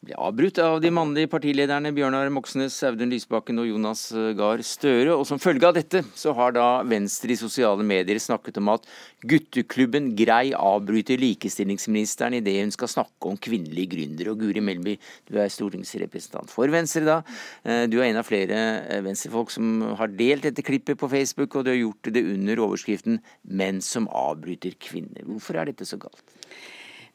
ble 0.04 0.16
avbrutt 0.20 0.58
av 0.62 0.78
de 0.82 0.90
mannlige 0.92 1.30
partilederne 1.32 1.92
Bjørnar 1.96 2.28
Moxnes, 2.32 2.76
Audun 2.86 3.12
Lysbakken 3.12 3.60
og 3.62 3.68
Jonas 3.70 4.02
Gahr 4.36 4.62
Støre. 4.66 5.14
Og 5.16 5.24
som 5.28 5.40
følge 5.40 5.68
av 5.68 5.76
dette 5.78 6.02
så 6.18 6.34
har 6.36 6.54
da 6.56 6.66
Venstre 6.88 7.32
i 7.32 7.38
sosiale 7.40 7.84
medier 7.86 8.20
snakket 8.20 8.60
om 8.60 8.72
at 8.74 8.88
gutteklubben 9.24 10.10
Grei 10.18 10.52
avbryter 10.56 11.20
likestillingsministeren 11.22 12.38
idet 12.40 12.58
hun 12.60 12.74
skal 12.74 12.92
snakke 12.92 13.30
om 13.30 13.40
kvinnelige 13.40 13.94
gründere. 13.94 14.34
Og 14.34 14.44
Guri 14.44 14.62
Melby, 14.64 14.98
du 15.30 15.40
er 15.40 15.52
stortingsrepresentant 15.52 16.52
for 16.52 16.70
Venstre 16.74 17.04
da. 17.08 17.18
Eh, 17.64 17.86
du 17.88 17.98
er 18.00 18.10
en 18.10 18.20
av 18.20 18.28
flere 18.28 18.60
eh, 18.84 19.02
venstrefolk 19.04 19.52
som 19.54 19.80
har 19.98 20.12
delt 20.12 20.48
dette 20.50 20.64
klippet 20.66 21.00
på 21.00 21.10
Facebook, 21.12 21.56
og 21.56 21.64
du 21.64 21.72
har 21.72 21.80
gjort 21.80 22.12
det 22.14 22.24
under 22.34 22.64
overskriften 22.68 23.20
'Menn 23.48 23.80
som 23.80 24.08
avbryter 24.08 24.76
kvinner'. 24.76 25.24
Hvorfor 25.24 25.60
er 25.60 25.72
dette 25.72 25.88
så 25.88 26.00
galt? 26.00 26.24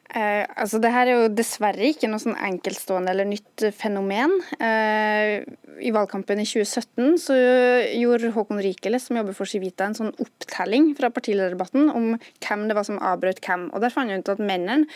Eh, 0.09 0.45
altså 0.57 0.79
det 0.81 0.89
her 0.89 1.05
er 1.05 1.19
jo 1.19 1.33
dessverre 1.37 1.91
ikke 1.91 2.07
noe 2.09 2.21
sånn 2.21 2.37
enkeltstående 2.47 3.11
eller 3.13 3.27
nytt 3.29 3.67
fenomen. 3.77 4.31
Eh, 4.57 5.45
I 5.85 5.91
valgkampen 5.93 6.41
i 6.41 6.47
2017 6.49 7.19
så 7.21 7.37
gjorde 7.93 8.31
Håkon 8.33 8.61
Rikele, 8.63 8.97
som 9.01 9.19
jobber 9.19 9.37
for 9.37 9.49
Civita, 9.49 9.85
en 9.85 9.97
sånn 9.99 10.15
opptelling 10.17 10.95
fra 10.97 11.11
partilederdebatten 11.13 11.91
om 11.93 12.15
hvem 12.17 12.65
det 12.69 12.77
var 12.79 12.87
som 12.89 12.97
avbrøt 12.97 13.43
hvem. 13.45 13.67
Og 13.69 13.85
Der 13.85 13.93
fant 13.93 14.09
jeg 14.09 14.23
ut 14.23 14.33
at 14.33 14.41
mennene, 14.41 14.89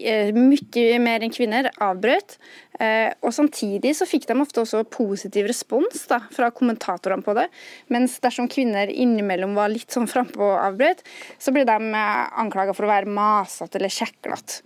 eh, 0.00 0.34
mye 0.34 0.98
mer 0.98 1.22
enn 1.22 1.34
kvinner, 1.34 1.70
avbrøt. 1.78 2.36
Eh, 2.80 3.12
og 3.24 3.32
Samtidig 3.36 3.92
så 3.96 4.06
fikk 4.08 4.26
de 4.28 4.36
ofte 4.42 4.62
også 4.62 4.82
positiv 4.92 5.48
respons 5.48 6.04
da, 6.10 6.20
fra 6.32 6.50
kommentatorene 6.54 7.24
på 7.24 7.34
det. 7.36 7.46
Mens 7.92 8.18
dersom 8.24 8.50
kvinner 8.52 8.90
innimellom 8.90 9.56
var 9.56 9.72
litt 9.72 9.92
sånn 9.92 10.08
frampå 10.10 10.44
og 10.44 10.60
avbrøt, 10.60 11.02
så 11.42 11.54
ble 11.54 11.66
de 11.68 11.76
eh, 11.76 12.22
anklaga 12.42 12.76
for 12.76 12.86
å 12.86 12.92
være 12.92 13.12
masete 13.12 13.80
eller 13.80 13.92
kjeklete. 13.92 14.62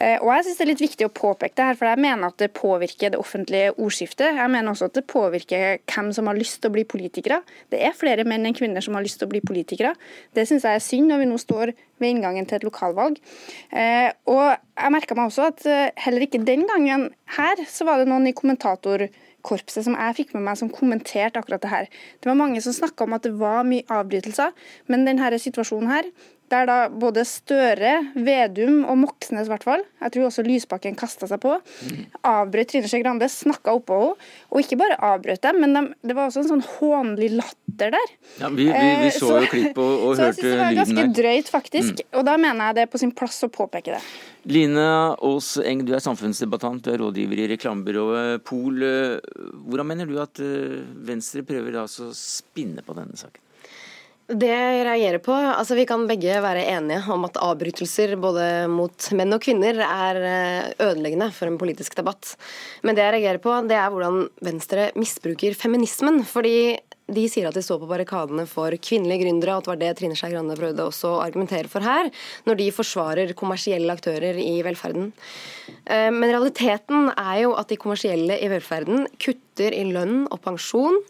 Eh, 0.00 0.16
og 0.22 0.30
jeg 0.32 0.46
synes 0.46 0.60
Det 0.60 0.64
er 0.64 0.70
litt 0.70 0.84
viktig 0.84 1.06
å 1.08 1.12
påpeke 1.12 1.56
det 1.58 1.68
her, 1.70 1.78
for 1.78 1.90
jeg 1.90 2.00
mener 2.00 2.30
at 2.30 2.38
det 2.40 2.50
påvirker 2.56 3.12
det 3.12 3.20
offentlige 3.20 3.74
ordskiftet. 3.76 4.36
Jeg 4.38 4.52
mener 4.52 4.72
også 4.72 4.90
at 4.90 4.96
det 4.96 5.06
påvirker 5.10 5.80
hvem 5.90 6.10
som 6.16 6.30
har 6.30 6.38
lyst 6.38 6.60
til 6.60 6.70
å 6.70 6.76
bli 6.76 6.84
politikere. 6.88 7.40
Det 7.72 7.80
er 7.84 7.96
flere 7.96 8.24
menn 8.28 8.46
enn 8.46 8.56
kvinner 8.56 8.84
som 8.84 8.96
har 8.96 9.04
lyst 9.04 9.20
til 9.20 9.28
å 9.28 9.32
bli 9.32 9.42
politikere. 9.44 9.94
Det 10.36 10.46
syns 10.48 10.64
jeg 10.68 10.78
er 10.78 10.84
synd 10.84 11.10
når 11.10 11.24
vi 11.24 11.30
nå 11.30 11.40
står 11.40 11.74
ved 12.00 12.14
inngangen 12.14 12.46
til 12.48 12.56
et 12.56 12.64
lokalvalg. 12.64 13.18
Og 14.30 14.46
jeg 14.48 14.92
merka 14.94 15.16
meg 15.18 15.28
også 15.28 15.50
at 15.50 15.66
heller 16.00 16.24
ikke 16.24 16.40
den 16.46 16.64
gangen 16.70 17.10
her 17.36 17.49
her 17.50 17.62
så 17.68 17.86
var 17.88 18.00
det 18.00 18.08
noen 18.10 18.28
i 18.30 18.34
kommentatorkorpset 18.36 19.86
som 19.86 19.96
jeg 19.98 20.18
fikk 20.18 20.34
med 20.36 20.46
meg 20.48 20.58
som 20.60 20.72
kommenterte 20.72 21.40
akkurat 21.40 21.62
det 21.64 21.72
her. 21.72 21.88
Det 22.20 22.30
var 22.30 22.38
mange 22.38 22.62
som 22.64 22.76
snakka 22.76 23.06
om 23.06 23.16
at 23.16 23.26
det 23.26 23.34
var 23.40 23.66
mye 23.68 23.86
avbrytelser, 23.90 24.54
men 24.90 25.06
denne 25.08 25.40
situasjonen 25.40 25.90
her, 25.90 26.10
der 26.50 26.66
da 26.68 26.76
både 26.90 27.24
Støre, 27.28 27.92
Vedum 28.14 28.82
og 28.90 28.98
Moxnes 29.04 29.48
i 29.48 29.52
hvert 29.52 29.66
fall, 29.66 29.84
jeg 30.00 30.14
tror 30.14 30.28
også 30.28 30.44
Lysbakken 30.46 30.96
kasta 30.98 31.28
seg 31.30 31.40
på, 31.42 31.54
avbrøt 32.26 32.72
Trine 32.72 32.90
Skei 32.90 33.02
Grande, 33.04 33.28
snakka 33.30 33.74
oppå 33.78 33.98
henne. 34.00 34.28
Og 34.50 34.64
ikke 34.64 34.78
bare 34.80 34.96
avbrøt 35.06 35.42
dem, 35.44 35.60
men 35.62 35.76
de, 35.76 35.82
det 36.10 36.16
var 36.16 36.30
også 36.30 36.42
en 36.42 36.48
sånn 36.50 36.64
hånlig 36.78 37.30
latter 37.36 37.92
der. 37.94 38.14
Ja, 38.40 38.50
Vi, 38.50 38.66
vi, 38.66 38.88
vi 39.04 39.10
så, 39.14 39.36
jo 39.44 39.50
klipp 39.50 39.78
og, 39.78 39.92
og 40.08 40.18
hørte 40.18 40.24
lyden 40.26 40.26
der. 40.26 40.34
Så 40.34 40.46
jeg 40.46 40.56
det 40.56 40.62
var 40.64 40.78
ganske 40.80 41.04
drøyt, 41.20 41.52
faktisk. 41.52 42.02
Mm. 42.02 42.18
Og 42.18 42.26
da 42.26 42.36
mener 42.40 42.70
jeg 42.70 42.78
det 42.78 42.84
er 42.86 42.90
på 42.90 43.02
sin 43.02 43.14
plass 43.14 43.38
å 43.46 43.50
påpeke 43.52 43.94
det. 43.94 44.00
Line 44.50 44.86
Aas 45.12 45.52
Eng, 45.62 45.84
du 45.86 45.92
er 45.94 46.02
samfunnsdebattant, 46.02 46.82
du 46.82 46.94
er 46.94 46.98
rådgiver 47.02 47.44
i 47.44 47.50
reklamebyrået 47.52 48.42
Pol. 48.48 48.82
Hvordan 49.68 49.90
mener 49.92 50.08
du 50.08 50.16
at 50.22 50.40
eh, 50.42 50.80
Venstre 51.06 51.44
prøver 51.46 51.76
da 51.76 51.84
å 51.86 52.10
spinne 52.16 52.82
på 52.86 52.96
denne 52.96 53.20
saken? 53.20 53.44
Det 54.30 54.46
jeg 54.46 54.82
reagerer 54.86 55.18
på 55.18 55.34
altså 55.34 55.74
Vi 55.74 55.84
kan 55.90 56.04
begge 56.06 56.36
være 56.42 56.62
enige 56.70 57.00
om 57.10 57.24
at 57.26 57.38
avbrytelser 57.42 58.12
både 58.22 58.44
mot 58.70 59.08
menn 59.18 59.34
og 59.34 59.42
kvinner 59.42 59.80
er 59.82 60.20
eh, 60.22 60.68
ødeleggende 60.86 61.32
for 61.34 61.50
en 61.50 61.58
politisk 61.58 61.96
debatt. 61.98 62.36
Men 62.86 62.94
det 62.94 63.02
jeg 63.02 63.14
reagerer 63.16 63.42
på, 63.42 63.56
det 63.66 63.74
er 63.74 63.90
hvordan 63.90 64.28
Venstre 64.46 64.90
misbruker 64.94 65.58
feminismen. 65.58 66.22
Fordi 66.22 66.78
de 67.10 67.24
sier 67.26 67.48
at 67.48 67.56
de 67.58 67.62
står 67.64 67.80
på 67.82 67.88
barrikadene 67.90 68.44
for 68.46 68.74
kvinnelige 68.78 69.24
gründere, 69.24 69.56
og 69.56 69.64
at 69.64 69.66
det 69.66 69.72
var 69.72 69.80
det 69.82 69.90
Trine 69.98 70.18
Skei 70.18 70.30
Grande 70.30 70.54
prøvde 70.58 70.86
også 70.86 71.16
å 71.16 71.22
argumentere 71.24 71.70
for 71.72 71.82
her, 71.82 72.10
når 72.46 72.60
de 72.60 72.68
forsvarer 72.74 73.34
kommersielle 73.38 73.98
aktører 73.98 74.38
i 74.38 74.60
velferden. 74.66 75.10
Eh, 75.90 76.08
men 76.14 76.30
realiteten 76.30 77.10
er 77.16 77.42
jo 77.44 77.54
at 77.58 77.70
de 77.70 77.78
kommersielle 77.80 78.38
i 78.38 78.50
velferden 78.52 79.08
kutter 79.18 79.74
i 79.74 79.84
lønn 79.90 80.26
og 80.30 80.40
pensjon. 80.44 81.00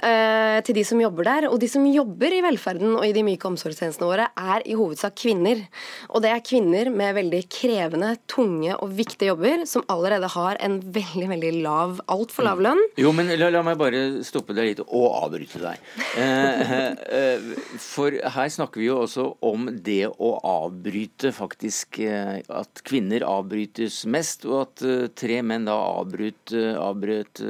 Eh, 0.00 0.58
til 0.64 0.76
de 0.78 0.82
som 0.86 1.00
jobber 1.00 1.26
der. 1.28 1.46
Og 1.50 1.58
de 1.60 1.68
som 1.68 1.84
jobber 1.84 2.32
i 2.32 2.40
velferden 2.44 2.94
og 2.94 3.04
i 3.04 3.12
de 3.12 3.24
myke 3.26 3.48
omsorgstjenestene 3.48 4.08
våre, 4.08 4.28
er 4.32 4.64
i 4.64 4.76
hovedsak 4.78 5.18
kvinner. 5.20 5.60
Og 6.08 6.24
det 6.24 6.30
er 6.32 6.44
kvinner 6.44 6.88
med 6.94 7.18
veldig 7.18 7.42
krevende, 7.52 8.14
tunge 8.30 8.72
og 8.78 8.94
viktige 8.96 9.34
jobber, 9.34 9.66
som 9.68 9.84
allerede 9.92 10.30
har 10.32 10.60
en 10.64 10.78
veldig 10.80 11.28
veldig 11.34 11.52
lav, 11.60 12.00
altfor 12.08 12.48
lav 12.48 12.62
lønn. 12.64 12.80
Jo, 13.00 13.12
men 13.16 13.28
la, 13.34 13.50
la, 13.52 13.64
meg 13.66 13.76
bare 13.80 14.22
stoppe 14.26 14.56
deg 14.56 14.70
litt 14.70 14.82
og 14.86 15.06
avbryte 15.20 15.60
deg. 15.60 15.84
Eh, 16.20 17.52
for 17.82 18.16
her 18.36 18.50
snakker 18.52 18.80
vi 18.80 18.88
jo 18.88 19.02
også 19.04 19.26
om 19.44 19.68
det 19.84 20.06
å 20.08 20.32
avbryte, 20.38 21.34
faktisk. 21.36 22.00
At 22.00 22.80
kvinner 22.88 23.26
avbrytes 23.28 24.02
mest 24.08 24.19
mest, 24.20 24.46
og 24.48 24.68
at 24.68 24.86
tre 25.18 25.40
menn 25.42 25.66
da 25.68 25.74
avbrøt, 25.74 26.54
avbrøt 26.78 27.44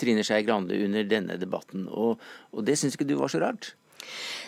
Trine 0.00 0.24
Skei 0.26 0.44
Grande 0.46 0.78
under 0.84 1.06
denne 1.08 1.36
debatten. 1.40 1.86
Og, 1.88 2.20
og 2.54 2.66
det 2.66 2.78
syns 2.80 2.96
ikke 2.96 3.08
du 3.08 3.18
var 3.20 3.32
så 3.32 3.42
rart? 3.42 3.74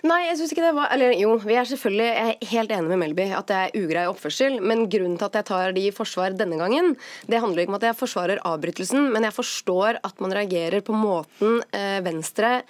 Nei, 0.07 0.23
jeg 0.27 0.39
synes 0.39 0.53
ikke 0.55 0.65
det 0.65 0.75
var 0.75 0.93
Eller 0.95 1.13
jo, 1.21 1.35
vi 1.43 1.57
er 1.61 1.67
selvfølgelig 1.69 2.07
jeg 2.07 2.31
er 2.31 2.51
helt 2.53 2.73
enig 2.75 2.91
med 2.91 3.01
Melby 3.03 3.27
at 3.37 3.51
det 3.51 3.59
er 3.59 3.75
ugrei 3.79 4.05
oppførsel. 4.11 4.59
Men 4.65 4.87
grunnen 4.91 5.19
til 5.21 5.29
at 5.29 5.37
jeg 5.39 5.49
tar 5.51 5.75
de 5.77 5.85
i 5.87 5.95
forsvar 5.95 6.37
denne 6.39 6.59
gangen, 6.61 6.97
det 7.31 7.43
handler 7.43 7.65
ikke 7.65 7.75
om 7.75 7.79
at 7.79 7.89
jeg 7.91 7.99
forsvarer 8.01 8.43
avbrytelsen, 8.49 9.11
men 9.15 9.29
jeg 9.29 9.37
forstår 9.37 10.01
at 10.03 10.25
man 10.25 10.35
reagerer 10.35 10.83
på 10.85 10.97
måten 10.97 11.61
eh, 11.71 12.01
Venstre 12.05 12.63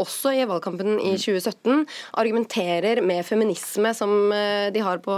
også 0.00 0.32
i 0.34 0.46
valgkampen 0.48 0.98
i 0.98 1.14
2017 1.20 1.84
argumenterer 2.20 3.02
med 3.04 3.24
feminisme 3.26 3.92
som 3.96 4.32
eh, 4.34 4.68
de 4.74 4.82
har 4.84 5.02
på 5.04 5.16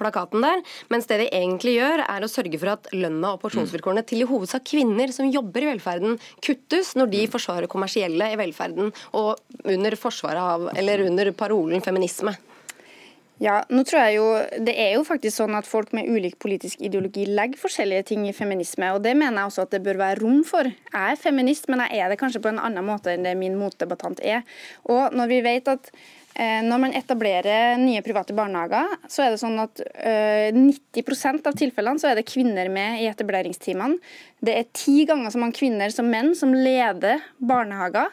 plakaten 0.00 0.44
der, 0.44 0.62
mens 0.92 1.08
det 1.10 1.20
de 1.22 1.28
egentlig 1.30 1.78
gjør, 1.78 2.04
er 2.06 2.24
å 2.24 2.30
sørge 2.30 2.60
for 2.60 2.74
at 2.74 2.90
lønna 2.96 3.34
og 3.36 3.42
pensjonsvilkårene 3.44 4.04
til 4.08 4.24
i 4.24 4.28
hovedsak 4.28 4.66
kvinner 4.68 5.12
som 5.14 5.30
jobber 5.32 5.64
i 5.64 5.70
velferden, 5.72 6.18
kuttes 6.44 6.94
når 6.98 7.12
de 7.14 7.24
forsvarer 7.30 7.70
kommersielle 7.70 8.32
i 8.32 8.38
velferden 8.40 8.92
og 9.18 9.38
under, 9.64 9.98
av, 10.34 10.68
under 10.74 11.32
parolen 11.38 11.84
feminisme. 11.84 12.36
Ja, 13.38 13.60
nå 13.70 13.84
tror 13.86 14.00
jeg 14.02 14.16
jo, 14.16 14.26
Det 14.66 14.74
er 14.74 14.96
jo 14.96 15.04
faktisk 15.06 15.36
sånn 15.38 15.54
at 15.54 15.66
folk 15.68 15.92
med 15.94 16.08
ulik 16.10 16.40
politisk 16.42 16.80
ideologi 16.82 17.22
legger 17.26 17.60
forskjellige 17.60 18.08
ting 18.10 18.26
i 18.26 18.34
feminisme. 18.34 18.90
og 18.94 19.02
Det 19.02 19.14
mener 19.16 19.42
jeg 19.42 19.52
også 19.52 19.62
at 19.62 19.70
det 19.70 19.82
bør 19.84 20.00
være 20.00 20.20
rom 20.22 20.42
for. 20.44 20.66
Jeg 20.66 21.12
er 21.12 21.16
feminist, 21.16 21.68
men 21.68 21.84
jeg 21.86 22.02
er 22.02 22.08
det 22.08 22.18
kanskje 22.18 22.42
på 22.42 22.50
en 22.50 22.58
annen 22.58 22.84
måte 22.84 23.14
enn 23.14 23.22
det 23.22 23.36
min 23.38 23.58
motdebattant 23.58 24.20
er. 24.22 24.42
Og 24.84 25.14
når 25.14 25.30
vi 25.30 25.40
vet 25.46 25.68
at 25.68 25.92
når 26.38 26.78
man 26.78 26.92
etablerer 26.94 27.78
nye 27.82 28.02
private 28.06 28.34
barnehager, 28.36 28.92
så 29.10 29.24
er 29.24 29.32
det 29.34 29.40
sånn 29.40 29.58
at 29.58 29.80
90 30.54 31.00
eh, 31.02 31.40
av 31.50 31.56
tilfellene 31.58 31.98
så 31.98 32.12
er 32.12 32.20
det 32.20 32.28
kvinner 32.30 32.70
med 32.70 33.02
i 33.02 33.08
etableringsteamene. 33.10 33.98
Det 34.38 34.52
er 34.54 34.68
ti 34.70 35.02
ganger 35.02 35.32
så 35.34 35.40
mange 35.42 35.58
kvinner 35.58 35.90
som 35.90 36.06
menn 36.06 36.30
som 36.38 36.52
leder 36.54 37.24
barnehager. 37.42 38.12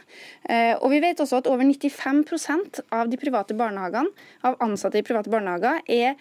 Eh, 0.50 0.74
og 0.80 0.90
vi 0.90 1.04
vet 1.04 1.22
også 1.22 1.44
at 1.44 1.50
over 1.52 1.62
95% 1.70 2.82
av 2.98 3.12
de 3.12 3.20
private 3.22 3.54
barnehagene, 3.58 4.10
av 4.42 4.58
ansatte 4.66 4.98
i 4.98 5.06
private 5.06 5.30
barnehager 5.30 5.84
er 5.86 6.18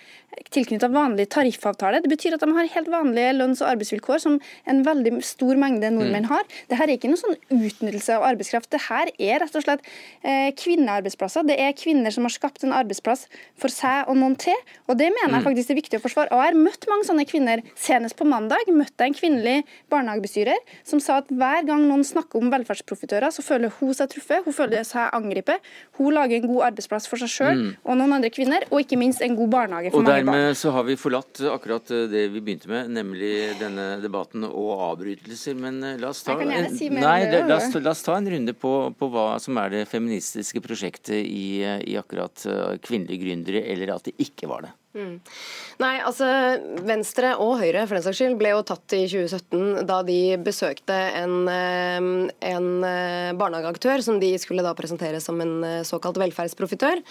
tilknyttet 0.52 0.92
vanlig 0.92 1.30
tariffavtale. 1.32 2.02
Det 2.04 2.12
betyr 2.12 2.36
at 2.36 2.44
de 2.44 2.50
har 2.52 2.68
helt 2.74 2.92
vanlige 2.92 3.32
lønns- 3.38 3.64
og 3.64 3.70
arbeidsvilkår 3.72 4.20
som 4.26 4.36
en 4.68 4.84
veldig 4.84 5.22
stor 5.24 5.56
mengde 5.60 5.88
nordmenn 5.94 6.28
mm. 6.28 6.32
har. 6.34 6.44
Dette 6.68 6.84
er 6.84 6.94
ikke 6.98 7.08
noe 7.08 7.22
sånn 7.22 7.40
utnyttelse 7.48 8.18
av 8.18 8.28
arbeidskraft. 8.28 8.68
Dette 8.76 9.00
er 9.16 9.40
rett 9.40 9.56
og 9.56 9.64
slett 9.64 9.88
kvinnearbeidsplasser. 10.60 11.48
Det 11.48 11.56
er 11.64 11.72
kvinner 11.78 11.93
kvinner 11.94 12.10
som 12.10 12.26
har 12.26 12.34
skapt 12.34 12.64
en 12.66 12.74
arbeidsplass 12.74 13.26
for 13.60 13.72
seg 13.72 14.08
og 14.10 14.18
noen 14.18 14.34
til. 14.40 14.56
Og 14.88 14.98
det 14.98 15.10
mener 15.14 15.30
jeg 15.30 15.42
mm. 15.42 15.46
faktisk 15.46 15.70
er 15.70 15.78
viktig 15.78 15.98
å 16.00 16.02
forsvare. 16.02 16.32
Og 16.34 16.42
jeg 16.42 16.52
har 16.52 16.58
møtt 16.58 16.88
mange 16.90 17.06
sånne 17.06 17.26
kvinner. 17.28 17.62
Senest 17.78 18.18
på 18.18 18.26
mandag 18.28 18.68
møtte 18.74 19.04
jeg 19.04 19.12
en 19.12 19.18
kvinnelig 19.18 19.56
barnehagebestyrer 19.92 20.58
som 20.86 21.00
sa 21.02 21.20
at 21.22 21.30
hver 21.30 21.64
gang 21.68 21.84
noen 21.86 22.04
snakker 22.06 22.40
om 22.40 22.50
velferdsprofitører, 22.52 23.30
så 23.34 23.44
føler 23.44 23.72
hun 23.78 23.94
seg 23.96 24.10
truffet, 24.12 24.44
hun 24.44 24.56
føler 24.56 24.84
seg 24.86 25.14
angrepet. 25.14 25.62
Hun 25.98 26.14
lager 26.16 26.40
en 26.40 26.48
god 26.50 26.68
arbeidsplass 26.70 27.08
for 27.10 27.22
seg 27.22 27.30
sjøl 27.30 27.60
mm. 27.60 27.70
og 27.84 27.98
noen 28.00 28.18
andre 28.18 28.32
kvinner, 28.34 28.66
og 28.70 28.82
ikke 28.82 28.98
minst 29.00 29.22
en 29.24 29.36
god 29.38 29.52
barnehage 29.54 29.94
for 29.94 30.02
og 30.02 30.08
mange 30.08 30.26
barn. 30.26 30.34
Og 30.34 30.40
dermed 30.40 30.60
så 30.60 30.74
har 30.74 30.88
vi 30.88 30.98
forlatt 30.98 31.42
akkurat 31.54 31.94
det 32.10 32.26
vi 32.34 32.42
begynte 32.42 32.70
med, 32.72 32.90
nemlig 32.94 33.32
denne 33.60 33.86
debatten 34.02 34.46
og 34.48 34.72
avbrytelser. 34.90 35.56
Men 35.58 35.80
eh, 35.86 35.96
la 36.00 36.10
oss 36.10 36.24
ta, 36.26 36.36
si 36.74 36.90
nei, 36.92 37.18
la, 37.30 37.58
oss, 37.58 37.70
la 37.78 37.94
oss 37.94 38.04
ta 38.06 38.18
en 38.18 38.30
runde 38.34 38.56
på, 38.58 38.74
på 38.98 39.10
hva 39.12 39.26
som 39.42 39.58
er 39.62 39.72
det 39.76 39.84
feministiske 39.90 40.62
prosjektet 40.64 41.20
i, 41.24 41.46
i 41.82 41.96
akkurat 41.98 42.46
eh, 42.50 42.76
kvinnelige 42.84 43.24
gründere, 43.24 43.64
eller 43.72 43.94
at 43.94 44.08
det 44.08 44.16
ikke 44.22 44.50
var 44.50 44.66
det. 44.66 44.72
Mm. 44.94 45.16
Nei, 45.82 45.96
altså 46.06 46.26
Venstre 46.86 47.32
og 47.42 47.56
Høyre 47.58 47.82
for 47.82 47.96
den 47.96 48.04
saks 48.04 48.20
skyld 48.20 48.36
ble 48.38 48.52
jo 48.52 48.60
tatt 48.62 48.94
i 48.94 49.00
2017 49.10 49.88
da 49.88 49.96
de 50.06 50.18
besøkte 50.38 50.94
en, 51.18 51.48
eh, 51.50 52.06
en 52.46 52.68
eh, 52.86 53.32
barnehageaktør 53.34 54.04
som 54.06 54.20
de 54.22 54.30
skulle 54.38 54.62
da 54.62 54.70
presentere 54.78 55.18
som 55.18 55.40
en 55.42 55.56
eh, 55.66 55.80
såkalt 55.82 56.20
velferdsprofitør. 56.22 57.02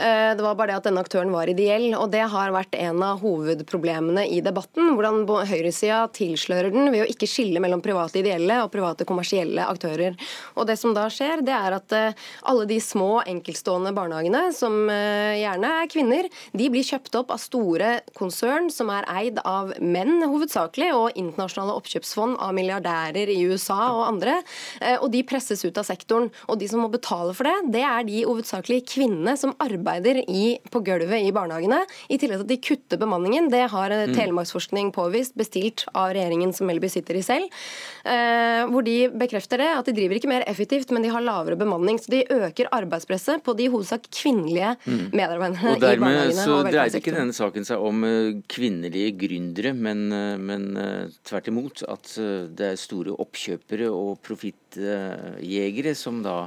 Det 0.00 0.44
var 0.44 0.56
bare 0.58 0.70
det 0.70 0.76
at 0.76 0.86
denne 0.88 1.00
aktøren 1.02 1.32
var 1.32 1.48
ideell, 1.48 1.94
og 1.96 2.10
det 2.12 2.22
har 2.32 2.52
vært 2.52 2.76
en 2.76 3.00
av 3.04 3.22
hovedproblemene 3.24 4.26
i 4.28 4.42
debatten. 4.44 4.92
Hvordan 4.96 5.24
høyresida 5.48 6.02
tilslører 6.14 6.70
den 6.74 6.90
ved 6.92 7.04
å 7.04 7.08
ikke 7.10 7.28
skille 7.28 7.62
mellom 7.62 7.82
private 7.84 8.20
ideelle 8.20 8.60
og 8.64 8.70
private 8.72 9.06
kommersielle 9.08 9.64
aktører. 9.64 10.16
Og 10.60 10.68
det 10.68 10.76
som 10.80 10.94
da 10.96 11.06
skjer, 11.12 11.44
det 11.46 11.56
er 11.56 11.76
at 11.76 11.96
alle 11.96 12.68
de 12.70 12.78
små 12.84 13.22
enkeltstående 13.24 13.94
barnehagene, 13.96 14.46
som 14.56 14.76
gjerne 14.90 15.74
er 15.82 15.90
kvinner, 15.92 16.30
de 16.56 16.70
blir 16.72 16.86
kjøpt 16.86 17.20
opp 17.20 17.29
av 17.32 17.40
store 17.42 18.00
konsern 18.18 18.70
som 18.72 18.90
er 18.92 19.06
eid 19.10 19.40
av 19.46 19.72
menn 19.80 20.20
hovedsakelig, 20.24 20.90
og 20.96 21.18
internasjonale 21.18 21.76
oppkjøpsfond 21.78 22.38
av 22.42 22.54
milliardærer 22.56 23.30
i 23.32 23.38
USA 23.50 23.78
og 23.94 24.04
andre. 24.08 24.40
Eh, 24.80 24.96
og 24.98 25.10
de 25.14 25.22
presses 25.26 25.64
ut 25.64 25.78
av 25.80 25.86
sektoren. 25.88 26.30
Og 26.48 26.60
de 26.60 26.68
som 26.70 26.82
må 26.82 26.90
betale 26.92 27.34
for 27.36 27.48
det, 27.48 27.72
det 27.76 27.84
er 27.86 28.06
de 28.08 28.24
hovedsakelig 28.28 28.82
kvinnene 28.90 29.36
som 29.40 29.54
arbeider 29.62 30.22
i, 30.26 30.58
på 30.70 30.82
gulvet 30.86 31.26
i 31.26 31.32
barnehagene. 31.34 31.82
I 32.08 32.18
tillegg 32.20 32.40
til 32.40 32.46
at 32.46 32.52
de 32.52 32.60
kutter 32.64 33.00
bemanningen. 33.00 33.50
Det 33.52 33.64
har 33.72 33.94
eh, 33.94 34.06
mm. 34.10 34.16
Telemarksforskning 34.18 34.92
påvist, 34.96 35.36
bestilt 35.38 35.86
av 35.94 36.14
regjeringen 36.16 36.54
som 36.56 36.68
Melby 36.70 36.90
sitter 36.92 37.18
i 37.18 37.24
selv. 37.24 37.60
Eh, 38.04 38.64
hvor 38.70 38.84
de 38.86 38.96
bekrefter 39.20 39.62
det, 39.62 39.70
at 39.78 39.88
de 39.88 39.96
driver 39.96 40.18
ikke 40.18 40.30
mer 40.30 40.46
effektivt, 40.50 40.92
men 40.94 41.04
de 41.04 41.12
har 41.12 41.24
lavere 41.24 41.58
bemanning. 41.60 42.00
Så 42.00 42.12
de 42.12 42.24
øker 42.30 42.70
arbeidspresset 42.74 43.44
på 43.46 43.54
de 43.58 43.70
hovedsak 43.72 44.08
kvinnelige 44.10 44.74
mm. 44.84 45.10
medarbeiderne 45.12 45.76
i 45.76 45.80
barnehagene. 46.00 46.38
Så 46.40 46.60
og 46.60 46.70
det 46.70 47.00
ikke 47.00 47.14
denne 47.20 47.36
saken 47.36 47.66
seg 47.66 47.82
om 47.84 48.04
eh, 48.06 48.38
kvinnelige 48.50 49.12
gründere, 49.20 49.74
men, 49.76 50.06
eh, 50.14 50.36
men 50.40 50.66
eh, 50.80 51.12
tvert 51.28 51.50
imot 51.52 51.84
at 51.90 52.14
det 52.56 52.72
er 52.72 52.80
store 52.80 53.14
oppkjøpere 53.22 53.90
og 53.92 54.20
profittjegere 54.26 55.94
som 55.98 56.22
da 56.24 56.42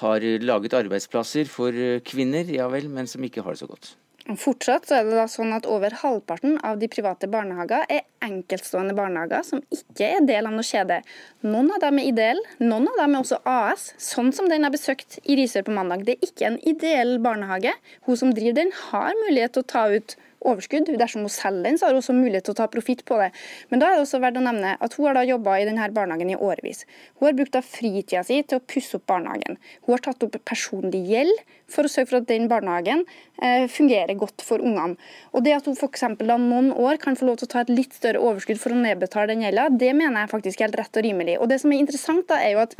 har 0.00 0.24
laget 0.42 0.78
arbeidsplasser 0.78 1.50
for 1.50 1.76
kvinner, 2.06 2.48
ja 2.50 2.70
vel, 2.72 2.88
men 2.92 3.10
som 3.10 3.24
ikke 3.26 3.44
har 3.44 3.54
det 3.54 3.62
så 3.64 3.70
godt. 3.70 3.94
Fortsatt 4.24 4.86
så 4.88 4.96
er 4.96 5.04
det 5.04 5.18
da 5.18 5.26
sånn 5.28 5.52
at 5.52 5.66
over 5.68 5.92
halvparten 6.00 6.54
av 6.64 6.78
de 6.80 6.88
private 6.88 7.28
barnehager 7.28 7.84
er 7.92 8.06
enkeltstående 8.24 8.94
barnehager 8.96 9.44
som 9.44 9.60
ikke 9.68 10.06
er 10.16 10.24
del 10.24 10.48
av 10.48 10.54
noe 10.54 10.64
kjede. 10.64 11.02
Noen 11.44 11.68
av 11.76 11.82
dem 11.82 12.00
er 12.00 12.08
ideelle, 12.08 12.54
noen 12.62 12.88
av 12.88 13.02
dem 13.02 13.18
er 13.18 13.20
også 13.20 13.42
AS, 13.44 13.90
sånn 14.00 14.32
som 14.32 14.48
den 14.48 14.64
jeg 14.64 14.74
besøkte 14.78 15.20
i 15.28 15.36
Risør 15.36 15.66
på 15.66 15.76
mandag. 15.76 16.06
Det 16.08 16.16
er 16.16 16.30
ikke 16.30 16.48
en 16.48 16.56
ideell 16.64 17.18
barnehage. 17.20 17.74
Hun 18.08 18.20
som 18.22 18.32
driver 18.32 18.62
den, 18.62 18.72
har 18.88 19.12
mulighet 19.26 19.58
til 19.58 19.66
å 19.66 19.72
ta 19.74 19.84
ut 19.92 20.16
overskudd. 20.44 20.92
Dersom 21.00 21.24
hun 21.26 21.32
selger 21.32 21.66
den, 21.68 21.78
så 21.78 21.88
har 21.88 21.96
hun 21.96 22.02
også 22.02 22.16
mulighet 22.16 22.46
til 22.48 22.54
å 22.54 22.58
ta 22.60 22.68
profitt 22.70 23.04
på 23.08 23.18
det. 23.20 23.30
Men 23.72 23.82
da 23.82 23.90
er 23.90 23.98
det 23.98 24.04
også 24.06 24.20
verdt 24.22 24.40
å 24.40 24.44
nevne 24.44 24.76
at 24.78 24.96
hun 24.98 25.08
har 25.08 25.18
da 25.18 25.24
jobba 25.26 25.58
i 25.60 25.66
denne 25.68 25.88
barnehagen 25.96 26.32
i 26.32 26.38
årevis. 26.38 26.84
Hun 27.18 27.28
har 27.28 27.36
brukt 27.38 27.58
av 27.58 27.66
fritida 27.66 28.24
si 28.26 28.40
til 28.42 28.60
å 28.60 28.64
pusse 28.74 28.98
opp 28.98 29.06
barnehagen. 29.10 29.58
Hun 29.86 29.96
har 29.96 30.04
tatt 30.04 30.26
opp 30.26 30.38
personlig 30.46 31.04
gjeld 31.10 31.44
for 31.70 31.86
å 31.86 31.90
sørge 31.90 32.10
for 32.10 32.20
at 32.20 32.28
den 32.28 32.46
barnehagen 32.50 33.04
eh, 33.42 33.66
fungerer 33.72 34.16
godt 34.20 34.44
for 34.44 34.62
ungene. 34.62 34.98
Og 35.32 35.44
det 35.46 35.56
at 35.56 35.68
hun 35.68 35.76
f.eks. 35.78 36.06
da 36.20 36.38
noen 36.40 36.70
år 36.72 37.00
kan 37.02 37.16
få 37.18 37.28
lov 37.28 37.40
til 37.40 37.48
å 37.48 37.54
ta 37.56 37.64
et 37.64 37.72
litt 37.72 37.96
større 37.96 38.22
overskudd 38.22 38.60
for 38.60 38.74
å 38.74 38.80
nedbetale 38.80 39.32
den 39.32 39.44
gjelda, 39.46 39.70
det 39.72 39.92
mener 39.96 40.24
jeg 40.24 40.34
faktisk 40.34 40.60
er 40.60 40.68
helt 40.68 40.80
rett 40.82 41.00
og 41.00 41.06
rimelig. 41.06 41.38
Og 41.40 41.50
det 41.50 41.60
som 41.62 41.72
er 41.72 41.82
interessant 41.82 42.28
da, 42.30 42.40
er 42.42 42.56
jo 42.56 42.64
at 42.66 42.76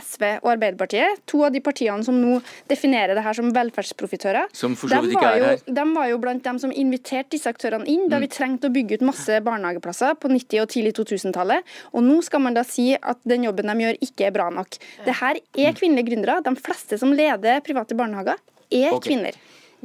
SV 0.00 0.24
og 0.42 0.50
Arbeiderpartiet, 0.54 1.22
to 1.28 1.42
av 1.46 1.54
de 1.54 1.62
partiene 1.64 2.04
som 2.06 2.16
nå 2.20 2.38
definerer 2.70 3.16
det 3.16 3.24
her 3.24 3.36
som 3.38 3.52
velferdsprofitører, 3.54 4.50
som 4.56 4.76
de, 4.76 5.00
var 5.14 5.38
her. 5.40 5.62
De 5.66 5.86
var 5.94 6.10
jo 6.10 6.20
blant 6.22 6.44
dem 6.44 6.60
som 6.62 6.74
inviterte 6.74 7.34
disse 7.36 7.50
aktørene 7.50 7.88
inn 7.90 8.06
da 8.12 8.20
vi 8.22 8.30
mm. 8.30 8.34
trengte 8.36 8.70
å 8.70 8.74
bygge 8.74 9.00
ut 9.00 9.06
masse 9.08 9.40
barnehageplasser 9.46 10.18
på 10.20 10.30
90- 10.32 10.64
og 10.64 10.72
tidlig 10.72 10.94
2000-tallet. 10.98 11.76
Og 11.92 12.04
nå 12.06 12.20
skal 12.26 12.44
man 12.44 12.56
da 12.56 12.64
si 12.66 12.92
at 12.96 13.22
den 13.28 13.48
jobben 13.48 13.72
de 13.72 13.86
gjør, 13.86 14.00
ikke 14.08 14.28
er 14.28 14.36
bra 14.36 14.50
nok. 14.54 14.78
Det 15.06 15.18
her 15.20 15.40
er 15.40 15.76
kvinnelige 15.76 16.10
gründere. 16.12 16.40
De 16.46 16.54
fleste 16.60 17.00
som 17.00 17.14
leder 17.16 17.62
private 17.66 17.98
barnehager, 17.98 18.40
er 18.70 18.92
okay. 18.92 19.12
kvinner. 19.12 19.36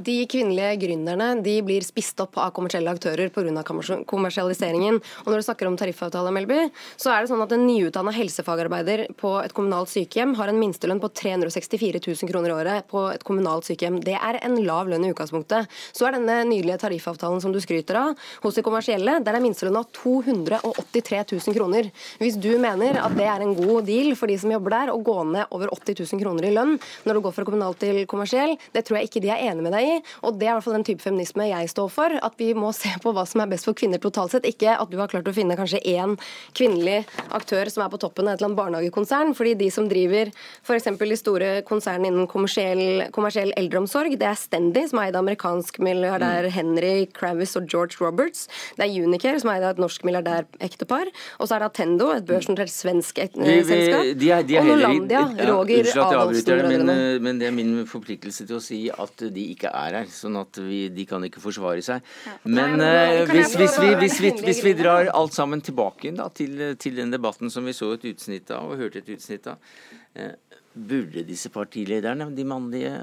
De 0.01 0.15
kvinnelige 0.25 0.79
gründerne 0.81 1.27
de 1.45 1.53
blir 1.65 1.83
spist 1.85 2.19
opp 2.23 2.39
av 2.41 2.53
kommersielle 2.55 2.89
aktører 2.89 3.29
pga. 3.29 3.63
kommersialiseringen. 4.09 4.97
Og 5.25 5.27
når 5.29 5.41
du 5.41 5.45
snakker 5.45 5.67
om 5.67 5.77
tariffavtale, 5.77 6.31
Melby, 6.33 6.69
så 6.97 7.11
er 7.11 7.21
det 7.21 7.29
sånn 7.29 7.43
at 7.43 7.51
en 7.53 7.65
nyutdanna 7.67 8.13
helsefagarbeider 8.15 9.05
på 9.19 9.33
et 9.43 9.53
kommunalt 9.53 9.91
sykehjem 9.91 10.33
har 10.39 10.49
en 10.49 10.59
minstelønn 10.59 11.01
på 11.03 11.11
364 11.21 12.01
000 12.01 12.31
kroner 12.31 12.49
i 12.49 12.55
året 12.55 12.87
på 12.89 13.03
et 13.11 13.25
kommunalt 13.27 13.67
sykehjem. 13.67 13.99
Det 14.01 14.15
er 14.17 14.39
en 14.41 14.57
lav 14.65 14.89
lønn 14.89 15.05
i 15.05 15.11
utgangspunktet. 15.13 15.69
Så 15.91 16.07
er 16.07 16.17
denne 16.17 16.39
nydelige 16.49 16.79
tariffavtalen 16.81 17.43
som 17.43 17.53
du 17.53 17.59
skryter 17.61 17.99
av, 17.99 18.15
hos 18.41 18.57
de 18.57 18.65
kommersielle, 18.65 19.19
der 19.21 19.37
er 19.37 19.43
minstelønna 19.43 19.83
283 20.01 21.21
000 21.35 21.57
kroner. 21.57 21.91
Hvis 22.21 22.39
du 22.41 22.55
mener 22.61 23.01
at 23.03 23.17
det 23.17 23.27
er 23.29 23.45
en 23.45 23.55
god 23.59 23.85
deal 23.89 24.15
for 24.17 24.31
de 24.31 24.39
som 24.41 24.53
jobber 24.53 24.77
der, 24.77 24.93
å 24.95 25.01
gå 25.01 25.17
ned 25.29 25.51
over 25.51 25.69
80 25.75 26.01
000 26.07 26.23
kroner 26.23 26.49
i 26.49 26.55
lønn 26.55 26.77
når 27.05 27.17
du 27.17 27.23
går 27.27 27.35
fra 27.35 27.45
kommunalt 27.47 27.81
til 27.83 28.03
kommersiell, 28.09 28.57
det 28.73 28.85
tror 28.87 28.99
jeg 28.99 29.11
ikke 29.11 29.23
de 29.23 29.33
er 29.33 29.45
enig 29.51 29.67
med 29.67 29.75
deg 29.75 29.89
i. 29.90 29.90
i. 29.91 29.99
Og 30.25 30.39
det 30.39 30.47
er 30.47 30.53
i 30.53 30.55
hvert 30.57 30.65
fall 30.67 30.77
den 30.79 30.87
type 30.87 31.03
feminisme 31.03 31.47
jeg 31.49 31.71
står 31.71 31.91
for. 31.93 32.17
At 32.21 32.37
vi 32.41 32.51
må 32.57 32.71
se 32.75 32.91
på 33.03 33.13
hva 33.15 33.25
som 33.29 33.43
er 33.43 33.51
best 33.51 33.67
for 33.67 33.77
kvinner 33.77 34.01
totalt 34.01 34.35
sett. 34.35 34.47
Ikke 34.49 34.75
at 34.77 34.91
du 34.91 34.97
har 35.01 35.11
klart 35.11 35.29
å 35.29 35.35
finne 35.35 35.57
kanskje 35.59 35.81
én 35.93 36.17
kvinnelig 36.57 37.03
aktør 37.31 37.69
som 37.71 37.85
er 37.85 37.91
på 37.93 38.01
toppen 38.01 38.27
av 38.27 38.35
et 38.35 38.41
eller 38.41 38.51
annet 38.51 38.61
barnehagekonsern. 38.61 39.35
fordi 39.37 39.55
de 39.59 39.69
som 39.71 39.87
driver 39.89 40.31
f.eks. 40.63 40.89
de 40.99 41.17
store 41.19 41.51
konsernene 41.67 42.11
innen 42.11 42.27
kommersiell, 42.31 43.07
kommersiell 43.15 43.53
eldreomsorg, 43.59 44.17
det 44.19 44.27
er 44.27 44.39
Stendy, 44.39 44.85
som 44.89 45.01
er 45.01 45.09
eid 45.09 45.17
av 45.17 45.25
amerikansk 45.25 45.79
milliardær 45.83 46.47
mm. 46.47 46.51
Henry 46.55 46.93
Kravis 47.13 47.55
og 47.59 47.67
George 47.71 47.99
Roberts. 48.01 48.47
Det 48.77 48.87
er 48.87 49.05
Unicare, 49.05 49.39
som 49.41 49.51
er 49.51 49.59
eid 49.59 49.67
av 49.67 49.75
et 49.75 49.83
norsk 49.83 50.05
milliardærektepar. 50.07 51.11
Og 51.39 51.47
så 51.47 51.55
er 51.55 51.63
det 51.63 51.71
Attendo, 51.71 52.11
et 52.15 52.27
børsnotert 52.27 52.71
svensk 52.71 53.21
selskap. 53.21 54.05
de 54.21 54.31
er 54.31 54.61
og 54.61 54.69
Nolandia, 54.71 55.23
Roger 55.49 55.89
Adolfsen. 56.05 56.67
Men, 56.71 56.89
eh, 56.89 57.19
men 57.21 57.39
det 57.39 57.47
er 57.47 57.55
min 57.55 57.85
forpliktelse 57.89 58.47
til 58.47 58.57
å 58.57 58.63
si 58.63 58.81
at 58.89 59.25
de 59.33 59.45
ikke 59.55 59.71
er 59.87 59.97
her. 60.01 60.11
Sånn 60.13 60.37
at 60.39 60.59
vi, 60.61 60.83
de 60.93 61.05
kan 61.09 61.23
ikke 61.27 61.43
forsvare 61.43 61.83
seg. 61.85 62.05
Ja. 62.27 62.35
Men 62.47 62.77
Nei, 62.81 63.21
uh, 63.21 63.25
hvis, 63.31 63.55
hvis, 63.59 63.77
vi, 63.81 63.93
hvis, 64.01 64.19
hvis, 64.43 64.63
vi, 64.65 64.75
drar 64.77 65.11
alt 65.13 65.35
sammen 65.37 65.63
tilbake 65.65 66.13
da, 66.17 66.29
til, 66.35 66.75
til, 66.81 66.97
den 67.01 67.13
debatten 67.13 67.53
som 67.53 67.67
vi 67.67 67.75
så 67.77 67.93
et 67.95 68.07
utsnitt 68.13 68.51
av 68.55 68.71
og 68.71 68.81
hørte 68.81 69.03
et 69.03 69.11
utsnitt 69.15 69.49
av, 69.51 69.73
uh, 70.19 70.33
burde 70.71 71.25
disse 71.27 71.51
partilederne, 71.51 72.29
de 72.35 72.45
mannlige, 72.47 72.93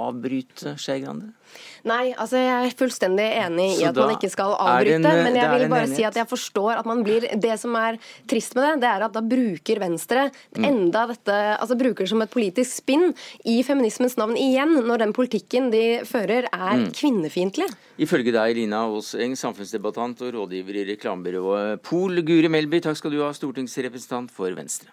avbryte 0.00 0.74
Skei 0.80 1.00
Grande? 1.02 1.32
Nei, 1.86 2.10
altså 2.18 2.40
jeg 2.40 2.68
er 2.68 2.74
fullstendig 2.76 3.26
enig 3.38 3.68
i 3.78 3.84
at 3.86 3.96
man 3.96 4.12
ikke 4.16 4.30
skal 4.32 4.56
avbryte. 4.58 4.98
En, 4.98 5.22
men 5.28 5.38
jeg 5.38 5.52
vil 5.52 5.66
bare 5.72 5.88
si 5.90 6.04
at 6.06 6.18
jeg 6.18 6.28
forstår 6.28 6.80
at 6.80 6.88
man 6.88 7.04
blir 7.06 7.28
Det 7.40 7.54
som 7.60 7.76
er 7.78 8.00
trist 8.28 8.56
med 8.58 8.66
det, 8.66 8.72
det 8.82 8.90
er 8.90 9.06
at 9.06 9.14
da 9.14 9.22
bruker 9.24 9.80
Venstre 9.80 10.26
mm. 10.28 10.66
enda 10.66 11.06
dette 11.12 11.36
Altså 11.56 11.78
bruker 11.78 12.04
det 12.04 12.10
som 12.12 12.24
et 12.24 12.32
politisk 12.32 12.82
spinn 12.82 13.12
i 13.48 13.60
feminismens 13.66 14.18
navn 14.20 14.36
igjen, 14.40 14.74
når 14.86 15.04
den 15.04 15.14
politikken 15.16 15.70
de 15.72 15.84
fører 16.08 16.50
er 16.50 16.82
mm. 16.82 16.90
kvinnefiendtlig. 16.96 17.70
Ifølge 18.02 18.34
deg, 18.34 18.58
Lina 18.58 18.82
Aaseng, 18.90 19.36
samfunnsdebattant 19.38 20.20
og 20.26 20.34
rådgiver 20.36 20.82
i 20.82 20.86
reklamebyrået 20.92 21.82
Pol 21.86 22.20
Guri 22.26 22.50
Melby, 22.52 22.82
takk 22.84 22.98
skal 23.00 23.14
du 23.14 23.22
ha, 23.24 23.32
stortingsrepresentant 23.36 24.34
for 24.34 24.52
Venstre. 24.58 24.92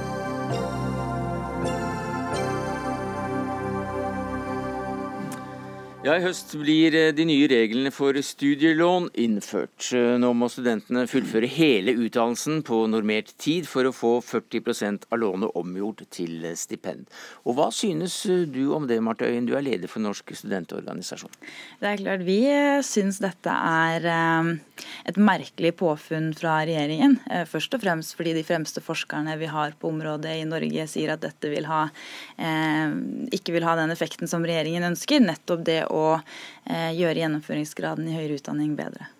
Ja, 6.01 6.15
I 6.17 6.23
høst 6.23 6.55
blir 6.57 6.95
eh, 6.97 7.11
de 7.13 7.27
nye 7.29 7.45
reglene 7.45 7.91
for 7.93 8.17
studielån 8.25 9.11
innført. 9.21 9.91
Eh, 9.93 10.15
nå 10.17 10.31
må 10.33 10.47
studentene 10.49 11.03
fullføre 11.05 11.45
hele 11.45 11.93
utdannelsen 11.93 12.63
på 12.65 12.79
normert 12.89 13.29
tid 13.37 13.67
for 13.69 13.85
å 13.85 13.91
få 13.93 14.15
40% 14.25 15.05
av 15.13 15.21
lånet 15.21 15.53
omgjort 15.59 16.01
til 16.09 16.47
stipend. 16.57 17.05
Og 17.45 17.53
Hva 17.59 17.67
synes 17.69 18.15
eh, 18.25 18.47
du 18.49 18.71
om 18.73 18.87
det, 18.89 18.97
Marte 19.05 19.29
Øyen, 19.29 19.45
du 19.45 19.53
er 19.53 19.61
leder 19.61 19.91
for 19.91 20.01
Norsk 20.01 20.33
studentorganisasjon? 20.39 21.35
Det 21.83 21.91
er 21.91 22.01
klart 22.01 22.25
Vi 22.25 22.39
synes 22.81 23.21
dette 23.21 23.53
er 23.53 24.09
et 25.05 25.21
merkelig 25.21 25.75
påfunn 25.77 26.31
fra 26.33 26.63
regjeringen. 26.65 27.19
Først 27.45 27.77
og 27.77 27.85
fremst 27.85 28.17
fordi 28.17 28.33
de 28.39 28.45
fremste 28.47 28.81
forskerne 28.81 29.37
vi 29.37 29.51
har 29.53 29.77
på 29.77 29.93
området 29.93 30.33
i 30.39 30.49
Norge 30.49 30.89
sier 30.89 31.13
at 31.13 31.21
dette 31.21 31.53
vil 31.53 31.69
ha, 31.69 31.83
ikke 33.37 33.53
vil 33.53 33.69
ha 33.69 33.77
den 33.77 33.93
effekten 33.93 34.29
som 34.31 34.45
regjeringen 34.47 34.89
ønsker. 34.89 35.21
nettopp 35.21 35.65
det 35.69 35.79
å 35.91 36.05
eh, 36.17 36.91
gjøre 36.97 37.21
gjennomføringsgraden 37.21 38.07
i 38.09 38.15
høyere 38.15 38.39
utdanning 38.39 38.73
bedre. 38.79 39.11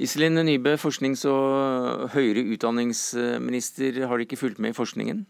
Iselin 0.00 0.40
Nybø, 0.40 0.78
forsknings- 0.80 1.26
og 1.28 2.08
høyere 2.14 2.46
utdanningsminister. 2.54 4.06
Har 4.08 4.16
de 4.16 4.24
ikke 4.24 4.40
fulgt 4.40 4.62
med 4.62 4.72
i 4.72 4.78
forskningen? 4.78 5.26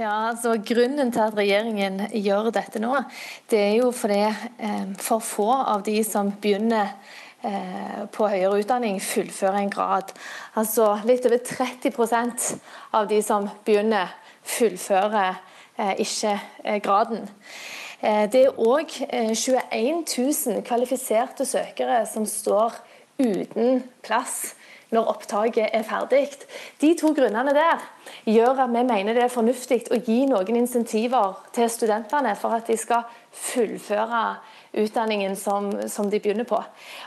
Ja, 0.00 0.30
altså 0.30 0.54
Grunnen 0.64 1.10
til 1.12 1.20
at 1.20 1.36
regjeringen 1.36 2.06
gjør 2.16 2.48
dette 2.56 2.80
nå, 2.80 2.94
det 3.52 3.58
er 3.60 3.74
jo 3.82 3.90
fordi 3.92 4.22
eh, 4.24 4.86
for 4.96 5.20
få 5.20 5.50
av 5.52 5.82
de 5.84 5.98
som 6.08 6.30
begynner 6.40 6.94
eh, 7.44 8.06
på 8.08 8.30
høyere 8.32 8.62
utdanning, 8.62 8.96
fullfører 9.04 9.60
en 9.60 9.72
grad. 9.74 10.14
Altså 10.56 10.94
Litt 11.04 11.28
over 11.28 11.42
30% 11.44 12.48
av 12.96 13.10
de 13.12 13.20
som 13.20 13.50
begynner, 13.66 14.14
fullfører 14.56 15.36
eh, 15.76 16.00
ikke 16.06 16.32
eh, 16.64 16.80
graden. 16.80 17.28
Eh, 18.00 18.24
det 18.32 18.46
er 18.46 18.60
òg 18.60 18.94
21 19.12 20.04
000 20.08 20.62
kvalifiserte 20.64 21.44
søkere 21.44 22.00
som 22.08 22.24
står 22.26 22.78
uten 23.20 23.82
plass 24.04 24.54
når 24.90 25.10
opptaket 25.12 25.68
er 25.76 25.84
ferdig. 25.86 26.24
De 26.80 26.94
to 26.98 27.12
grunnene 27.14 27.52
der 27.54 27.82
gjør 28.26 28.64
at 28.64 28.72
vi 28.72 28.82
mener 28.88 29.14
det 29.14 29.26
er 29.26 29.32
fornuftig 29.32 29.84
å 29.92 30.00
gi 30.00 30.24
noen 30.30 30.62
insentiver 30.62 31.36
til 31.54 31.70
studentene 31.70 32.34
for 32.40 32.56
at 32.56 32.66
de 32.66 32.78
skal 32.80 33.04
fullføre 33.30 34.24
utdanningen 34.72 35.36
som, 35.36 35.70
som, 35.88 36.10
de 36.10 36.20
begynner 36.20 36.44
på. 36.44 36.58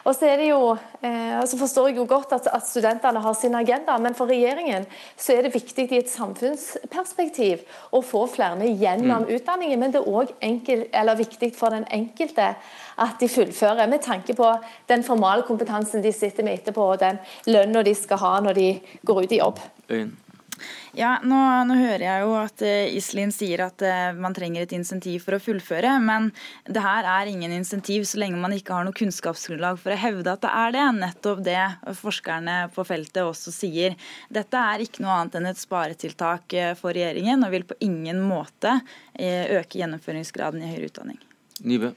Og 0.03 0.15
så, 0.15 0.33
det 0.37 0.49
jo, 0.49 0.73
eh, 1.01 1.39
så 1.47 1.59
forstår 1.59 1.89
jeg 1.89 1.97
jo 2.01 2.07
godt 2.09 2.35
at, 2.35 2.47
at, 2.51 2.67
studentene 2.67 3.21
har 3.23 3.35
sin 3.37 3.55
agenda, 3.55 3.97
men 4.01 4.15
for 4.17 4.31
regjeringen 4.31 4.87
så 5.15 5.37
er 5.37 5.47
det 5.47 5.53
viktig 5.55 5.87
i 5.91 6.01
et 6.01 6.11
samfunnsperspektiv 6.11 7.63
å 7.91 8.03
få 8.03 8.25
flere 8.31 8.67
gjennom 8.67 9.27
mm. 9.27 9.31
utdanningen. 9.37 9.79
Men 9.79 9.95
det 9.95 10.03
er 10.03 10.11
òg 10.11 11.19
viktig 11.23 11.53
for 11.55 11.75
den 11.75 11.87
enkelte 11.91 12.53
at 13.01 13.15
de 13.19 13.29
fullfører, 13.31 13.87
med 13.89 14.03
tanke 14.05 14.35
på 14.37 14.49
den 14.91 15.03
formale 15.03 15.45
kompetansen 15.47 16.03
de 16.03 16.11
sitter 16.13 16.45
med 16.45 16.59
etterpå, 16.59 16.91
og 16.93 17.01
den 17.01 17.21
lønna 17.49 17.83
de 17.83 17.95
skal 17.97 18.21
ha 18.21 18.35
når 18.43 18.59
de 18.59 18.67
går 19.05 19.23
ut 19.23 19.31
i 19.31 19.41
jobb. 19.41 19.63
Øyen. 19.89 20.13
Ja, 20.97 21.15
nå, 21.25 21.39
nå, 21.65 21.77
hører 21.79 22.03
jeg 22.05 22.23
jo 22.25 22.33
at 22.37 22.63
uh, 22.65 22.95
Iselin 22.97 23.33
sier 23.33 23.63
at 23.65 23.81
uh, 23.81 24.11
man 24.13 24.35
trenger 24.37 24.65
et 24.65 24.75
insentiv 24.77 25.23
for 25.25 25.37
å 25.37 25.41
fullføre, 25.41 25.95
men 26.03 26.29
det 26.69 26.83
her 26.83 27.07
er 27.09 27.31
ingen 27.31 27.55
insentiv 27.55 28.05
så 28.09 28.21
lenge 28.21 28.41
man 28.41 28.53
ikke 28.53 28.75
har 28.77 28.85
noe 28.87 28.97
kunnskapsgrunnlag 28.97 29.81
for 29.81 29.95
å 29.95 29.99
hevde 29.99 30.35
at 30.35 30.45
det 30.45 30.53
er 30.53 30.77
det. 30.77 30.85
Nettopp 30.99 31.43
det 31.47 31.59
forskerne 31.99 32.57
på 32.75 32.85
feltet 32.87 33.23
også 33.25 33.53
sier. 33.55 33.97
Dette 34.33 34.61
er 34.73 34.85
ikke 34.85 35.05
noe 35.05 35.17
annet 35.17 35.39
enn 35.39 35.49
et 35.49 35.61
sparetiltak 35.61 36.57
uh, 36.59 36.71
for 36.79 36.93
regjeringen, 36.93 37.41
og 37.41 37.53
vil 37.55 37.67
på 37.67 37.79
ingen 37.83 38.21
måte 38.23 38.79
øke 39.13 39.77
gjennomføringsgraden 39.77 40.63
i 40.63 40.71
høyere 40.71 40.89
utdanning. 40.89 41.19
Nybø. 41.61 41.93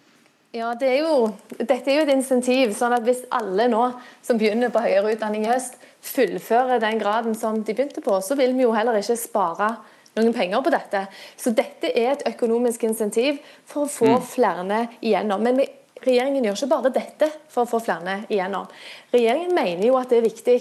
Ja, 0.56 0.70
det 0.78 0.88
er 0.88 1.02
jo, 1.04 1.34
Dette 1.58 1.90
er 1.90 1.98
jo 1.98 2.04
et 2.06 2.14
insentiv. 2.14 2.72
sånn 2.76 2.94
at 2.96 3.04
Hvis 3.04 3.24
alle 3.30 3.68
nå 3.68 3.82
som 4.24 4.38
begynner 4.38 4.72
på 4.72 4.80
høyere 4.84 5.12
utdanning 5.16 5.44
i 5.44 5.50
høst, 5.50 5.76
fullfører 6.04 6.80
den 6.82 7.00
graden 7.00 7.34
som 7.38 7.62
de 7.62 7.74
begynte 7.74 8.02
på, 8.04 8.20
så 8.20 8.36
vil 8.38 8.54
vi 8.56 8.66
jo 8.66 8.74
heller 8.76 8.98
ikke 9.00 9.18
spare 9.20 9.74
noen 10.16 10.34
penger 10.36 10.62
på 10.64 10.72
dette. 10.72 11.06
Så 11.36 11.52
dette 11.56 11.90
er 11.92 12.14
et 12.14 12.28
økonomisk 12.32 12.86
insentiv 12.88 13.40
for 13.68 13.84
å 13.84 13.92
få 13.92 14.12
mm. 14.16 14.28
flere 14.30 14.80
igjennom. 15.00 15.44
Men 15.44 15.60
regjeringen 16.04 16.44
gjør 16.46 16.58
ikke 16.58 16.72
bare 16.72 16.92
dette 16.94 17.30
for 17.52 17.64
å 17.64 17.70
få 17.70 17.82
flere 17.84 18.22
igjennom. 18.28 18.68
Regjeringen 19.14 19.54
mener 19.56 19.88
jo 19.88 19.96
at 20.00 20.12
det 20.12 20.20
er 20.20 20.28
viktig 20.28 20.58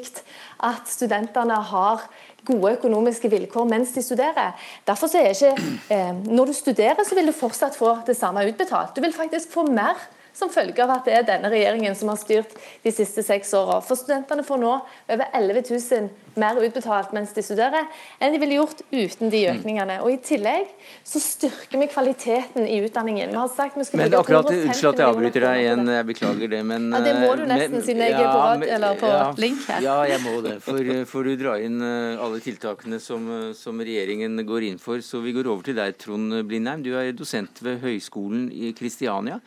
at 0.66 0.90
studentene 0.92 1.60
har 1.72 2.08
gode 2.46 2.76
økonomiske 2.76 3.30
vilkår 3.32 3.68
mens 3.70 3.94
de 3.96 4.04
studerer. 4.06 4.54
Derfor 4.86 5.10
så 5.10 5.22
er 5.22 5.34
ikke, 5.34 5.56
eh, 5.90 6.14
Når 6.14 6.46
du 6.46 6.54
studerer, 6.54 7.04
så 7.04 7.16
vil 7.16 7.26
du 7.26 7.32
fortsatt 7.32 7.76
få 7.76 8.06
det 8.06 8.18
samme 8.18 8.46
utbetalt. 8.46 8.96
Du 8.96 9.02
vil 9.02 9.14
faktisk 9.14 9.50
få 9.50 9.64
mer 9.68 9.96
som 10.36 10.52
følge 10.52 10.84
av 10.84 10.98
at 10.98 11.08
det 11.08 11.16
er 11.16 11.28
denne 11.28 11.52
regjeringen 11.52 11.96
som 11.98 12.12
har 12.12 12.20
styrt 12.20 12.56
de 12.84 12.94
siste 12.94 13.24
seks 13.26 13.54
årene. 13.56 13.82
For 13.86 14.00
studentene 14.00 14.46
får 14.46 14.62
nå 14.62 14.74
over 14.76 15.26
11 15.32 15.64
000 15.72 16.10
mer 16.36 16.58
utbetalt 16.60 17.14
mens 17.16 17.32
de 17.36 17.44
studerer, 17.46 17.88
enn 18.20 18.34
de 18.34 18.40
ville 18.42 18.58
gjort 18.58 18.82
uten 18.92 19.32
de 19.32 19.42
økningene. 19.54 19.98
Og 20.04 20.12
I 20.12 20.18
tillegg 20.24 20.72
så 21.08 21.22
styrker 21.24 21.80
vi 21.80 21.88
kvaliteten 21.92 22.68
i 22.68 22.82
utdanningen. 22.84 23.32
Vi 23.32 23.40
har 23.40 23.52
sagt 23.54 23.80
vi 23.80 23.86
skal 23.88 24.04
men 24.04 24.18
akkurat, 24.20 24.52
Unnskyld 24.56 24.92
at 24.92 25.02
jeg 25.02 25.08
avbryter 25.14 25.46
deg 25.46 25.62
igjen, 25.64 25.92
jeg 25.96 26.08
beklager 26.10 26.52
det, 26.52 26.62
men 26.68 26.90
ja, 26.92 27.02
Det 27.06 27.14
må 27.22 27.32
du 27.36 27.46
eh, 27.46 27.52
nesten, 27.54 27.78
men, 27.78 27.86
siden 27.88 28.04
jeg 28.04 28.18
er 28.18 28.28
på, 28.28 28.42
rad, 28.42 28.66
eller 28.78 29.00
på 29.00 29.14
ja, 29.14 29.22
link 29.46 29.64
her. 29.70 29.86
Ja, 29.86 29.96
jeg 30.10 30.24
må 30.26 30.36
det. 30.46 30.58
For, 30.66 30.92
for 31.12 31.30
du 31.30 31.40
drar 31.40 31.64
inn 31.64 31.80
eh, 31.86 32.26
alle 32.26 32.42
tiltakene 32.44 33.00
som, 33.04 33.32
eh, 33.38 33.48
som, 33.58 33.80
regjeringen 33.86 34.44
går 34.48 34.70
inn 34.72 34.82
for. 34.82 35.00
Så 35.06 35.24
vi 35.24 35.36
går 35.36 35.48
over 35.52 35.66
til 35.68 35.80
deg, 35.80 35.96
Trond 36.02 36.42
Blindheim. 36.50 36.84
Du 36.86 36.92
er 36.98 37.14
dosent 37.16 37.64
ved 37.64 37.80
Høgskolen 37.86 38.50
i 38.52 38.74
Kristiania. 38.76 39.40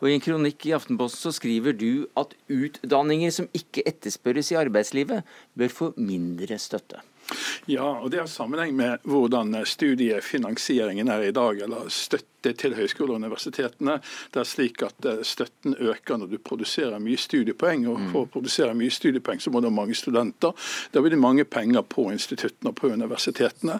Og 0.00 0.08
I 0.08 0.16
en 0.16 0.24
kronikk 0.24 0.66
i 0.66 0.74
Aftenposten 0.76 1.28
så 1.28 1.34
skriver 1.36 1.76
du 1.76 2.08
at 2.20 2.34
utdanninger 2.48 3.32
som 3.34 3.48
ikke 3.56 3.84
etterspørres 3.88 4.52
i 4.54 4.58
arbeidslivet, 4.60 5.24
bør 5.54 5.72
få 5.76 5.92
mindre 6.00 6.58
støtte. 6.60 7.04
Ja, 7.70 7.84
og 8.00 8.10
det 8.10 8.18
har 8.18 8.26
sammenheng 8.26 8.72
med 8.76 9.04
hvordan 9.06 9.54
studiefinansieringen 9.66 11.08
er 11.12 11.28
i 11.28 11.34
dag, 11.34 11.60
eller 11.62 11.90
støtte 11.92 12.52
til 12.58 12.74
høyskoler 12.74 13.14
og 13.14 13.22
universitetene. 13.22 13.98
Det 14.32 14.42
er 14.42 14.48
slik 14.48 14.82
at 14.86 15.06
eh, 15.06 15.22
støtten 15.26 15.76
øker 15.76 16.18
når 16.18 16.32
du 16.32 16.38
produserer 16.42 16.98
mye 17.02 17.20
studiepoeng, 17.20 17.86
og 17.92 18.02
for 18.10 18.24
å 18.24 18.32
produsere 18.32 18.74
mye 18.74 18.90
studiepoeng 18.94 19.42
så 19.42 19.52
må 19.52 19.62
du 19.62 19.68
ha 19.68 19.74
mange 19.74 19.98
studenter. 19.98 20.56
Da 20.90 21.02
blir 21.04 21.14
det 21.14 21.22
mange 21.22 21.46
penger 21.46 21.86
på 21.86 22.08
instituttene 22.10 22.72
og 22.72 22.80
på 22.80 22.90
universitetene. 22.90 23.78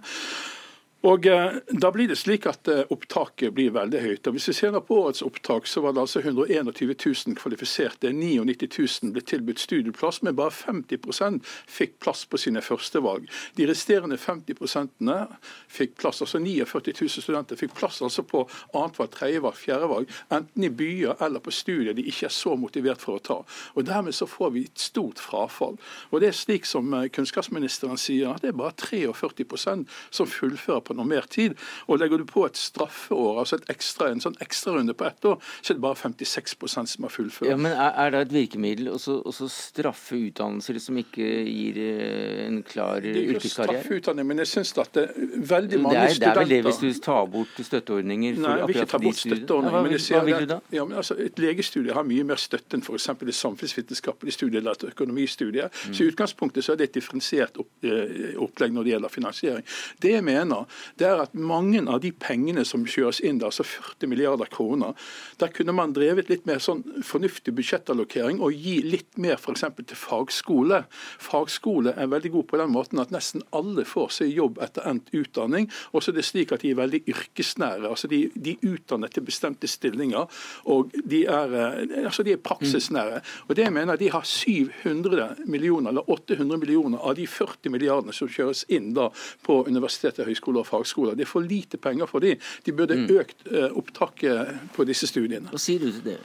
Og 1.03 1.27
eh, 1.27 1.53
Da 1.81 1.89
blir 1.93 2.09
det 2.11 2.19
slik 2.21 2.45
at 2.51 2.69
eh, 2.69 2.83
opptaket 2.93 3.55
blir 3.57 3.73
veldig 3.73 4.01
høyt. 4.05 4.27
Og 4.29 4.37
Hvis 4.37 4.51
vi 4.51 4.55
ser 4.59 4.77
på 4.85 4.99
årets 5.01 5.23
opptak, 5.25 5.67
så 5.67 5.81
var 5.81 5.95
det 5.97 6.03
altså 6.03 6.21
121 6.21 6.77
000 6.77 7.37
kvalifiserte. 7.41 8.13
99 8.13 8.69
000 9.03 9.15
ble 9.15 9.23
tilbudt 9.25 9.63
studieplass, 9.63 10.21
men 10.23 10.37
bare 10.37 10.53
50% 10.53 11.41
fikk 11.69 11.97
plass 12.05 12.27
på 12.29 12.37
sine 12.41 12.61
førstevalg. 12.61 13.29
De 13.57 13.69
resterende 13.69 14.19
50% 14.21 15.09
fikk 15.69 15.97
plass, 15.97 16.21
altså 16.21 16.39
49 16.39 16.93
000 17.01 17.09
studenter 17.25 17.57
fikk 17.57 17.75
plass 17.79 18.03
altså 18.03 18.23
på 18.23 18.45
annethvert 18.75 19.15
tredjevalg, 19.17 19.57
fjerdevalg, 19.57 20.13
enten 20.31 20.65
i 20.65 20.69
byer 20.69 21.17
eller 21.25 21.41
på 21.41 21.55
studier 21.55 21.97
de 21.97 22.05
ikke 22.05 22.29
er 22.29 22.35
så 22.35 22.57
motivert 22.61 23.01
for 23.01 23.17
å 23.17 23.25
ta. 23.25 23.39
Og 23.75 23.89
Dermed 23.89 24.15
så 24.15 24.29
får 24.29 24.53
vi 24.53 24.67
et 24.69 24.85
stort 24.85 25.19
frafall. 25.23 25.81
Og 26.11 26.21
det 26.21 26.31
er 26.31 26.37
slik 26.37 26.69
som 26.69 26.93
eh, 26.95 27.09
kunnskapsministeren 27.09 27.99
sier, 28.01 28.35
at 28.35 28.45
det 28.45 28.53
er 28.53 28.61
bare 28.61 28.77
43% 28.77 29.89
som 30.13 30.29
fullfører 30.29 30.90
på 30.91 31.07
mer 31.09 31.29
tid. 31.31 31.57
Og 31.89 32.01
legger 32.03 32.21
du 32.21 32.27
på 32.29 32.45
et 32.49 32.59
straffeår, 32.59 33.41
altså 33.45 33.61
ekstra, 33.73 34.11
en 34.11 34.23
sånn 34.23 34.39
ekstrarunde 34.43 34.97
på 34.97 35.07
ett 35.09 35.29
år, 35.29 35.39
så 35.61 35.73
er 35.73 35.79
det 35.79 35.85
bare 35.85 35.99
56% 35.99 36.95
som 36.95 37.07
har 37.07 37.15
fullført. 37.15 37.51
Ja, 37.51 37.57
men 37.57 37.73
Er, 37.81 37.95
er 38.03 38.11
det 38.13 38.21
et 38.27 38.33
virkemiddel 38.35 38.91
å 38.93 38.99
straffe 39.01 40.19
utdannelser 40.19 40.79
som 40.83 40.99
ikke 41.01 41.27
gir 41.47 41.79
eh, 41.81 42.47
en 42.47 42.61
klar 42.67 43.05
yrkeskarriere? 43.05 43.85
Det 43.87 44.01
er 44.01 44.01
ikke 44.01 44.27
men 44.31 44.43
jeg 44.43 44.51
syns 44.51 44.73
at 44.79 44.93
det 44.97 45.07
er 45.09 45.33
veldig 45.51 45.81
mange 45.83 45.97
det 45.97 46.03
er, 46.03 46.15
studenter 46.15 46.21
Det 46.21 46.31
er 46.31 46.41
vel 46.41 46.53
det 46.53 46.61
hvis 46.67 46.81
du 46.81 47.03
tar 47.05 47.31
bort 47.33 47.61
støtteordninger? 47.71 48.41
Nei, 48.41 48.55
jeg 48.61 48.69
vil 48.71 48.77
ikke 48.77 48.91
ta 48.93 49.01
bort 49.03 49.21
støtteordninger. 49.21 49.97
Ja, 50.11 50.21
hva, 50.21 50.21
hva 50.21 50.25
vil 50.27 50.45
du 50.45 50.51
da? 50.51 50.59
Ja, 50.75 50.87
men 50.89 51.01
altså, 51.01 51.17
et 51.21 51.41
legestudie 51.43 51.97
har 51.97 52.07
mye 52.07 52.27
mer 52.27 52.41
støtte 52.41 52.79
enn 52.79 52.85
f.eks. 52.85 53.09
et 53.11 53.39
samfunnsvitenskapelig 53.41 54.37
studie 54.37 54.61
eller 54.61 54.79
et 54.79 54.87
økonomistudie. 54.91 55.69
Mm. 55.71 55.95
Så 55.95 56.05
I 56.05 56.11
utgangspunktet 56.13 56.67
så 56.67 56.75
er 56.75 56.81
det 56.81 56.91
et 56.91 56.99
differensiert 56.99 57.61
eh, 57.61 58.35
opplegg 58.41 58.75
når 58.77 58.87
det 58.87 58.95
gjelder 58.95 59.15
finansiering. 59.15 59.67
Det 60.03 60.15
jeg 60.17 60.27
mener, 60.27 60.80
det 61.01 61.09
er 61.09 61.23
at 61.25 61.35
mange 61.35 61.83
av 61.89 62.01
de 62.05 62.13
pengene 62.13 62.65
som 62.69 62.85
kjøres 62.89 63.21
inn, 63.25 63.41
altså 63.45 63.65
40 63.67 64.11
milliarder 64.11 64.51
kroner, 64.53 64.97
der 65.41 65.53
kunne 65.55 65.75
man 65.77 65.95
drevet 65.97 66.31
litt 66.31 66.47
mer 66.49 66.61
sånn 66.63 66.83
fornuftig 67.07 67.55
budsjettallokering 67.57 68.41
og 68.45 68.57
gi 68.57 68.81
litt 68.85 69.19
mer 69.21 69.39
f.eks. 69.39 69.65
til 69.81 69.99
fagskole. 69.99 70.83
Fagskole 71.23 71.95
er 71.97 72.11
veldig 72.11 72.33
god 72.37 72.49
på 72.51 72.61
den 72.61 72.73
måten 72.75 73.03
at 73.03 73.13
nesten 73.15 73.45
alle 73.57 73.87
får 73.89 74.15
seg 74.21 74.35
jobb 74.37 74.61
etter 74.65 74.87
endt 74.91 75.11
utdanning. 75.17 75.69
Og 75.93 76.05
så 76.05 76.13
er 76.13 76.21
det 76.21 76.27
slik 76.29 76.55
at 76.55 76.65
de 76.65 76.73
er 76.75 76.81
veldig 76.81 77.03
yrkesnære. 77.11 77.89
altså 77.89 78.11
De, 78.11 78.23
de 78.35 78.57
utdanner 78.67 79.13
til 79.13 79.27
bestemte 79.27 79.69
stillinger, 79.71 80.29
og 80.71 80.95
de 81.05 81.25
er, 81.27 81.57
eh, 81.57 82.05
altså 82.05 82.25
de 82.27 82.35
er 82.37 82.43
praksisnære. 82.45 83.21
Og 83.49 83.57
det 83.57 83.67
jeg 83.67 83.75
mener 83.75 83.97
De 84.01 84.11
har 84.11 84.25
700 84.25 85.47
millioner 85.47 85.91
eller 85.91 86.11
800 86.11 86.59
millioner 86.59 86.99
av 86.99 87.15
de 87.19 87.27
40 87.27 87.71
milliardene 87.71 88.15
som 88.17 88.29
kjøres 88.31 88.65
inn 88.69 88.93
da 88.97 89.11
på 89.47 89.61
universiteter, 89.67 90.29
høyskoler 90.29 90.63
og 90.63 90.70
fagskoler. 90.71 91.19
Det 91.19 91.27
er 91.27 91.33
for 91.33 91.47
lite 91.47 91.81
penger 91.81 92.11
for 92.11 92.25
dem. 92.25 92.41
De 92.67 92.77
burde 92.77 92.99
mm. 93.03 93.09
økt 93.21 93.51
eh, 93.51 93.69
opptaket 93.71 94.55
på 94.77 94.87
disse 94.89 95.11
studiene. 95.11 95.51
Hva 95.51 95.61
sier 95.61 95.83
du 95.83 95.91
til 95.91 96.07
det? 96.13 96.21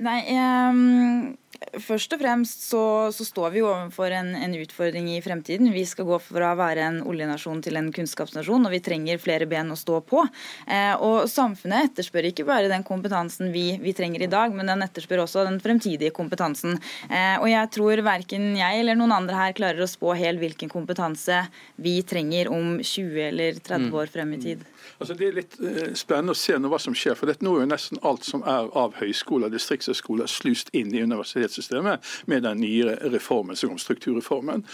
Nei, 0.00 0.20
um, 0.32 1.36
Først 1.80 2.12
og 2.14 2.20
fremst 2.20 2.64
så, 2.66 2.82
så 3.14 3.24
står 3.24 3.52
vi 3.54 3.62
overfor 3.64 4.12
en, 4.12 4.32
en, 4.36 4.54
utfordring 4.60 5.08
i 5.12 5.20
fremtiden. 5.24 5.70
Vi 5.72 5.84
skal 5.88 6.06
gå 6.08 6.18
fra 6.22 6.52
å 6.52 6.58
være 6.58 6.84
en 6.88 6.98
oljenasjon 7.08 7.62
til 7.64 7.78
en 7.78 7.90
kunnskapsnasjon, 7.94 8.66
og 8.66 8.74
vi 8.74 8.80
trenger 8.84 9.20
flere 9.22 9.46
ben 9.48 9.72
å 9.72 9.78
stå 9.78 10.00
på. 10.08 10.24
Eh, 10.66 10.92
og 11.00 11.28
Samfunnet 11.30 11.90
etterspør 11.90 12.28
ikke 12.28 12.46
bare 12.48 12.70
den 12.72 12.84
kompetansen 12.86 13.52
vi, 13.54 13.78
vi, 13.82 13.94
trenger 13.96 14.24
i 14.26 14.30
dag, 14.32 14.54
men 14.56 14.68
den 14.68 14.84
etterspør 14.84 15.24
også 15.24 15.46
den 15.48 15.60
fremtidige 15.62 16.12
kompetansen. 16.14 16.76
Eh, 17.08 17.38
og 17.38 17.48
jeg 17.50 17.72
tror 17.78 18.04
verken 18.04 18.52
jeg 18.58 18.82
eller 18.82 18.98
noen 18.98 19.16
andre 19.16 19.38
her 19.38 19.56
klarer 19.56 19.84
å 19.84 19.90
spå 19.90 20.16
helt 20.18 20.42
hvilken 20.42 20.72
kompetanse 20.72 21.44
vi 21.82 21.98
trenger 22.02 22.50
om 22.52 22.78
20 22.82 23.28
eller 23.30 23.62
30 23.62 23.88
mm. 23.88 23.96
år 24.02 24.12
frem 24.12 24.36
i 24.36 24.42
tid. 24.42 24.68
Altså, 24.98 25.14
det 25.18 25.28
er 25.28 25.36
litt 25.36 25.56
uh, 25.62 25.92
spennende 25.98 26.34
å 26.34 26.38
se 26.38 26.56
nå 26.58 26.70
hva 26.70 26.78
som 26.82 26.94
skjer. 26.96 27.16
for 27.18 27.30
dette 27.30 27.44
Nå 27.44 27.54
er 27.56 27.64
jo 27.64 27.70
nesten 27.70 28.00
alt 28.06 28.26
som 28.26 28.42
er 28.46 28.68
av 28.78 28.96
høyskoler 28.98 29.50
og 29.50 29.54
distriktshøyskoler 29.92 30.26
slust 30.26 30.72
inn 30.72 30.92
i 30.94 31.02
universitetssystemet 31.02 32.00
med 32.26 32.42
den 32.42 32.60
nye 32.60 32.96
reformen 33.12 33.56
som 33.56 33.72
kom, 33.72 33.78
strukturreformen. 33.78 34.64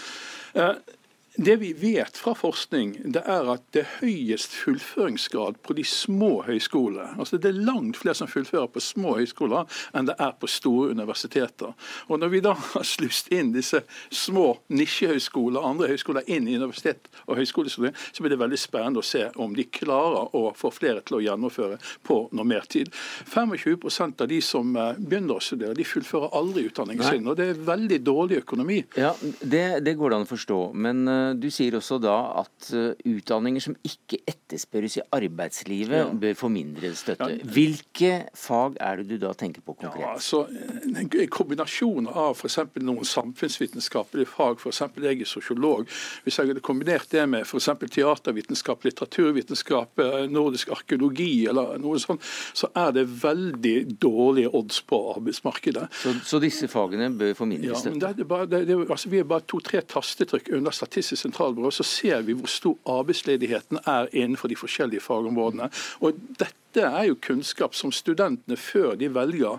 Det 1.35 1.55
vi 1.55 1.73
vet 1.73 2.17
fra 2.17 2.33
forskning, 2.35 2.95
det 3.13 3.21
er 3.29 3.47
at 3.53 3.61
det 3.75 3.83
er 3.83 3.91
høyest 4.01 4.55
fullføringsgrad 4.63 5.59
på 5.63 5.75
de 5.77 5.83
små 5.85 6.41
høyskolene. 6.47 7.05
Altså 7.21 7.37
Det 7.37 7.51
er 7.51 7.59
langt 7.67 7.99
flere 8.01 8.15
som 8.17 8.27
fullfører 8.27 8.67
på 8.73 8.81
små 8.81 9.13
høyskoler 9.19 9.67
enn 9.95 10.09
det 10.09 10.15
er 10.19 10.33
på 10.41 10.49
store 10.49 10.89
universiteter. 10.95 11.75
Og 12.09 12.19
Når 12.19 12.31
vi 12.33 12.41
da 12.41 12.53
har 12.53 12.87
slust 12.87 13.29
inn 13.31 13.53
disse 13.53 13.83
små 14.09 14.57
nisjehøyskoler 14.73 15.61
og 15.61 15.69
andre 15.69 15.91
høyskoler 15.93 16.25
inn 16.27 16.47
i 16.49 16.57
universitet 16.57 17.07
og 17.27 17.37
høyskolestudiet, 17.37 17.95
så 18.11 18.25
blir 18.25 18.33
det 18.33 18.41
veldig 18.41 18.59
spennende 18.59 19.03
å 19.03 19.05
se 19.05 19.27
om 19.37 19.53
de 19.55 19.67
klarer 19.69 20.33
å 20.35 20.49
få 20.57 20.73
flere 20.73 21.05
til 21.05 21.19
å 21.19 21.23
gjennomføre 21.27 21.77
på 22.09 22.19
noe 22.33 22.47
mer 22.47 22.65
tid. 22.69 22.89
25 23.29 24.17
av 24.19 24.27
de 24.27 24.41
som 24.41 24.75
eh, 24.75 24.97
begynner 24.97 25.37
å 25.37 25.43
studere, 25.43 25.77
de 25.77 25.85
fullfører 25.87 26.33
aldri 26.35 26.65
utdanningen 26.71 27.05
sin. 27.05 27.27
Og 27.29 27.37
det 27.37 27.51
er 27.53 27.63
veldig 27.69 28.01
dårlig 28.03 28.41
økonomi. 28.43 28.81
Ja, 28.97 29.13
Det, 29.39 29.79
det 29.85 29.95
går 29.99 30.09
det 30.09 30.19
an 30.19 30.27
å 30.27 30.33
forstå. 30.33 30.59
men 30.73 31.07
eh, 31.07 31.18
du 31.39 31.47
sier 31.53 31.75
også 31.77 31.99
da 32.01 32.15
at 32.41 32.69
eh, 32.75 32.93
utdanninger 33.09 33.63
som 33.63 33.75
ikke 33.85 34.21
etterspørres 34.29 34.99
i 34.99 35.03
arbeidslivet, 35.15 35.97
ja. 36.01 36.07
bør 36.23 36.37
få 36.37 36.49
mindre 36.53 36.91
støtte. 36.97 37.29
Ja. 37.33 37.49
Hvilke 37.55 38.11
fag 38.37 38.77
er 38.83 39.01
det 39.01 39.07
du 39.09 39.17
da 39.21 39.33
tenker 39.37 39.63
på 39.65 39.75
konkret? 39.79 40.03
Ja, 40.03 40.13
altså, 40.17 40.45
en 40.89 41.09
kombinasjon 41.33 42.09
av 42.09 42.37
f.eks. 42.37 42.59
noen 42.81 43.07
samfunnsvitenskapelige 43.07 44.29
fag, 44.33 44.59
f.eks. 44.61 44.83
jeg 44.99 45.23
er 45.23 45.29
sosiolog. 45.29 45.87
Hvis 46.25 46.39
jeg 46.39 46.51
hadde 46.51 46.63
kombinert 46.65 47.09
det 47.13 47.25
med 47.29 47.45
f.eks. 47.47 47.69
teatervitenskap, 47.85 48.85
litteraturvitenskap, 48.87 50.03
eh, 50.05 50.25
nordisk 50.31 50.73
arkeologi 50.75 51.45
eller 51.49 51.77
noe 51.81 52.01
sånt, 52.01 52.25
så 52.53 52.71
er 52.77 52.93
det 52.97 53.05
veldig 53.23 53.77
dårlige 54.01 54.53
odds 54.55 54.81
på 54.89 55.01
arbeidsmarkedet. 55.15 55.87
Så, 56.01 56.15
så 56.25 56.41
disse 56.43 56.69
fagene 56.71 57.11
bør 57.17 57.35
få 57.37 57.49
mindre 57.49 57.75
støtte? 57.75 57.95
Ja, 57.95 57.95
men 57.95 58.03
det 58.19 58.25
er 58.25 58.29
bare, 58.29 58.49
det, 58.49 58.63
det, 58.69 58.79
altså, 58.85 59.09
Vi 59.09 59.21
er 59.21 59.27
bare 59.29 59.45
to-tre 59.49 59.81
tastetrykk 59.81 60.51
under 60.57 60.75
Statistisk 60.75 61.08
sentralbyrå, 61.17 61.71
så 61.71 61.83
ser 61.83 62.21
vi 62.27 62.35
hvor 62.37 62.51
stor 62.51 62.77
arbeidsledigheten 62.99 63.81
er 63.85 64.09
innenfor 64.13 64.51
de 64.51 64.59
forskjellige 64.59 65.05
fagområdene. 65.05 65.69
Og 66.05 66.19
dette 66.39 66.83
er 66.85 67.07
jo 67.09 67.17
kunnskap 67.21 67.75
som 67.75 67.93
studentene, 67.95 68.57
før 68.57 68.93
de 68.99 69.09
velger 69.13 69.57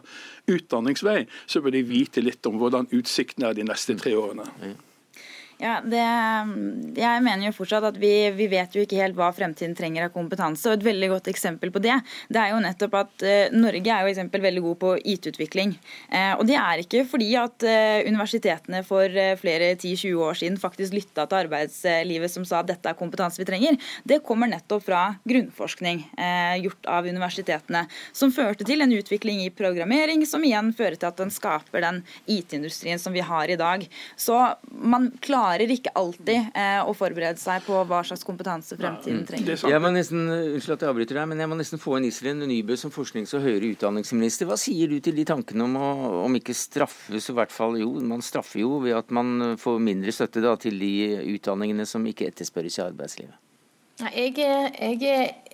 utdanningsvei, 0.51 1.25
så 1.47 1.63
bør 1.65 1.75
de 1.75 1.83
vite 1.89 2.23
litt 2.23 2.47
om 2.47 2.61
hvordan 2.61 2.91
utsiktene 2.95 3.51
er 3.51 3.59
de 3.59 3.67
neste 3.67 3.97
tre 3.99 4.15
årene. 4.19 4.47
Ja, 5.61 5.75
det, 5.85 6.01
jeg 6.97 7.23
mener 7.25 7.45
jo 7.45 7.53
fortsatt 7.53 7.85
at 7.85 7.99
vi, 8.01 8.31
vi, 8.33 8.47
vet 8.49 8.73
jo 8.73 8.81
ikke 8.81 8.97
helt 8.97 9.17
hva 9.19 9.29
fremtiden 9.37 9.75
trenger 9.77 10.07
av 10.07 10.15
kompetanse. 10.15 10.65
og 10.71 10.79
Et 10.79 10.87
veldig 10.87 11.11
godt 11.13 11.29
eksempel 11.29 11.69
på 11.75 11.83
det 11.85 11.99
det 12.33 12.41
er 12.41 12.53
jo 12.55 12.61
nettopp 12.65 12.97
at 12.97 13.25
eh, 13.27 13.53
Norge 13.53 13.93
er 13.93 14.07
jo 14.07 14.13
eksempel 14.13 14.41
veldig 14.45 14.63
god 14.65 14.79
på 14.81 14.93
IT-utvikling. 15.13 15.75
Eh, 16.09 16.33
og 16.39 16.47
Det 16.49 16.57
er 16.57 16.81
ikke 16.81 17.03
fordi 17.11 17.29
at 17.37 17.67
eh, 17.69 18.07
universitetene 18.09 18.81
for 18.89 19.21
flere 19.41 19.73
10-20 19.75 20.23
år 20.25 20.39
siden 20.41 20.57
faktisk 20.63 20.97
lytta 20.97 21.27
til 21.29 21.43
arbeidslivet 21.43 22.33
som 22.33 22.47
sa 22.49 22.63
at 22.63 22.71
dette 22.71 22.89
er 22.89 22.99
kompetanse 22.99 23.41
vi 23.43 23.49
trenger. 23.49 23.77
Det 24.09 24.23
kommer 24.25 24.49
nettopp 24.49 24.87
fra 24.87 25.03
grunnforskning 25.29 26.03
gjort 26.63 26.89
av 26.89 27.07
universitetene, 27.09 27.83
som 28.17 28.33
førte 28.33 28.65
til 28.67 28.81
en 28.85 28.93
utvikling 28.95 29.43
i 29.45 29.51
programmering, 29.55 30.23
som 30.29 30.43
igjen 30.47 30.71
fører 30.77 30.97
til 30.97 31.11
at 31.11 31.21
den 31.21 31.33
skaper 31.35 31.85
den 31.85 32.01
IT-industrien 32.31 33.01
som 33.01 33.15
vi 33.17 33.25
har 33.25 33.51
i 33.51 33.59
dag. 33.61 33.85
Så 34.17 34.39
man 34.71 35.11
klarer 35.25 35.50
klarer 35.51 35.73
ikke 35.75 35.93
alltid 35.99 36.55
eh, 36.55 36.79
å 36.87 36.93
forberede 36.95 37.41
seg 37.41 37.65
på 37.67 37.79
hva 37.89 38.01
slags 38.07 38.23
kompetanse 38.27 38.77
fremtiden 38.79 39.25
trenger. 39.27 39.59
Jeg 39.71 39.83
må 39.83 39.91
nesten, 39.95 40.23
unnskyld 40.31 40.77
at 40.77 40.85
jeg 40.85 40.93
avbryter 40.93 41.19
deg, 41.19 41.29
men 41.33 41.43
jeg 41.43 41.51
må 41.51 41.59
nesten 41.59 41.83
få 41.83 41.99
inn 41.99 42.07
Iselin 42.09 42.45
Nybø 42.47 42.77
som 42.79 42.95
forsknings- 42.95 43.35
og 43.37 43.45
høyere 43.45 43.73
utdanningsminister. 43.75 44.49
Hva 44.51 44.59
sier 44.61 44.91
du 44.91 44.99
til 45.03 45.19
de 45.19 45.27
tankene 45.29 45.67
om 45.67 45.77
å 45.81 45.91
om 46.21 46.39
ikke 46.39 46.55
straffes, 46.57 47.31
i 47.31 47.37
hvert 47.37 47.53
fall 47.55 47.79
jo, 47.81 47.93
man 48.07 48.23
straffer 48.25 48.63
jo 48.63 48.79
ved 48.85 48.97
at 48.99 49.11
man 49.15 49.57
får 49.61 49.79
mindre 49.83 50.15
støtte 50.15 50.43
da, 50.45 50.55
til 50.61 50.79
de 50.81 50.93
utdanningene 51.35 51.87
som 51.89 52.05
ikke 52.07 52.29
etterspørres 52.31 52.79
i 52.79 52.85
arbeidslivet? 52.87 53.39
Jeg, 54.01 54.33
jeg 54.39 55.50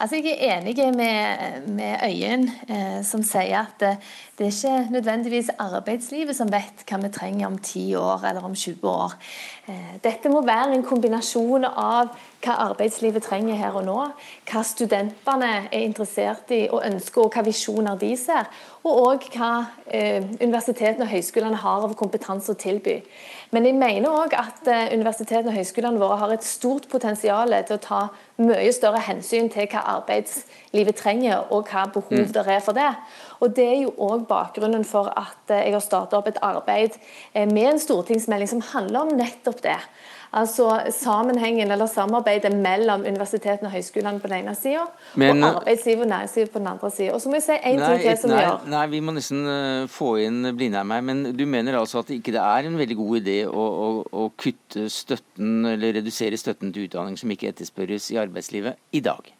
Altså 0.00 0.16
jeg 0.16 0.36
er 0.40 0.60
enig 0.60 0.96
med, 0.96 1.68
med 1.68 1.96
Øyen, 2.02 2.48
eh, 2.68 3.00
som 3.06 3.22
sier 3.22 3.60
at 3.62 3.80
det, 3.80 3.92
det, 4.38 4.46
er 4.46 4.52
ikke 4.52 4.92
nødvendigvis 4.92 5.50
arbeidslivet 5.58 6.36
som 6.36 6.50
vet 6.52 6.82
hva 6.88 6.98
vi 7.02 7.12
trenger 7.14 7.46
om 7.46 7.58
10 7.58 7.84
år 8.00 8.26
eller 8.30 8.42
om 8.42 8.54
20 8.54 8.88
år. 8.90 9.14
Eh, 9.64 9.96
dette 10.04 10.28
må 10.28 10.42
være 10.44 10.74
en 10.76 10.82
kombinasjon 10.84 11.64
av 11.64 12.10
hva 12.44 12.56
arbeidslivet 12.66 13.24
trenger 13.24 13.56
her 13.56 13.76
og 13.78 13.86
nå, 13.86 14.00
hva 14.50 14.60
studentene 14.68 15.48
er 15.70 15.78
interessert 15.86 16.52
i 16.52 16.66
og 16.68 16.82
ønsker, 16.84 17.22
og 17.24 17.32
hva 17.32 17.44
visjoner 17.46 17.96
de 17.96 18.10
ser, 18.20 18.50
og 18.84 18.98
òg 19.06 19.24
hva 19.32 19.52
eh, 19.88 20.20
universitetene 20.42 21.06
og 21.06 21.12
høyskolene 21.14 21.62
har 21.62 21.86
av 21.86 21.94
kompetanse 21.96 22.52
å 22.52 22.60
tilby. 22.60 22.98
Men 23.56 23.70
jeg 23.70 23.78
mener 23.80 24.12
òg 24.12 24.36
at 24.36 24.68
eh, 24.68 24.92
universitetene 24.98 25.54
og 25.54 25.56
høyskolene 25.56 26.02
våre 26.02 26.20
har 26.20 26.36
et 26.36 26.44
stort 26.44 26.90
potensial 26.92 27.56
til 27.64 27.78
å 27.78 27.84
ta 27.88 28.02
mye 28.44 28.68
større 28.76 29.00
hensyn 29.08 29.48
til 29.48 29.70
hva 29.72 29.86
arbeidslivet 29.96 30.60
trenger, 30.96 31.46
og 31.50 31.70
hva 31.70 31.86
behov 31.94 32.12
mm. 32.12 32.32
det 32.34 32.46
er 32.56 32.64
for 32.64 32.76
det. 32.76 32.90
Og 33.40 33.54
Det 33.54 33.64
er 33.64 33.78
jo 33.84 33.94
òg 33.98 34.26
bakgrunnen 34.26 34.84
for 34.84 35.12
at 35.14 35.50
eh, 35.50 35.66
jeg 35.68 35.76
har 35.76 35.84
starta 35.84 36.18
opp 36.18 36.28
et 36.28 36.42
arbeid 36.42 36.98
med 37.34 37.74
en 37.74 37.80
stortingsmelding 37.80 38.50
som 38.50 38.64
handler 38.74 39.04
om 39.04 39.16
nettopp 39.18 39.62
det. 39.62 39.78
Altså 40.34 40.66
sammenhengen 40.90 41.70
eller 41.70 41.86
samarbeidet 41.86 42.50
mellom 42.58 43.04
universitetene 43.06 43.68
og 43.68 43.74
høyskolene 43.76 44.18
på 44.18 44.30
den 44.30 44.40
ene 44.40 44.54
sida, 44.58 44.88
og 44.88 45.20
arbeidslivet 45.22 45.44
arbeidsliv 45.60 46.00
og 46.02 46.10
næringsliv 46.10 46.48
på 46.50 46.58
den 46.58 46.70
andre 46.72 46.90
sida. 46.90 47.12
Og 47.14 47.22
så 47.22 47.30
må 47.30 47.38
jeg 47.38 47.44
si 47.46 47.58
en 47.60 47.82
ting 47.84 48.02
til 48.02 48.18
som 48.18 48.34
nei, 48.34 48.40
gjør. 48.42 48.66
nei, 48.72 48.82
vi 48.90 49.02
må 49.04 49.14
nesten 49.14 49.44
eh, 49.52 49.84
få 49.94 50.10
inn 50.24 50.50
Blindheim 50.58 50.96
her. 50.96 51.06
Men 51.06 51.22
du 51.38 51.44
mener 51.46 51.78
altså 51.78 52.02
at 52.02 52.10
ikke 52.16 52.34
det 52.34 52.42
er 52.42 52.66
en 52.66 52.80
veldig 52.82 52.98
god 52.98 53.20
idé 53.20 53.38
å, 53.46 53.68
å, 53.86 53.88
å 54.10 54.26
kutte 54.40 54.88
støtten, 54.90 55.54
eller 55.76 56.00
redusere 56.00 56.40
støtten 56.40 56.74
til 56.74 56.88
utdanning 56.88 57.20
som 57.20 57.30
ikke 57.30 57.52
etterspørres 57.54 58.10
i 58.10 58.18
arbeidslivet 58.24 58.82
i 58.90 59.06
dag? 59.06 59.33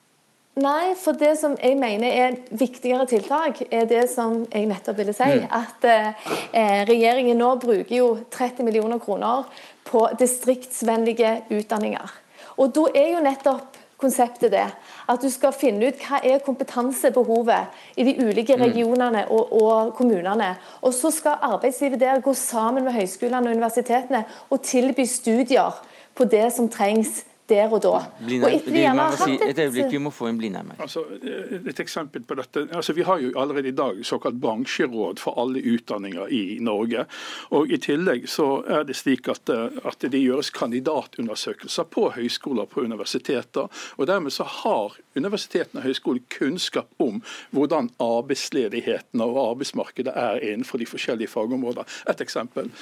Nei, 0.55 0.95
for 0.95 1.19
det 1.19 1.33
som 1.41 1.57
jeg 1.59 1.75
mener 1.75 2.15
er 2.15 2.37
viktigere 2.55 3.09
tiltak, 3.11 3.65
er 3.75 3.89
det 3.91 4.05
som 4.13 4.45
jeg 4.53 4.69
nettopp 4.71 5.01
ville 5.01 5.15
si. 5.17 5.27
Mm. 5.41 5.49
At 5.51 5.87
eh, 5.91 6.83
regjeringen 6.87 7.41
nå 7.43 7.57
bruker 7.63 7.97
jo 7.97 8.11
30 8.31 8.63
millioner 8.63 9.03
kroner 9.03 9.49
på 9.89 10.05
distriktsvennlige 10.21 11.41
utdanninger. 11.51 12.15
Og 12.63 12.71
da 12.77 12.87
er 12.95 13.17
jo 13.17 13.25
nettopp 13.25 13.81
konseptet 13.99 14.53
det. 14.53 14.69
At 15.11 15.23
du 15.23 15.31
skal 15.33 15.55
finne 15.57 15.91
ut 15.91 16.07
hva 16.07 16.21
er 16.23 16.43
kompetansebehovet 16.45 17.99
i 17.99 18.07
de 18.07 18.15
ulike 18.23 18.55
Mm. 18.57 18.63
regionene 18.63 19.27
og, 19.31 19.53
og 19.63 19.95
kommunene. 19.95 20.55
Og 20.83 20.95
så 20.95 21.11
skal 21.11 21.43
arbeidslivet 21.43 22.01
der 22.01 22.21
gå 22.21 22.35
sammen 22.35 22.85
med 22.85 22.93
høyskolene 22.93 23.51
og 23.51 23.57
universitetene 23.57 24.25
og 24.51 24.63
tilby 24.63 25.05
studier 25.05 25.83
på 26.15 26.25
det 26.25 26.53
som 26.53 26.69
trengs 26.69 27.25
der 27.49 27.73
og 27.73 27.83
da. 27.85 27.99
Blindheim, 28.25 29.01
si, 29.21 29.37
et 29.45 29.59
øyeblikk, 29.59 29.91
vi 29.93 30.01
må 30.01 30.11
få 30.15 30.31
en 30.31 30.39
Blindheim 30.39 30.71
her. 30.73 30.81
Altså, 30.87 31.03
et 31.21 31.81
eksempel 31.81 32.25
på 32.25 32.37
dette. 32.39 32.67
Altså, 32.73 32.95
vi 32.97 33.05
har 33.05 33.21
jo 33.21 33.33
allerede 33.41 33.69
i 33.69 33.77
dag 33.77 34.01
såkalt 34.07 34.39
bransjeråd 34.41 35.21
for 35.21 35.37
alle 35.41 35.61
utdanninger 35.75 36.33
i 36.33 36.59
Norge. 36.65 37.05
Og 37.51 37.73
I 37.73 37.79
tillegg 37.85 38.29
så 38.31 38.49
er 38.65 38.87
det 38.89 38.97
slik 38.97 39.29
at, 39.29 39.49
eh, 39.53 39.77
at 39.85 40.01
det 40.01 40.23
gjøres 40.23 40.51
kandidatundersøkelser 40.57 41.89
på 41.93 42.09
høyskoler 42.17 42.71
på 42.71 42.85
universiteter. 42.85 43.69
og 43.97 44.07
Dermed 44.07 44.33
så 44.33 44.45
har 44.49 44.97
universitetene 45.17 45.83
og 45.83 45.89
høyskoler 45.89 46.25
kunnskap 46.39 46.89
om 46.99 47.21
hvordan 47.51 47.91
arbeidsledigheten 48.01 49.21
og 49.21 49.37
arbeidsmarkedet 49.51 50.17
er 50.17 50.41
innenfor 50.41 50.81
de 50.81 50.89
forskjellige 50.89 51.29
fagområder. 51.29 51.85
Et 52.09 52.21
eksempel. 52.21 52.73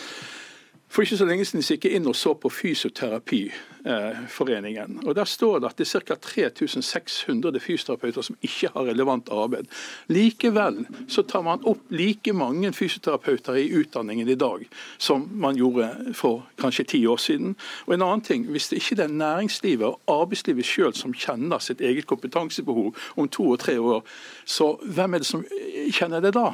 For 0.93 1.07
ikke 1.07 1.16
så 1.16 1.24
lenge 1.24 1.47
siden 1.49 1.64
gikk 1.64 1.86
jeg 1.88 1.97
inn 1.97 2.05
og 2.11 2.16
så 2.18 2.34
på 2.36 2.51
Fysioterapiforeningen. 2.53 4.99
og 5.07 5.14
Der 5.16 5.24
står 5.24 5.59
det 5.59 5.68
at 5.70 5.78
det 5.80 5.86
er 5.88 6.01
ca. 6.05 6.14
3600 6.20 7.61
fysioterapeuter 7.61 8.22
som 8.22 8.36
ikke 8.43 8.68
har 8.74 8.84
relevant 8.90 9.28
arbeid. 9.32 9.64
Likevel 10.12 10.86
så 11.09 11.22
tar 11.22 11.43
man 11.49 11.64
opp 11.64 11.78
like 11.88 12.32
mange 12.36 12.72
fysioterapeuter 12.76 13.55
i 13.57 13.72
utdanningen 13.72 14.28
i 14.28 14.34
dag 14.34 14.68
som 14.99 15.28
man 15.32 15.57
gjorde 15.57 16.14
for 16.14 16.47
kanskje 16.61 16.84
ti 16.84 17.07
år 17.07 17.16
siden. 17.16 17.57
Og 17.86 17.95
en 17.95 18.03
annen 18.03 18.20
ting, 18.20 18.47
Hvis 18.53 18.68
det 18.68 18.76
ikke 18.76 19.03
er 19.03 19.09
næringslivet 19.09 19.86
og 19.86 20.01
arbeidslivet 20.09 20.64
sjøl 20.64 20.95
som 20.95 21.14
kjenner 21.14 21.59
sitt 21.59 21.80
eget 21.80 22.07
kompetansebehov 22.07 22.97
om 23.16 23.28
to 23.28 23.51
og 23.51 23.59
tre 23.59 23.80
år, 23.80 24.05
så 24.45 24.76
hvem 24.84 25.14
er 25.14 25.18
det 25.18 25.26
som 25.26 25.45
kjenner 25.90 26.20
det 26.20 26.34
da? 26.34 26.53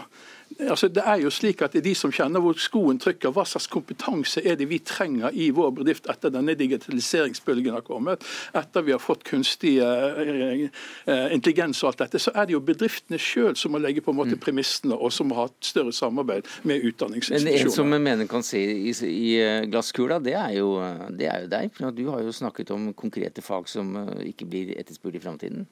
Altså, 0.58 0.88
det 0.88 1.02
er 1.06 1.22
jo 1.22 1.30
slik 1.30 1.62
at 1.62 1.74
det 1.76 1.84
de 1.86 1.94
som 1.94 2.12
kjenner 2.14 2.42
hvor 2.42 2.58
skoen 2.58 2.98
trykker. 2.98 3.32
Hva 3.34 3.44
slags 3.46 3.68
kompetanse 3.70 4.42
er 4.42 4.58
det 4.58 4.68
vi 4.70 4.80
trenger 4.82 5.34
i 5.34 5.50
vår 5.54 5.70
bedrift 5.78 6.08
etter 6.10 6.32
denne 6.34 6.56
digitaliseringsbølgen 6.58 7.76
har 7.76 7.84
kommet? 7.86 8.24
Etter 8.58 8.86
vi 8.86 8.94
har 8.94 9.02
fått 9.02 9.24
kunstig 9.28 9.76
eh, 9.84 10.66
eh, 11.06 11.28
intelligens 11.34 11.82
og 11.84 11.92
alt 11.92 12.02
dette, 12.04 12.22
så 12.22 12.34
er 12.34 12.48
det 12.48 12.56
jo 12.56 12.62
bedriftene 12.64 13.20
sjøl 13.22 13.56
som 13.58 13.74
må 13.74 13.82
legge 13.82 14.02
på 14.04 14.14
en 14.14 14.18
måte 14.18 14.38
premissene, 14.40 14.96
og 14.96 15.12
som 15.14 15.30
må 15.30 15.38
ha 15.38 15.46
et 15.48 15.70
større 15.70 15.94
samarbeid 15.94 16.48
med 16.68 16.84
Men 16.98 17.48
en 17.52 17.70
som 17.70 17.92
jeg 17.92 18.02
mener 18.02 18.26
kan 18.30 18.42
se 18.42 18.58
i, 18.58 18.92
i 18.92 19.30
eh, 19.38 19.68
glasskula, 19.70 20.18
det 20.22 20.34
er, 20.38 20.58
jo, 20.58 20.74
det 21.14 21.30
er 21.30 21.46
jo 21.46 21.52
deg. 21.54 21.70
For 21.76 21.94
du 21.94 22.04
har 22.10 22.24
jo 22.26 22.34
snakket 22.34 22.74
om 22.74 22.90
konkrete 22.98 23.44
fag 23.44 23.68
som 23.70 23.94
eh, 24.02 24.28
ikke 24.32 24.48
blir 24.50 24.74
etterspurt 24.78 25.14
i 25.14 25.22
framtiden. 25.22 25.66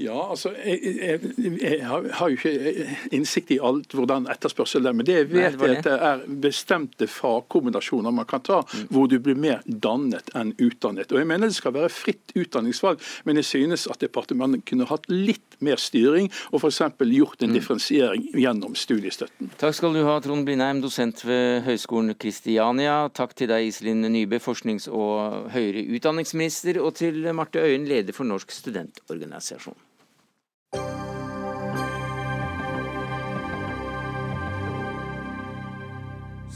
Ja, 0.00 0.30
altså, 0.30 0.52
jeg, 0.64 0.96
jeg, 1.00 1.56
jeg 1.60 1.80
har 1.88 2.10
har 2.20 2.28
jo 2.28 2.36
ikke 2.36 2.86
innsikt 3.14 3.52
i 3.54 3.58
alt 3.62 3.94
hvordan 3.94 4.09
etterspørsel 4.30 4.86
er, 4.86 4.92
men 4.96 5.06
det 5.06 5.16
jeg 5.16 5.28
Nei, 5.30 5.50
vet 5.50 5.58
det 5.58 5.66
er 5.66 5.74
det. 5.74 5.82
det 5.84 5.96
er 6.10 6.24
bestemte 6.46 7.06
fagkombinasjoner 7.10 8.14
man 8.14 8.26
kan 8.30 8.42
ta, 8.46 8.60
hvor 8.90 9.08
du 9.10 9.18
blir 9.22 9.38
mer 9.38 9.60
dannet 9.66 10.30
enn 10.36 10.52
utdannet. 10.58 11.12
Og 11.12 11.18
jeg 11.22 11.26
mener 11.30 11.48
Det 11.50 11.56
skal 11.56 11.72
være 11.74 11.88
fritt 11.90 12.32
utdanningsvalg, 12.38 13.00
men 13.24 13.36
jeg 13.40 13.44
synes 13.44 13.86
at 13.90 14.00
departementet 14.00 14.64
kunne 14.68 14.86
hatt 14.90 15.08
litt 15.10 15.56
mer 15.60 15.76
styring, 15.76 16.30
og 16.52 16.62
f.eks. 16.62 16.80
gjort 16.98 17.42
en 17.42 17.52
differensiering 17.52 18.28
gjennom 18.34 18.74
studiestøtten. 18.78 19.50
Takk 19.60 19.74
skal 19.76 19.92
du 19.96 20.04
ha, 20.06 20.18
Trond 20.24 20.46
Blindheim, 20.48 20.80
dosent 20.80 21.24
ved 21.26 21.62
Høgskolen 21.66 22.14
Kristiania. 22.14 23.08
Takk 23.12 23.34
til 23.36 23.50
deg, 23.52 23.66
Iselin 23.68 24.06
Nybø, 24.08 24.38
forsknings- 24.40 24.88
og 24.88 25.50
høyere 25.52 25.84
utdanningsminister, 25.96 26.80
og 26.80 26.94
til 27.00 27.20
Marte 27.36 27.60
Øyen, 27.60 27.84
leder 27.88 28.16
for 28.16 28.24
Norsk 28.24 28.50
studentorganisasjon. 28.54 29.76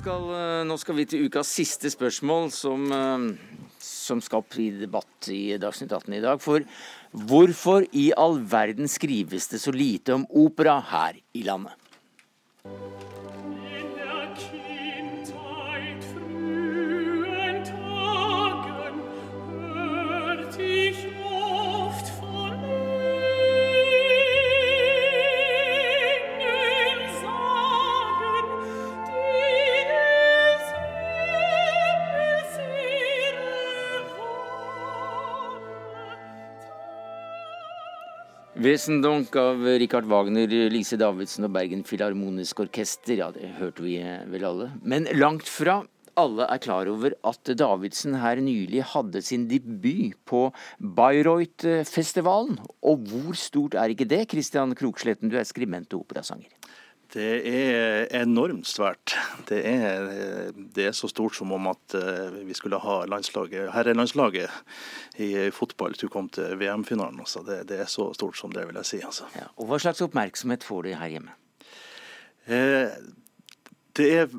Skal, 0.05 0.25
eh, 0.37 0.63
nå 0.69 0.75
skal 0.77 0.99
vi 0.99 1.05
til 1.09 1.23
ukas 1.25 1.49
siste 1.49 1.89
spørsmål, 1.89 2.51
som, 2.53 2.83
eh, 2.93 3.23
som 3.81 4.21
skal 4.21 4.43
opp 4.43 4.59
i 4.61 4.69
debatt 4.69 5.31
i 5.33 5.57
Dagsnytt 5.57 5.95
18 5.97 6.19
i 6.19 6.21
dag. 6.21 6.43
For 6.45 6.61
hvorfor 7.17 7.89
i 7.91 8.13
all 8.13 8.37
verden 8.37 8.85
skrives 8.85 9.49
det 9.49 9.63
så 9.63 9.73
lite 9.73 10.13
om 10.13 10.27
opera 10.29 10.77
her 10.91 11.15
i 11.33 11.43
landet? 11.49 11.73
Wesendonck 38.65 39.35
av 39.37 39.59
Richard 39.77 40.07
Wagner, 40.09 40.49
Lise 40.73 40.97
Davidsen 40.97 41.45
og 41.45 41.51
Bergen 41.53 41.83
Filharmonisk 41.85 42.63
Orkester. 42.65 43.19
Ja, 43.19 43.27
det 43.35 43.51
hørte 43.59 43.85
vi 43.85 43.99
vel 44.33 44.47
alle. 44.49 44.71
Men 44.81 45.05
langt 45.19 45.51
fra 45.53 45.83
alle 46.17 46.47
er 46.49 46.63
klar 46.65 46.89
over 46.89 47.13
at 47.29 47.51
Davidsen 47.61 48.17
her 48.23 48.41
nylig 48.41 48.81
hadde 48.95 49.21
sin 49.27 49.45
debut 49.51 50.17
på 50.25 50.47
Bayreuth-festivalen. 50.81 52.57
Og 52.81 53.05
hvor 53.11 53.37
stort 53.37 53.77
er 53.77 53.93
ikke 53.93 54.09
det? 54.09 54.23
Christian 54.33 54.73
Kroksletten, 54.79 55.29
du 55.29 55.37
er 55.37 55.45
skribent 55.45 55.93
og 55.93 56.07
operasanger. 56.07 56.49
Det 57.15 57.27
er 57.47 58.09
enormt 58.19 58.67
svært. 58.67 59.15
Det 59.47 59.61
er, 59.71 60.09
det 60.75 60.89
er 60.89 60.97
så 60.97 61.07
stort 61.11 61.37
som 61.39 61.53
om 61.55 61.69
at 61.71 61.95
eh, 61.95 62.41
vi 62.49 62.57
skulle 62.59 62.81
ha 62.83 62.97
landslaget, 63.07 63.71
herrelandslaget 63.75 65.21
i 65.23 65.31
fotball 65.55 65.95
til 65.95 66.11
å 66.11 66.15
komme 66.17 66.35
til 66.35 66.57
VM-finalen. 66.59 67.23
Altså. 67.23 67.45
Det, 67.47 67.61
det 67.71 67.85
er 67.85 67.91
så 67.91 68.09
stort 68.19 68.39
som 68.41 68.55
det, 68.55 68.67
vil 68.67 68.81
jeg 68.83 68.91
si. 68.91 69.03
Altså. 69.07 69.31
Og 69.55 69.71
hva 69.71 69.79
slags 69.83 70.03
oppmerksomhet 70.03 70.67
får 70.67 70.89
du 70.89 70.91
her 70.99 71.15
hjemme? 71.15 71.37
Eh, 72.51 72.91
det 73.95 74.07
er 74.11 74.33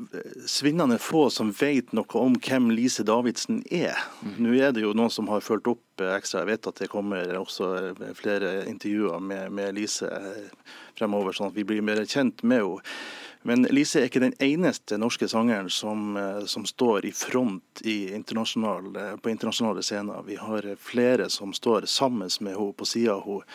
svinnende 0.51 0.97
få 0.99 1.29
som 1.31 1.51
vet 1.55 1.93
noe 1.95 2.19
om 2.19 2.35
hvem 2.35 2.69
Lise 2.75 3.05
Davidsen 3.07 3.61
er. 3.71 3.95
Nå 4.35 4.55
er 4.59 4.73
det 4.75 4.83
jo 4.83 4.95
noen 4.97 5.13
som 5.13 5.29
har 5.31 5.43
fulgt 5.45 5.69
opp 5.71 6.03
eh, 6.03 6.11
ekstra. 6.17 6.43
Jeg 6.43 6.49
vet 6.49 6.67
at 6.71 6.81
det 6.83 6.89
kommer 6.91 7.31
også 7.39 7.69
eh, 7.79 8.09
flere 8.17 8.57
intervjuer 8.67 9.23
med, 9.23 9.53
med 9.55 9.77
Lise 9.77 10.11
eh, 10.11 10.73
fremover, 10.97 11.35
sånn 11.35 11.53
at 11.53 11.55
vi 11.55 11.63
blir 11.67 11.85
mer 11.85 12.03
kjent 12.03 12.43
med 12.43 12.65
henne. 12.65 12.97
Men 13.45 13.61
Lise 13.69 13.99
er 14.01 14.07
ikke 14.09 14.23
den 14.23 14.33
eneste 14.41 14.97
norske 14.97 15.27
sangeren 15.29 15.67
som, 15.69 16.15
eh, 16.17 16.43
som 16.49 16.65
står 16.65 17.05
i 17.05 17.11
front 17.13 17.83
i 17.85 18.09
internasjonal, 18.17 18.89
eh, 18.97 19.11
på 19.21 19.29
internasjonale 19.29 19.83
scener. 19.85 20.23
Vi 20.25 20.35
har 20.41 20.65
eh, 20.65 20.79
flere 20.81 21.29
som 21.29 21.53
står 21.53 21.85
sammen 21.85 22.27
med 22.41 22.57
henne, 22.57 22.73
på 22.73 22.89
sida 22.89 23.13
av 23.13 23.27
henne, 23.29 23.45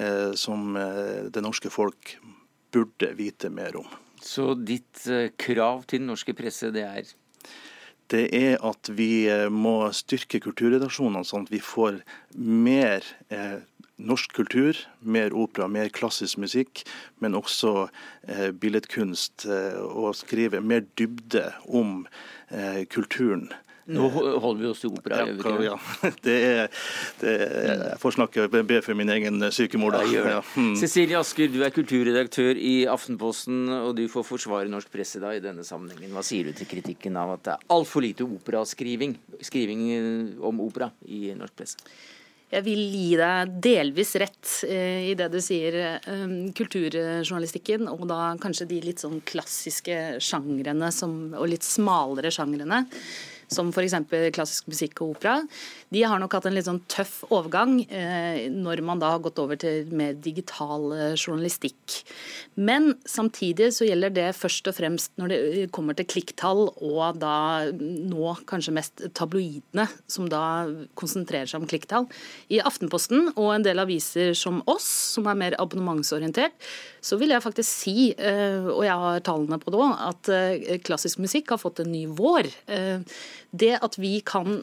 eh, 0.00 0.32
som 0.32 0.74
eh, 0.80 1.28
det 1.28 1.44
norske 1.44 1.70
folk 1.70 2.16
burde 2.72 3.12
vite 3.14 3.52
mer 3.52 3.76
om. 3.84 3.86
Så 4.24 4.54
ditt 4.56 5.04
eh, 5.10 5.28
krav 5.36 5.84
til 5.88 6.00
den 6.02 6.10
norske 6.12 6.34
presse, 6.36 6.72
det 6.72 6.86
er? 6.88 7.12
Det 8.12 8.24
er 8.36 8.56
at 8.64 8.88
vi 8.96 9.26
eh, 9.28 9.50
må 9.52 9.90
styrke 9.96 10.40
kulturredaksjonene, 10.44 11.24
sånn 11.28 11.46
at 11.46 11.52
vi 11.52 11.60
får 11.64 12.00
mer 12.36 13.04
eh, 13.32 13.60
norsk 13.96 14.32
kultur, 14.34 14.78
mer 15.00 15.34
opera, 15.36 15.68
mer 15.70 15.92
klassisk 15.94 16.40
musikk, 16.42 16.82
men 17.22 17.36
også 17.38 17.88
eh, 18.28 18.50
billedkunst, 18.50 19.46
eh, 19.46 19.78
og 19.84 20.16
skrive 20.18 20.62
mer 20.64 20.86
dybde 20.98 21.46
om 21.68 22.02
eh, 22.48 22.82
kulturen 22.90 23.50
Nå 23.84 24.08
holder 24.14 24.60
vi 24.62 24.68
oss 24.70 24.80
til 24.80 24.92
opera. 24.94 25.24
Ja, 25.28 25.54
ja. 25.66 25.74
Det 26.24 26.34
er, 26.34 26.70
det 27.20 27.32
er, 27.34 27.82
jeg 27.90 28.00
får 28.00 28.16
snakke 28.16 28.46
be 28.54 28.78
for 28.84 28.96
min 28.96 29.12
egen 29.12 29.42
sykemor, 29.52 29.98
da. 29.98 30.04
Ja, 30.08 30.40
mm. 30.56 30.72
Cecilie 30.80 31.18
Asker, 31.20 31.50
du 31.52 31.60
er 31.66 31.74
kulturredaktør 31.74 32.56
i 32.56 32.86
Aftenposten, 32.88 33.66
og 33.68 33.92
du 33.98 34.06
får 34.08 34.24
forsvare 34.28 34.72
norsk 34.72 34.88
presse 34.92 35.20
da 35.22 35.34
i 35.36 35.42
denne 35.44 35.66
sammenhengen. 35.66 36.14
Hva 36.16 36.24
sier 36.24 36.48
du 36.48 36.56
til 36.56 36.70
kritikken 36.70 37.18
av 37.20 37.36
at 37.36 37.44
det 37.44 37.54
er 37.58 37.70
altfor 37.76 38.04
lite 38.04 38.24
operaskriving 38.24 39.18
skriving 39.44 39.86
om 40.44 40.64
opera 40.64 40.90
i 41.04 41.28
norsk 41.36 41.60
presse? 41.60 41.94
Jeg 42.54 42.62
vil 42.62 42.82
gi 42.92 43.14
deg 43.18 43.54
delvis 43.64 44.12
rett 44.20 44.50
eh, 44.68 45.10
i 45.10 45.14
det 45.18 45.26
du 45.32 45.40
sier. 45.42 45.74
Eh, 45.98 46.24
kulturjournalistikken, 46.54 47.88
og 47.90 48.04
da 48.10 48.34
kanskje 48.40 48.68
de 48.70 48.80
litt 48.84 49.02
sånn 49.02 49.20
klassiske 49.26 50.20
sjangrene 50.22 50.90
som, 50.94 51.34
og 51.34 51.48
litt 51.50 51.66
smalere 51.66 52.30
sjangrene 52.34 52.84
som 53.52 53.70
f.eks. 53.72 53.96
klassisk 54.34 54.68
musikk 54.70 55.02
og 55.04 55.16
opera, 55.16 55.40
de 55.94 56.02
har 56.02 56.20
nok 56.20 56.34
hatt 56.36 56.48
en 56.48 56.56
litt 56.56 56.66
sånn 56.66 56.82
tøff 56.90 57.22
overgang 57.30 57.76
eh, 57.86 58.46
når 58.52 58.82
man 58.86 59.02
da 59.02 59.14
har 59.14 59.22
gått 59.24 59.38
over 59.42 59.58
til 59.60 59.90
mer 59.94 60.16
digital 60.18 60.88
eh, 60.94 61.14
journalistikk. 61.14 62.00
Men 62.54 62.94
samtidig 63.08 63.70
så 63.76 63.88
gjelder 63.88 64.14
det 64.14 64.28
først 64.38 64.70
og 64.70 64.76
fremst 64.78 65.14
når 65.20 65.32
det 65.32 65.40
eh, 65.44 65.68
kommer 65.74 65.96
til 65.98 66.08
klikktall, 66.10 66.66
og 66.84 67.20
da 67.22 67.36
nå 67.74 68.34
kanskje 68.50 68.74
mest 68.76 69.04
tabloidene, 69.16 69.86
som 70.10 70.28
da 70.30 70.44
konsentrerer 70.98 71.50
seg 71.50 71.62
om 71.62 71.68
klikktall. 71.70 72.08
I 72.52 72.62
Aftenposten 72.64 73.30
og 73.34 73.52
en 73.54 73.66
del 73.66 73.82
aviser 73.82 74.34
som 74.38 74.62
oss, 74.70 74.86
som 75.14 75.28
er 75.30 75.38
mer 75.38 75.58
abonnementsorientert, 75.62 76.56
så 77.04 77.18
vil 77.20 77.34
jeg 77.34 77.44
faktisk 77.44 77.68
si, 77.68 77.96
eh, 78.16 78.64
og 78.64 78.84
jeg 78.86 78.98
har 79.04 79.24
tallene 79.26 79.58
på 79.60 79.72
det 79.72 79.80
òg, 79.84 79.94
at 80.08 80.30
eh, 80.32 80.78
klassisk 80.84 81.20
musikk 81.22 81.52
har 81.52 81.60
fått 81.60 81.82
en 81.84 81.92
ny 81.92 82.04
vår. 82.08 82.48
Eh, 82.66 83.18
det 83.50 83.74
at 83.82 83.98
vi 83.98 84.18
kan 84.26 84.62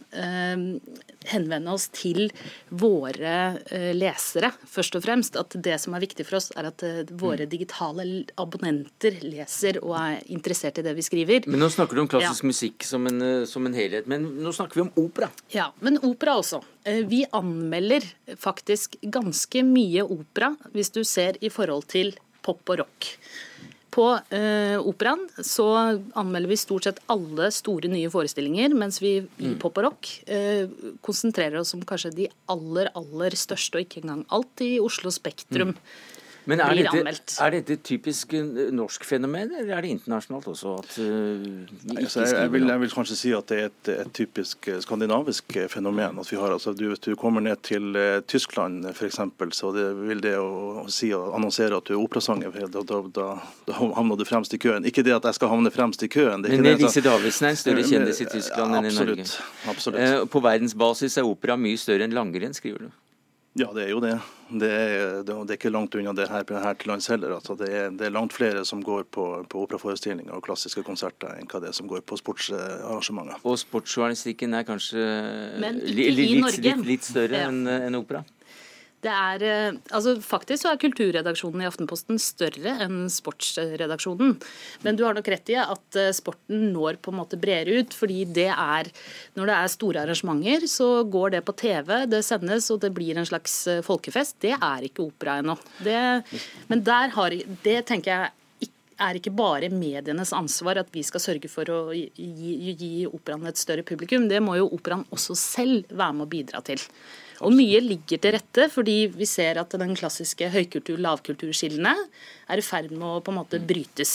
henvende 1.31 1.71
oss 1.71 1.87
til 1.93 2.29
våre 2.69 3.35
lesere, 3.95 4.51
først 4.67 4.97
og 4.97 5.05
fremst. 5.05 5.37
At 5.39 5.55
det 5.55 5.77
som 5.81 5.95
er 5.95 6.03
viktig 6.03 6.25
for 6.27 6.39
oss, 6.39 6.49
er 6.57 6.69
at 6.71 6.83
våre 7.11 7.45
mm. 7.45 7.51
digitale 7.51 8.07
abonnenter 8.41 9.19
leser 9.23 9.79
og 9.83 9.95
er 9.99 10.17
interessert 10.33 10.81
i 10.81 10.85
det 10.85 10.95
vi 10.97 11.05
skriver. 11.05 11.47
Men 11.47 11.63
Nå 11.63 11.69
snakker 11.73 11.97
du 11.97 12.03
om 12.05 12.09
klassisk 12.11 12.45
ja. 12.45 12.51
musikk 12.51 12.87
som 12.87 13.07
en, 13.09 13.21
som 13.49 13.67
en, 13.67 13.77
helhet, 13.77 14.09
men 14.11 14.25
nå 14.41 14.53
snakker 14.55 14.81
vi 14.81 14.85
om 14.87 14.91
opera. 15.05 15.31
Ja, 15.53 15.69
men 15.79 15.99
opera 16.01 16.37
også. 16.41 16.61
Vi 17.07 17.23
anmelder 17.37 18.05
faktisk 18.39 18.97
ganske 19.01 19.63
mye 19.67 20.03
opera, 20.05 20.53
hvis 20.75 20.91
du 20.95 21.03
ser 21.07 21.39
i 21.41 21.51
forhold 21.53 21.87
til 21.91 22.15
pop 22.45 22.73
og 22.73 22.83
rock. 22.83 23.13
På 23.91 24.05
eh, 24.31 24.77
operaen 24.79 25.25
så 25.43 25.65
anmelder 26.15 26.47
vi 26.47 26.59
stort 26.59 26.87
sett 26.87 27.01
alle 27.11 27.49
store 27.51 27.89
nye 27.91 28.11
forestillinger, 28.11 28.71
mens 28.77 29.01
vi 29.03 29.17
i 29.19 29.49
mm. 29.51 29.57
pop 29.59 29.81
og 29.81 29.89
rock 29.89 30.11
eh, 30.31 30.71
konsentrerer 31.03 31.59
oss 31.59 31.73
om 31.75 31.83
kanskje 31.87 32.13
de 32.15 32.29
aller, 32.51 32.87
aller 32.95 33.35
største, 33.35 33.75
og 33.75 33.83
ikke 33.83 34.05
engang 34.05 34.23
alt 34.31 34.63
i 34.63 34.77
Oslo 34.79 35.11
Spektrum. 35.11 35.75
Mm. 35.75 36.20
Men 36.49 36.61
er 36.63 36.71
blir 36.73 36.87
dette. 36.89 37.35
Er 37.43 37.53
dette 37.53 37.75
et 37.77 37.83
typisk 37.85 38.33
eh, 38.33 38.69
norsk 38.73 39.03
fenomen, 39.05 39.51
eller 39.59 39.75
er 39.77 39.85
det 39.85 39.91
internasjonalt 39.95 40.47
også? 40.49 40.73
At, 40.81 40.95
uh, 40.97 41.97
altså, 41.97 42.23
jeg, 42.23 42.33
jeg, 42.33 42.51
vil, 42.55 42.65
jeg, 42.67 42.81
vil, 42.81 42.93
kanskje 42.95 43.17
si 43.19 43.33
at 43.37 43.51
det 43.51 43.59
er 43.59 43.69
et, 43.69 43.91
et 43.93 44.13
typisk 44.17 44.69
eh, 44.71 44.79
skandinavisk 44.81 45.57
fenomen. 45.69 46.17
at 46.19 46.31
vi 46.31 46.39
har, 46.41 46.55
altså, 46.55 46.73
du, 46.73 46.87
Hvis 46.89 47.03
du 47.05 47.13
kommer 47.15 47.45
ned 47.45 47.61
til 47.67 47.93
uh, 47.93 48.21
Tyskland 48.25 48.89
f.eks., 48.89 49.19
så 49.57 49.71
det, 49.75 49.85
vil 50.07 50.23
det 50.23 50.33
å, 50.39 50.81
å 50.81 50.87
si 50.89 51.11
å 51.13 51.21
annonsere 51.37 51.77
at 51.77 51.89
du 51.89 51.93
er 51.93 52.01
operasanger, 52.01 52.57
da, 52.73 52.81
da, 52.89 53.01
da, 53.13 53.27
da, 53.67 53.77
havner 53.77 54.17
du 54.17 54.25
fremst 54.25 54.53
i 54.57 54.61
køen. 54.61 54.87
Ikke 54.87 55.05
det 55.05 55.13
at 55.19 55.29
jeg 55.29 55.37
skal 55.37 55.53
havne 55.53 55.73
fremst 55.73 56.01
i 56.01 56.09
køen. 56.11 56.47
Men 56.47 56.73
Elise 56.73 57.05
Davidsen 57.05 57.51
er 57.51 57.53
en 57.53 57.61
større 57.61 57.85
kjendis 57.85 58.25
i 58.25 58.29
Tyskland 58.31 58.81
enn 58.81 58.89
i 58.89 58.95
Norge. 58.97 59.29
Absolutt. 59.69 60.01
Uh, 60.01 60.25
på 60.31 60.41
verdensbasis 60.41 61.21
er 61.21 61.29
opera 61.29 61.59
mye 61.59 61.77
større 61.77 62.09
enn 62.09 62.17
langrenn, 62.17 62.57
skriver 62.57 62.87
du. 62.87 63.00
Ja, 63.59 63.67
det 63.75 63.83
er 63.83 63.89
jo 63.91 63.99
det. 63.99 64.13
Det 64.47 64.67
er, 64.71 65.23
det 65.27 65.33
er 65.35 65.57
ikke 65.57 65.71
langt 65.71 65.95
unna 65.99 66.13
det 66.15 66.29
her, 66.31 66.45
her 66.63 66.75
til 66.79 66.87
lands 66.87 67.09
heller. 67.11 67.33
Altså, 67.35 67.55
det, 67.59 67.67
er, 67.67 67.89
det, 67.91 68.05
er, 68.07 68.13
langt 68.15 68.31
flere 68.33 68.63
som 68.67 68.79
går 68.83 69.03
på, 69.11 69.25
på 69.51 69.63
operaforestillinger 69.65 70.31
og 70.37 70.45
klassiske 70.45 70.83
konserter 70.87 71.35
enn 71.35 71.49
hva 71.51 71.59
det 71.59 71.71
er 71.71 71.75
som 71.75 71.89
går 71.91 72.05
på 72.07 72.15
sportsarrangementer. 72.19 73.43
Og 73.43 73.59
sportsjournalistikken 73.59 74.55
er 74.55 74.63
kanskje 74.67 75.03
li, 75.59 75.73
li, 75.83 76.27
litt, 76.37 76.61
litt, 76.63 76.85
litt, 76.93 77.09
større 77.11 77.43
enn 77.49 77.65
en 77.67 77.99
opera? 77.99 78.23
Det 79.01 79.09
er, 79.09 79.43
eh, 79.43 79.77
altså 79.89 80.13
Faktisk 80.21 80.63
så 80.63 80.71
er 80.71 80.81
kulturredaksjonen 80.81 81.63
i 81.63 81.67
Aftenposten 81.69 82.19
større 82.21 82.75
enn 82.85 83.07
sportsredaksjonen. 83.09 84.35
Men 84.85 84.97
du 84.97 85.03
har 85.07 85.17
nok 85.17 85.29
rett 85.33 85.49
i 85.49 85.57
at 85.61 85.97
eh, 85.97 86.11
sporten 86.13 86.69
når 86.75 86.99
på 87.01 87.13
en 87.13 87.19
måte 87.21 87.39
bredere 87.41 87.81
ut. 87.81 87.95
fordi 87.97 88.25
det 88.25 88.49
er, 88.51 88.91
Når 89.35 89.45
det 89.45 89.55
er 89.55 89.73
store 89.73 90.03
arrangementer, 90.05 90.67
så 90.67 91.03
går 91.03 91.31
det 91.37 91.45
på 91.45 91.57
TV, 91.57 92.05
det 92.05 92.23
sendes 92.25 92.69
og 92.69 92.81
det 92.81 92.93
blir 92.93 93.17
en 93.17 93.25
slags 93.25 93.67
eh, 93.67 93.81
folkefest. 93.81 94.37
Det 94.41 94.53
er 94.53 94.85
ikke 94.85 95.07
opera 95.07 95.39
ennå. 95.41 95.57
Men 96.69 96.83
der 96.83 97.09
har, 97.09 97.29
det 97.63 97.85
tenker 97.85 98.11
jeg 98.11 98.31
er 99.01 99.17
ikke 99.17 99.33
bare 99.33 99.71
medienes 99.73 100.29
ansvar 100.35 100.77
at 100.77 100.91
vi 100.93 101.01
skal 101.01 101.23
sørge 101.23 101.49
for 101.49 101.69
å 101.73 101.79
gi, 101.95 102.05
gi, 102.15 102.75
gi 102.77 102.91
operaen 103.09 103.49
et 103.49 103.57
større 103.57 103.85
publikum. 103.87 104.27
Det 104.29 104.41
må 104.43 104.59
jo 104.59 104.69
operaen 104.75 105.07
også 105.09 105.33
selv 105.37 105.89
være 105.89 106.17
med 106.19 106.27
å 106.27 106.31
bidra 106.31 106.61
til. 106.65 106.83
Og 107.41 107.53
mye 107.57 107.79
ligger 107.81 108.21
til 108.21 108.35
rette, 108.35 108.67
fordi 108.69 108.97
vi 109.15 109.25
ser 109.29 109.57
at 109.61 109.73
den 109.81 109.95
klassiske 109.97 110.49
høykultur-lavkulturskillene 110.53 111.95
er 112.51 112.61
i 112.61 112.65
ferd 112.65 112.93
med 112.93 113.07
å 113.07 113.21
på 113.25 113.33
en 113.33 113.39
måte 113.39 113.61
brytes. 113.65 114.13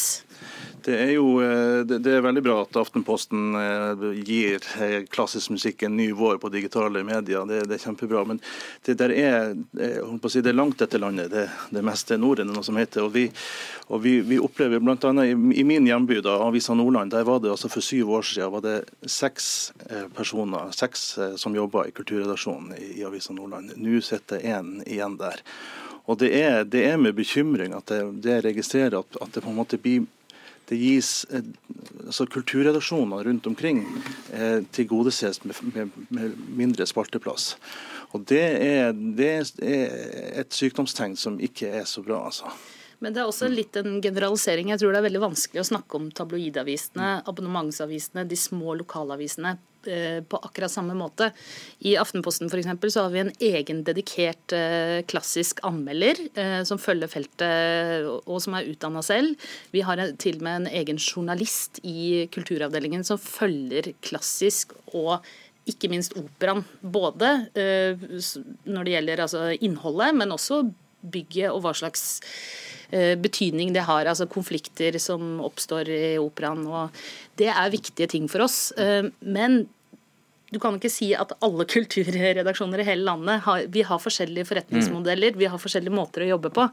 Det 0.86 0.94
er 0.94 1.08
jo 1.16 1.40
eh, 1.42 1.80
det 1.82 2.12
er 2.14 2.22
veldig 2.22 2.42
bra 2.46 2.60
at 2.62 2.76
Aftenposten 2.78 3.56
eh, 3.58 4.02
gir 4.22 4.62
eh, 4.78 5.00
klassisk 5.10 5.50
musikk 5.56 5.82
en 5.82 5.96
ny 5.98 6.12
vår 6.14 6.38
på 6.38 6.50
digitale 6.54 7.02
medier. 7.06 7.42
Det, 7.48 7.64
det 7.66 7.74
er 7.74 7.82
kjempebra. 7.88 8.22
Men 8.30 8.38
det, 8.86 8.94
der 9.00 9.10
er, 9.10 9.56
si, 10.30 10.44
det 10.44 10.52
er 10.52 10.58
langt 10.58 10.84
etter 10.84 11.02
landet. 11.02 11.32
Det, 11.32 11.48
det 11.74 11.82
meste 11.86 12.14
er 12.14 12.20
Norden, 12.22 12.52
noe 12.54 12.62
som 12.66 12.78
heter. 12.78 13.02
Og 13.02 13.16
vi, 13.16 13.24
og 13.90 14.04
vi, 14.04 14.20
vi 14.28 14.38
opplever 14.38 14.78
bl.a. 14.78 15.10
I, 15.26 15.34
i 15.34 15.66
min 15.66 15.90
hjemby, 15.90 16.20
da, 16.22 16.36
Avisa 16.46 16.76
Nordland, 16.78 17.10
der 17.16 17.26
var 17.26 17.42
det 17.42 17.50
altså 17.56 17.72
for 17.72 17.82
syv 17.82 18.12
år 18.20 18.28
siden 18.30 18.54
var 18.54 18.62
det 18.62 18.76
seks 19.10 19.48
personer 20.14 20.70
seks 20.76 21.08
som 21.40 21.54
jobba 21.56 21.88
i 21.88 21.94
kulturredaksjonen 21.96 22.76
i, 22.78 22.92
i 23.00 23.04
Avisa 23.06 23.34
Nordland. 23.34 23.74
Nå 23.74 23.98
sitter 24.06 24.44
én 24.54 24.76
igjen 24.86 25.18
der. 25.18 25.42
Og 26.06 26.20
det 26.20 26.30
er, 26.38 26.60
det 26.62 26.84
er, 26.86 26.98
med 27.02 27.16
bekymring 27.18 27.74
at 27.74 27.90
jeg, 27.90 28.42
registrerer 28.44 29.00
at, 29.00 29.18
at, 29.18 29.32
det 29.34 29.42
på 29.42 29.50
en 29.50 29.58
måte 29.58 29.78
blir 29.82 30.06
det 30.68 30.78
gis 30.80 31.10
eh, 31.30 31.44
altså 32.06 32.26
Kulturredaksjoner 32.30 33.24
rundt 33.28 33.46
omkring 33.46 33.84
eh, 34.32 34.62
tilgodeses 34.72 35.44
med, 35.44 35.60
med, 35.74 36.00
med, 36.08 36.38
mindre 36.58 36.86
spalteplass. 36.86 37.54
Og 38.14 38.24
det 38.28 38.42
er, 38.42 38.92
det 38.92 39.30
er 39.62 39.86
et 40.42 40.54
sykdomstegn 40.54 41.16
som 41.18 41.40
ikke 41.42 41.70
er 41.82 41.86
så 41.88 42.02
bra. 42.06 42.24
altså. 42.26 42.50
Men 43.04 43.12
det 43.12 43.22
er 43.22 43.28
også 43.28 43.48
litt 43.52 43.76
en 43.76 43.98
generalisering. 44.04 44.70
Jeg 44.72 44.80
tror 44.80 44.94
det 44.94 45.00
er 45.02 45.08
veldig 45.10 45.24
vanskelig 45.26 45.62
å 45.62 45.70
snakke 45.70 45.98
om 45.98 46.10
tabloidavisene, 46.16 47.20
abonnementsavisene, 47.28 48.24
de 48.28 48.38
små 48.40 48.76
lokalavisene 48.80 49.52
eh, 49.90 50.22
på 50.24 50.40
akkurat 50.40 50.72
samme 50.72 50.96
måte. 50.96 51.28
I 51.84 51.96
Aftenposten 52.00 52.48
for 52.52 52.60
eksempel, 52.60 52.92
så 52.92 53.04
har 53.04 53.12
vi 53.12 53.22
en 53.26 53.32
egen 53.50 53.82
dedikert 53.84 54.54
eh, 54.56 55.02
klassisk 55.12 55.60
anmelder 55.68 56.22
eh, 56.32 56.60
som 56.68 56.80
følger 56.80 57.12
feltet 57.12 58.08
og 58.24 58.40
som 58.44 58.56
er 58.56 58.70
utdanna 58.72 59.04
selv. 59.04 59.36
Vi 59.76 59.84
har 59.84 60.00
til 60.22 60.40
og 60.40 60.46
med 60.48 60.62
en 60.62 60.70
egen 60.80 61.00
journalist 61.00 61.82
i 61.84 62.24
kulturavdelingen 62.32 63.04
som 63.04 63.20
følger 63.20 63.92
klassisk 64.00 64.72
og 64.94 65.18
ikke 65.68 65.90
minst 65.90 66.14
operaen. 66.16 66.62
Både 66.78 67.50
når 67.50 68.86
det 68.86 68.92
gjelder 68.92 69.22
altså, 69.24 69.40
innholdet, 69.58 70.12
men 70.14 70.30
også 70.30 70.60
bygget 71.10 71.50
og 71.50 71.64
hva 71.64 71.72
slags 71.74 72.20
betydning 72.90 73.72
det 73.74 73.86
har. 73.88 74.06
Altså 74.06 74.28
konflikter 74.30 74.98
som 75.02 75.40
oppstår 75.44 75.90
i 75.92 76.16
operaen. 76.22 76.66
og 76.66 76.94
Det 77.38 77.48
er 77.52 77.72
viktige 77.72 78.08
ting 78.10 78.28
for 78.30 78.46
oss. 78.46 78.72
Eh, 78.78 79.08
men 79.20 79.66
du 80.56 80.60
kan 80.62 80.78
ikke 80.78 80.90
si 80.92 81.10
at 81.16 81.34
alle 81.44 81.66
kulturredaksjoner 81.68 82.80
i 82.82 82.86
hele 82.88 83.04
landet 83.06 83.44
har, 83.44 83.66
vi 83.72 83.84
har 83.86 84.00
forskjellige 84.00 84.48
forretningsmodeller. 84.48 85.34
Mm. 85.34 85.40
Vi 85.42 85.50
har 85.52 85.60
forskjellige 85.60 85.94
måter 85.94 86.24
å 86.24 86.30
jobbe 86.32 86.50
på. 86.56 86.66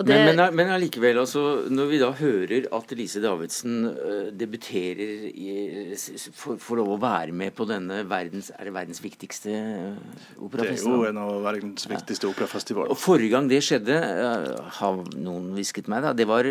Det, 0.00 0.10
men, 0.10 0.32
men, 0.34 0.56
men 0.58 0.72
allikevel, 0.74 1.20
altså, 1.22 1.44
når 1.70 1.90
vi 1.92 2.00
da 2.02 2.10
hører 2.18 2.68
at 2.78 2.94
Lise 2.98 3.22
Davidsen 3.22 3.76
uh, 3.88 4.30
debuterer 4.34 5.28
i, 5.30 5.94
får, 5.96 6.58
får 6.62 6.80
lov 6.80 6.94
å 6.96 7.00
være 7.02 7.36
med 7.36 7.54
på 7.58 7.68
denne 7.70 8.02
verdens, 8.10 8.50
er 8.56 8.68
det 8.70 8.74
verdens 8.76 9.02
viktigste 9.04 9.54
operafestivalen? 9.54 10.48
operafestival? 10.48 10.88
Det 10.88 10.96
er 10.96 11.04
jo 11.04 11.12
en 11.12 11.22
av 11.22 11.44
verdens 11.46 11.88
viktigste 11.92 12.32
operafestivaler. 12.32 12.94
Og 12.94 13.00
Forrige 13.00 13.36
gang 13.36 13.50
det 13.50 13.62
skjedde, 13.66 14.00
uh, 14.02 14.74
har 14.80 15.04
noen 15.14 15.52
hvisket 15.56 15.90
meg, 15.90 16.04
da, 16.06 16.16
det 16.16 16.26
var 16.28 16.48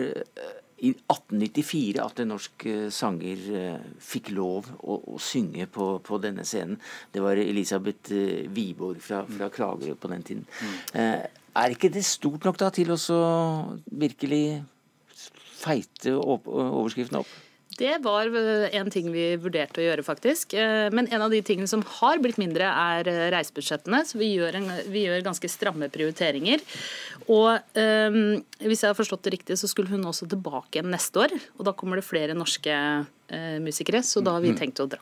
i 0.78 0.92
1894 0.94 2.04
at 2.04 2.20
en 2.22 2.32
norsk 2.34 2.66
eh, 2.70 2.86
sanger 2.94 3.48
eh, 3.58 3.88
fikk 4.04 4.30
lov 4.38 4.70
å, 4.78 5.00
å 5.14 5.18
synge 5.22 5.66
på, 5.74 5.90
på, 6.06 6.20
denne 6.22 6.46
scenen. 6.46 6.78
Det 7.14 7.24
var 7.24 7.40
Elisabeth 7.42 8.14
eh, 8.14 8.46
Wiborg 8.54 9.02
fra, 9.02 9.24
fra 9.26 9.50
Kragerø 9.54 9.98
på 9.98 10.12
den 10.14 10.26
tiden. 10.28 10.46
Mm. 10.62 11.26
er 11.58 11.74
ikke 11.74 11.90
det 11.94 12.06
stort 12.06 12.46
nok 12.46 12.60
da 12.62 12.70
til 12.74 12.94
å 12.94 13.00
virkelig 13.90 14.44
feite 15.58 16.14
overskriften 16.14 17.24
opp? 17.24 17.34
Det 17.78 18.00
var 18.02 18.32
en 18.74 18.90
ting 18.90 19.12
vi 19.14 19.26
vurderte 19.38 19.82
å 19.82 19.86
gjøre, 19.86 20.06
faktisk. 20.06 20.56
Eh, 20.58 20.88
men 20.94 21.10
en 21.14 21.22
av 21.22 21.34
de 21.34 21.44
tingene 21.46 21.70
som 21.70 21.84
har 22.00 22.18
blitt 22.24 22.40
mindre, 22.42 22.66
er 22.66 23.10
eh, 23.12 23.26
reisebudsjettene. 23.36 24.00
Så 24.10 24.18
vi 24.18 24.32
gjør, 24.34 24.58
en, 24.58 24.72
vi 24.90 25.06
gjør 25.06 25.26
ganske 25.28 25.52
stramme 25.52 25.90
prioriteringer. 25.94 26.64
Og 27.28 27.54
um, 27.78 28.40
hvis 28.64 28.82
jeg 28.82 28.90
har 28.90 28.98
forstått 28.98 29.28
det 29.28 29.36
riktig, 29.36 29.60
så 29.62 29.70
skulle 29.70 29.92
hun 29.94 30.10
også 30.10 30.26
tilbake 30.32 30.80
igjen 30.80 30.90
neste 30.94 31.28
år. 31.28 31.36
Og 31.60 31.68
da 31.70 31.76
kommer 31.78 32.02
det 32.02 32.08
flere 32.08 32.38
norske 32.38 32.74
uh, 32.74 33.58
musikere, 33.62 34.02
så 34.02 34.26
da 34.26 34.34
har 34.38 34.46
vi 34.46 34.56
mm. 34.56 34.60
tenkt 34.64 34.82
å 34.82 34.90
dra. 34.90 35.02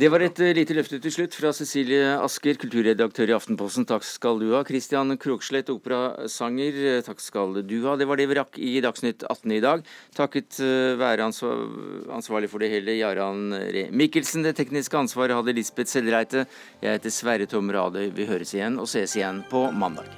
Det 0.00 0.08
var 0.08 0.22
et 0.24 0.38
eh, 0.40 0.54
lite 0.56 0.72
løfte 0.72 0.96
til 1.02 1.12
slutt 1.12 1.34
fra 1.36 1.50
Cecilie 1.52 2.14
Asker, 2.24 2.56
kulturredaktør 2.62 3.28
i 3.28 3.34
Aftenposten. 3.36 3.84
Takk 3.84 4.06
skal 4.08 4.38
du 4.40 4.46
ha. 4.54 4.62
Christian 4.64 5.12
Krokslett, 5.20 5.68
operasanger. 5.68 6.78
Eh, 6.94 7.00
takk 7.04 7.20
skal 7.20 7.58
du 7.68 7.74
ha. 7.84 7.98
Det 8.00 8.06
var 8.08 8.16
det 8.16 8.30
vi 8.30 8.38
rakk 8.38 8.56
i 8.56 8.70
Dagsnytt 8.80 9.26
18 9.28 9.52
i 9.58 9.60
dag. 9.60 9.84
Takket 10.16 10.62
eh, 10.64 10.96
være 10.96 11.28
ansvarlig 11.28 12.48
for 12.48 12.64
det 12.64 12.72
hele, 12.72 12.96
Jaran 12.96 13.52
Mikkelsen. 13.92 14.46
Det 14.48 14.54
tekniske 14.62 15.02
ansvaret 15.04 15.36
hadde 15.36 15.58
Lisbeth 15.58 15.92
Sellreite. 15.92 16.46
Jeg 16.80 16.96
heter 16.96 17.12
Sverre 17.12 17.50
Tom 17.50 17.68
Radøy. 17.68 18.08
Vi 18.16 18.30
høres 18.30 18.56
igjen 18.56 18.80
og 18.80 18.88
ses 18.88 19.18
igjen 19.20 19.44
på 19.52 19.66
mandag. 19.68 20.08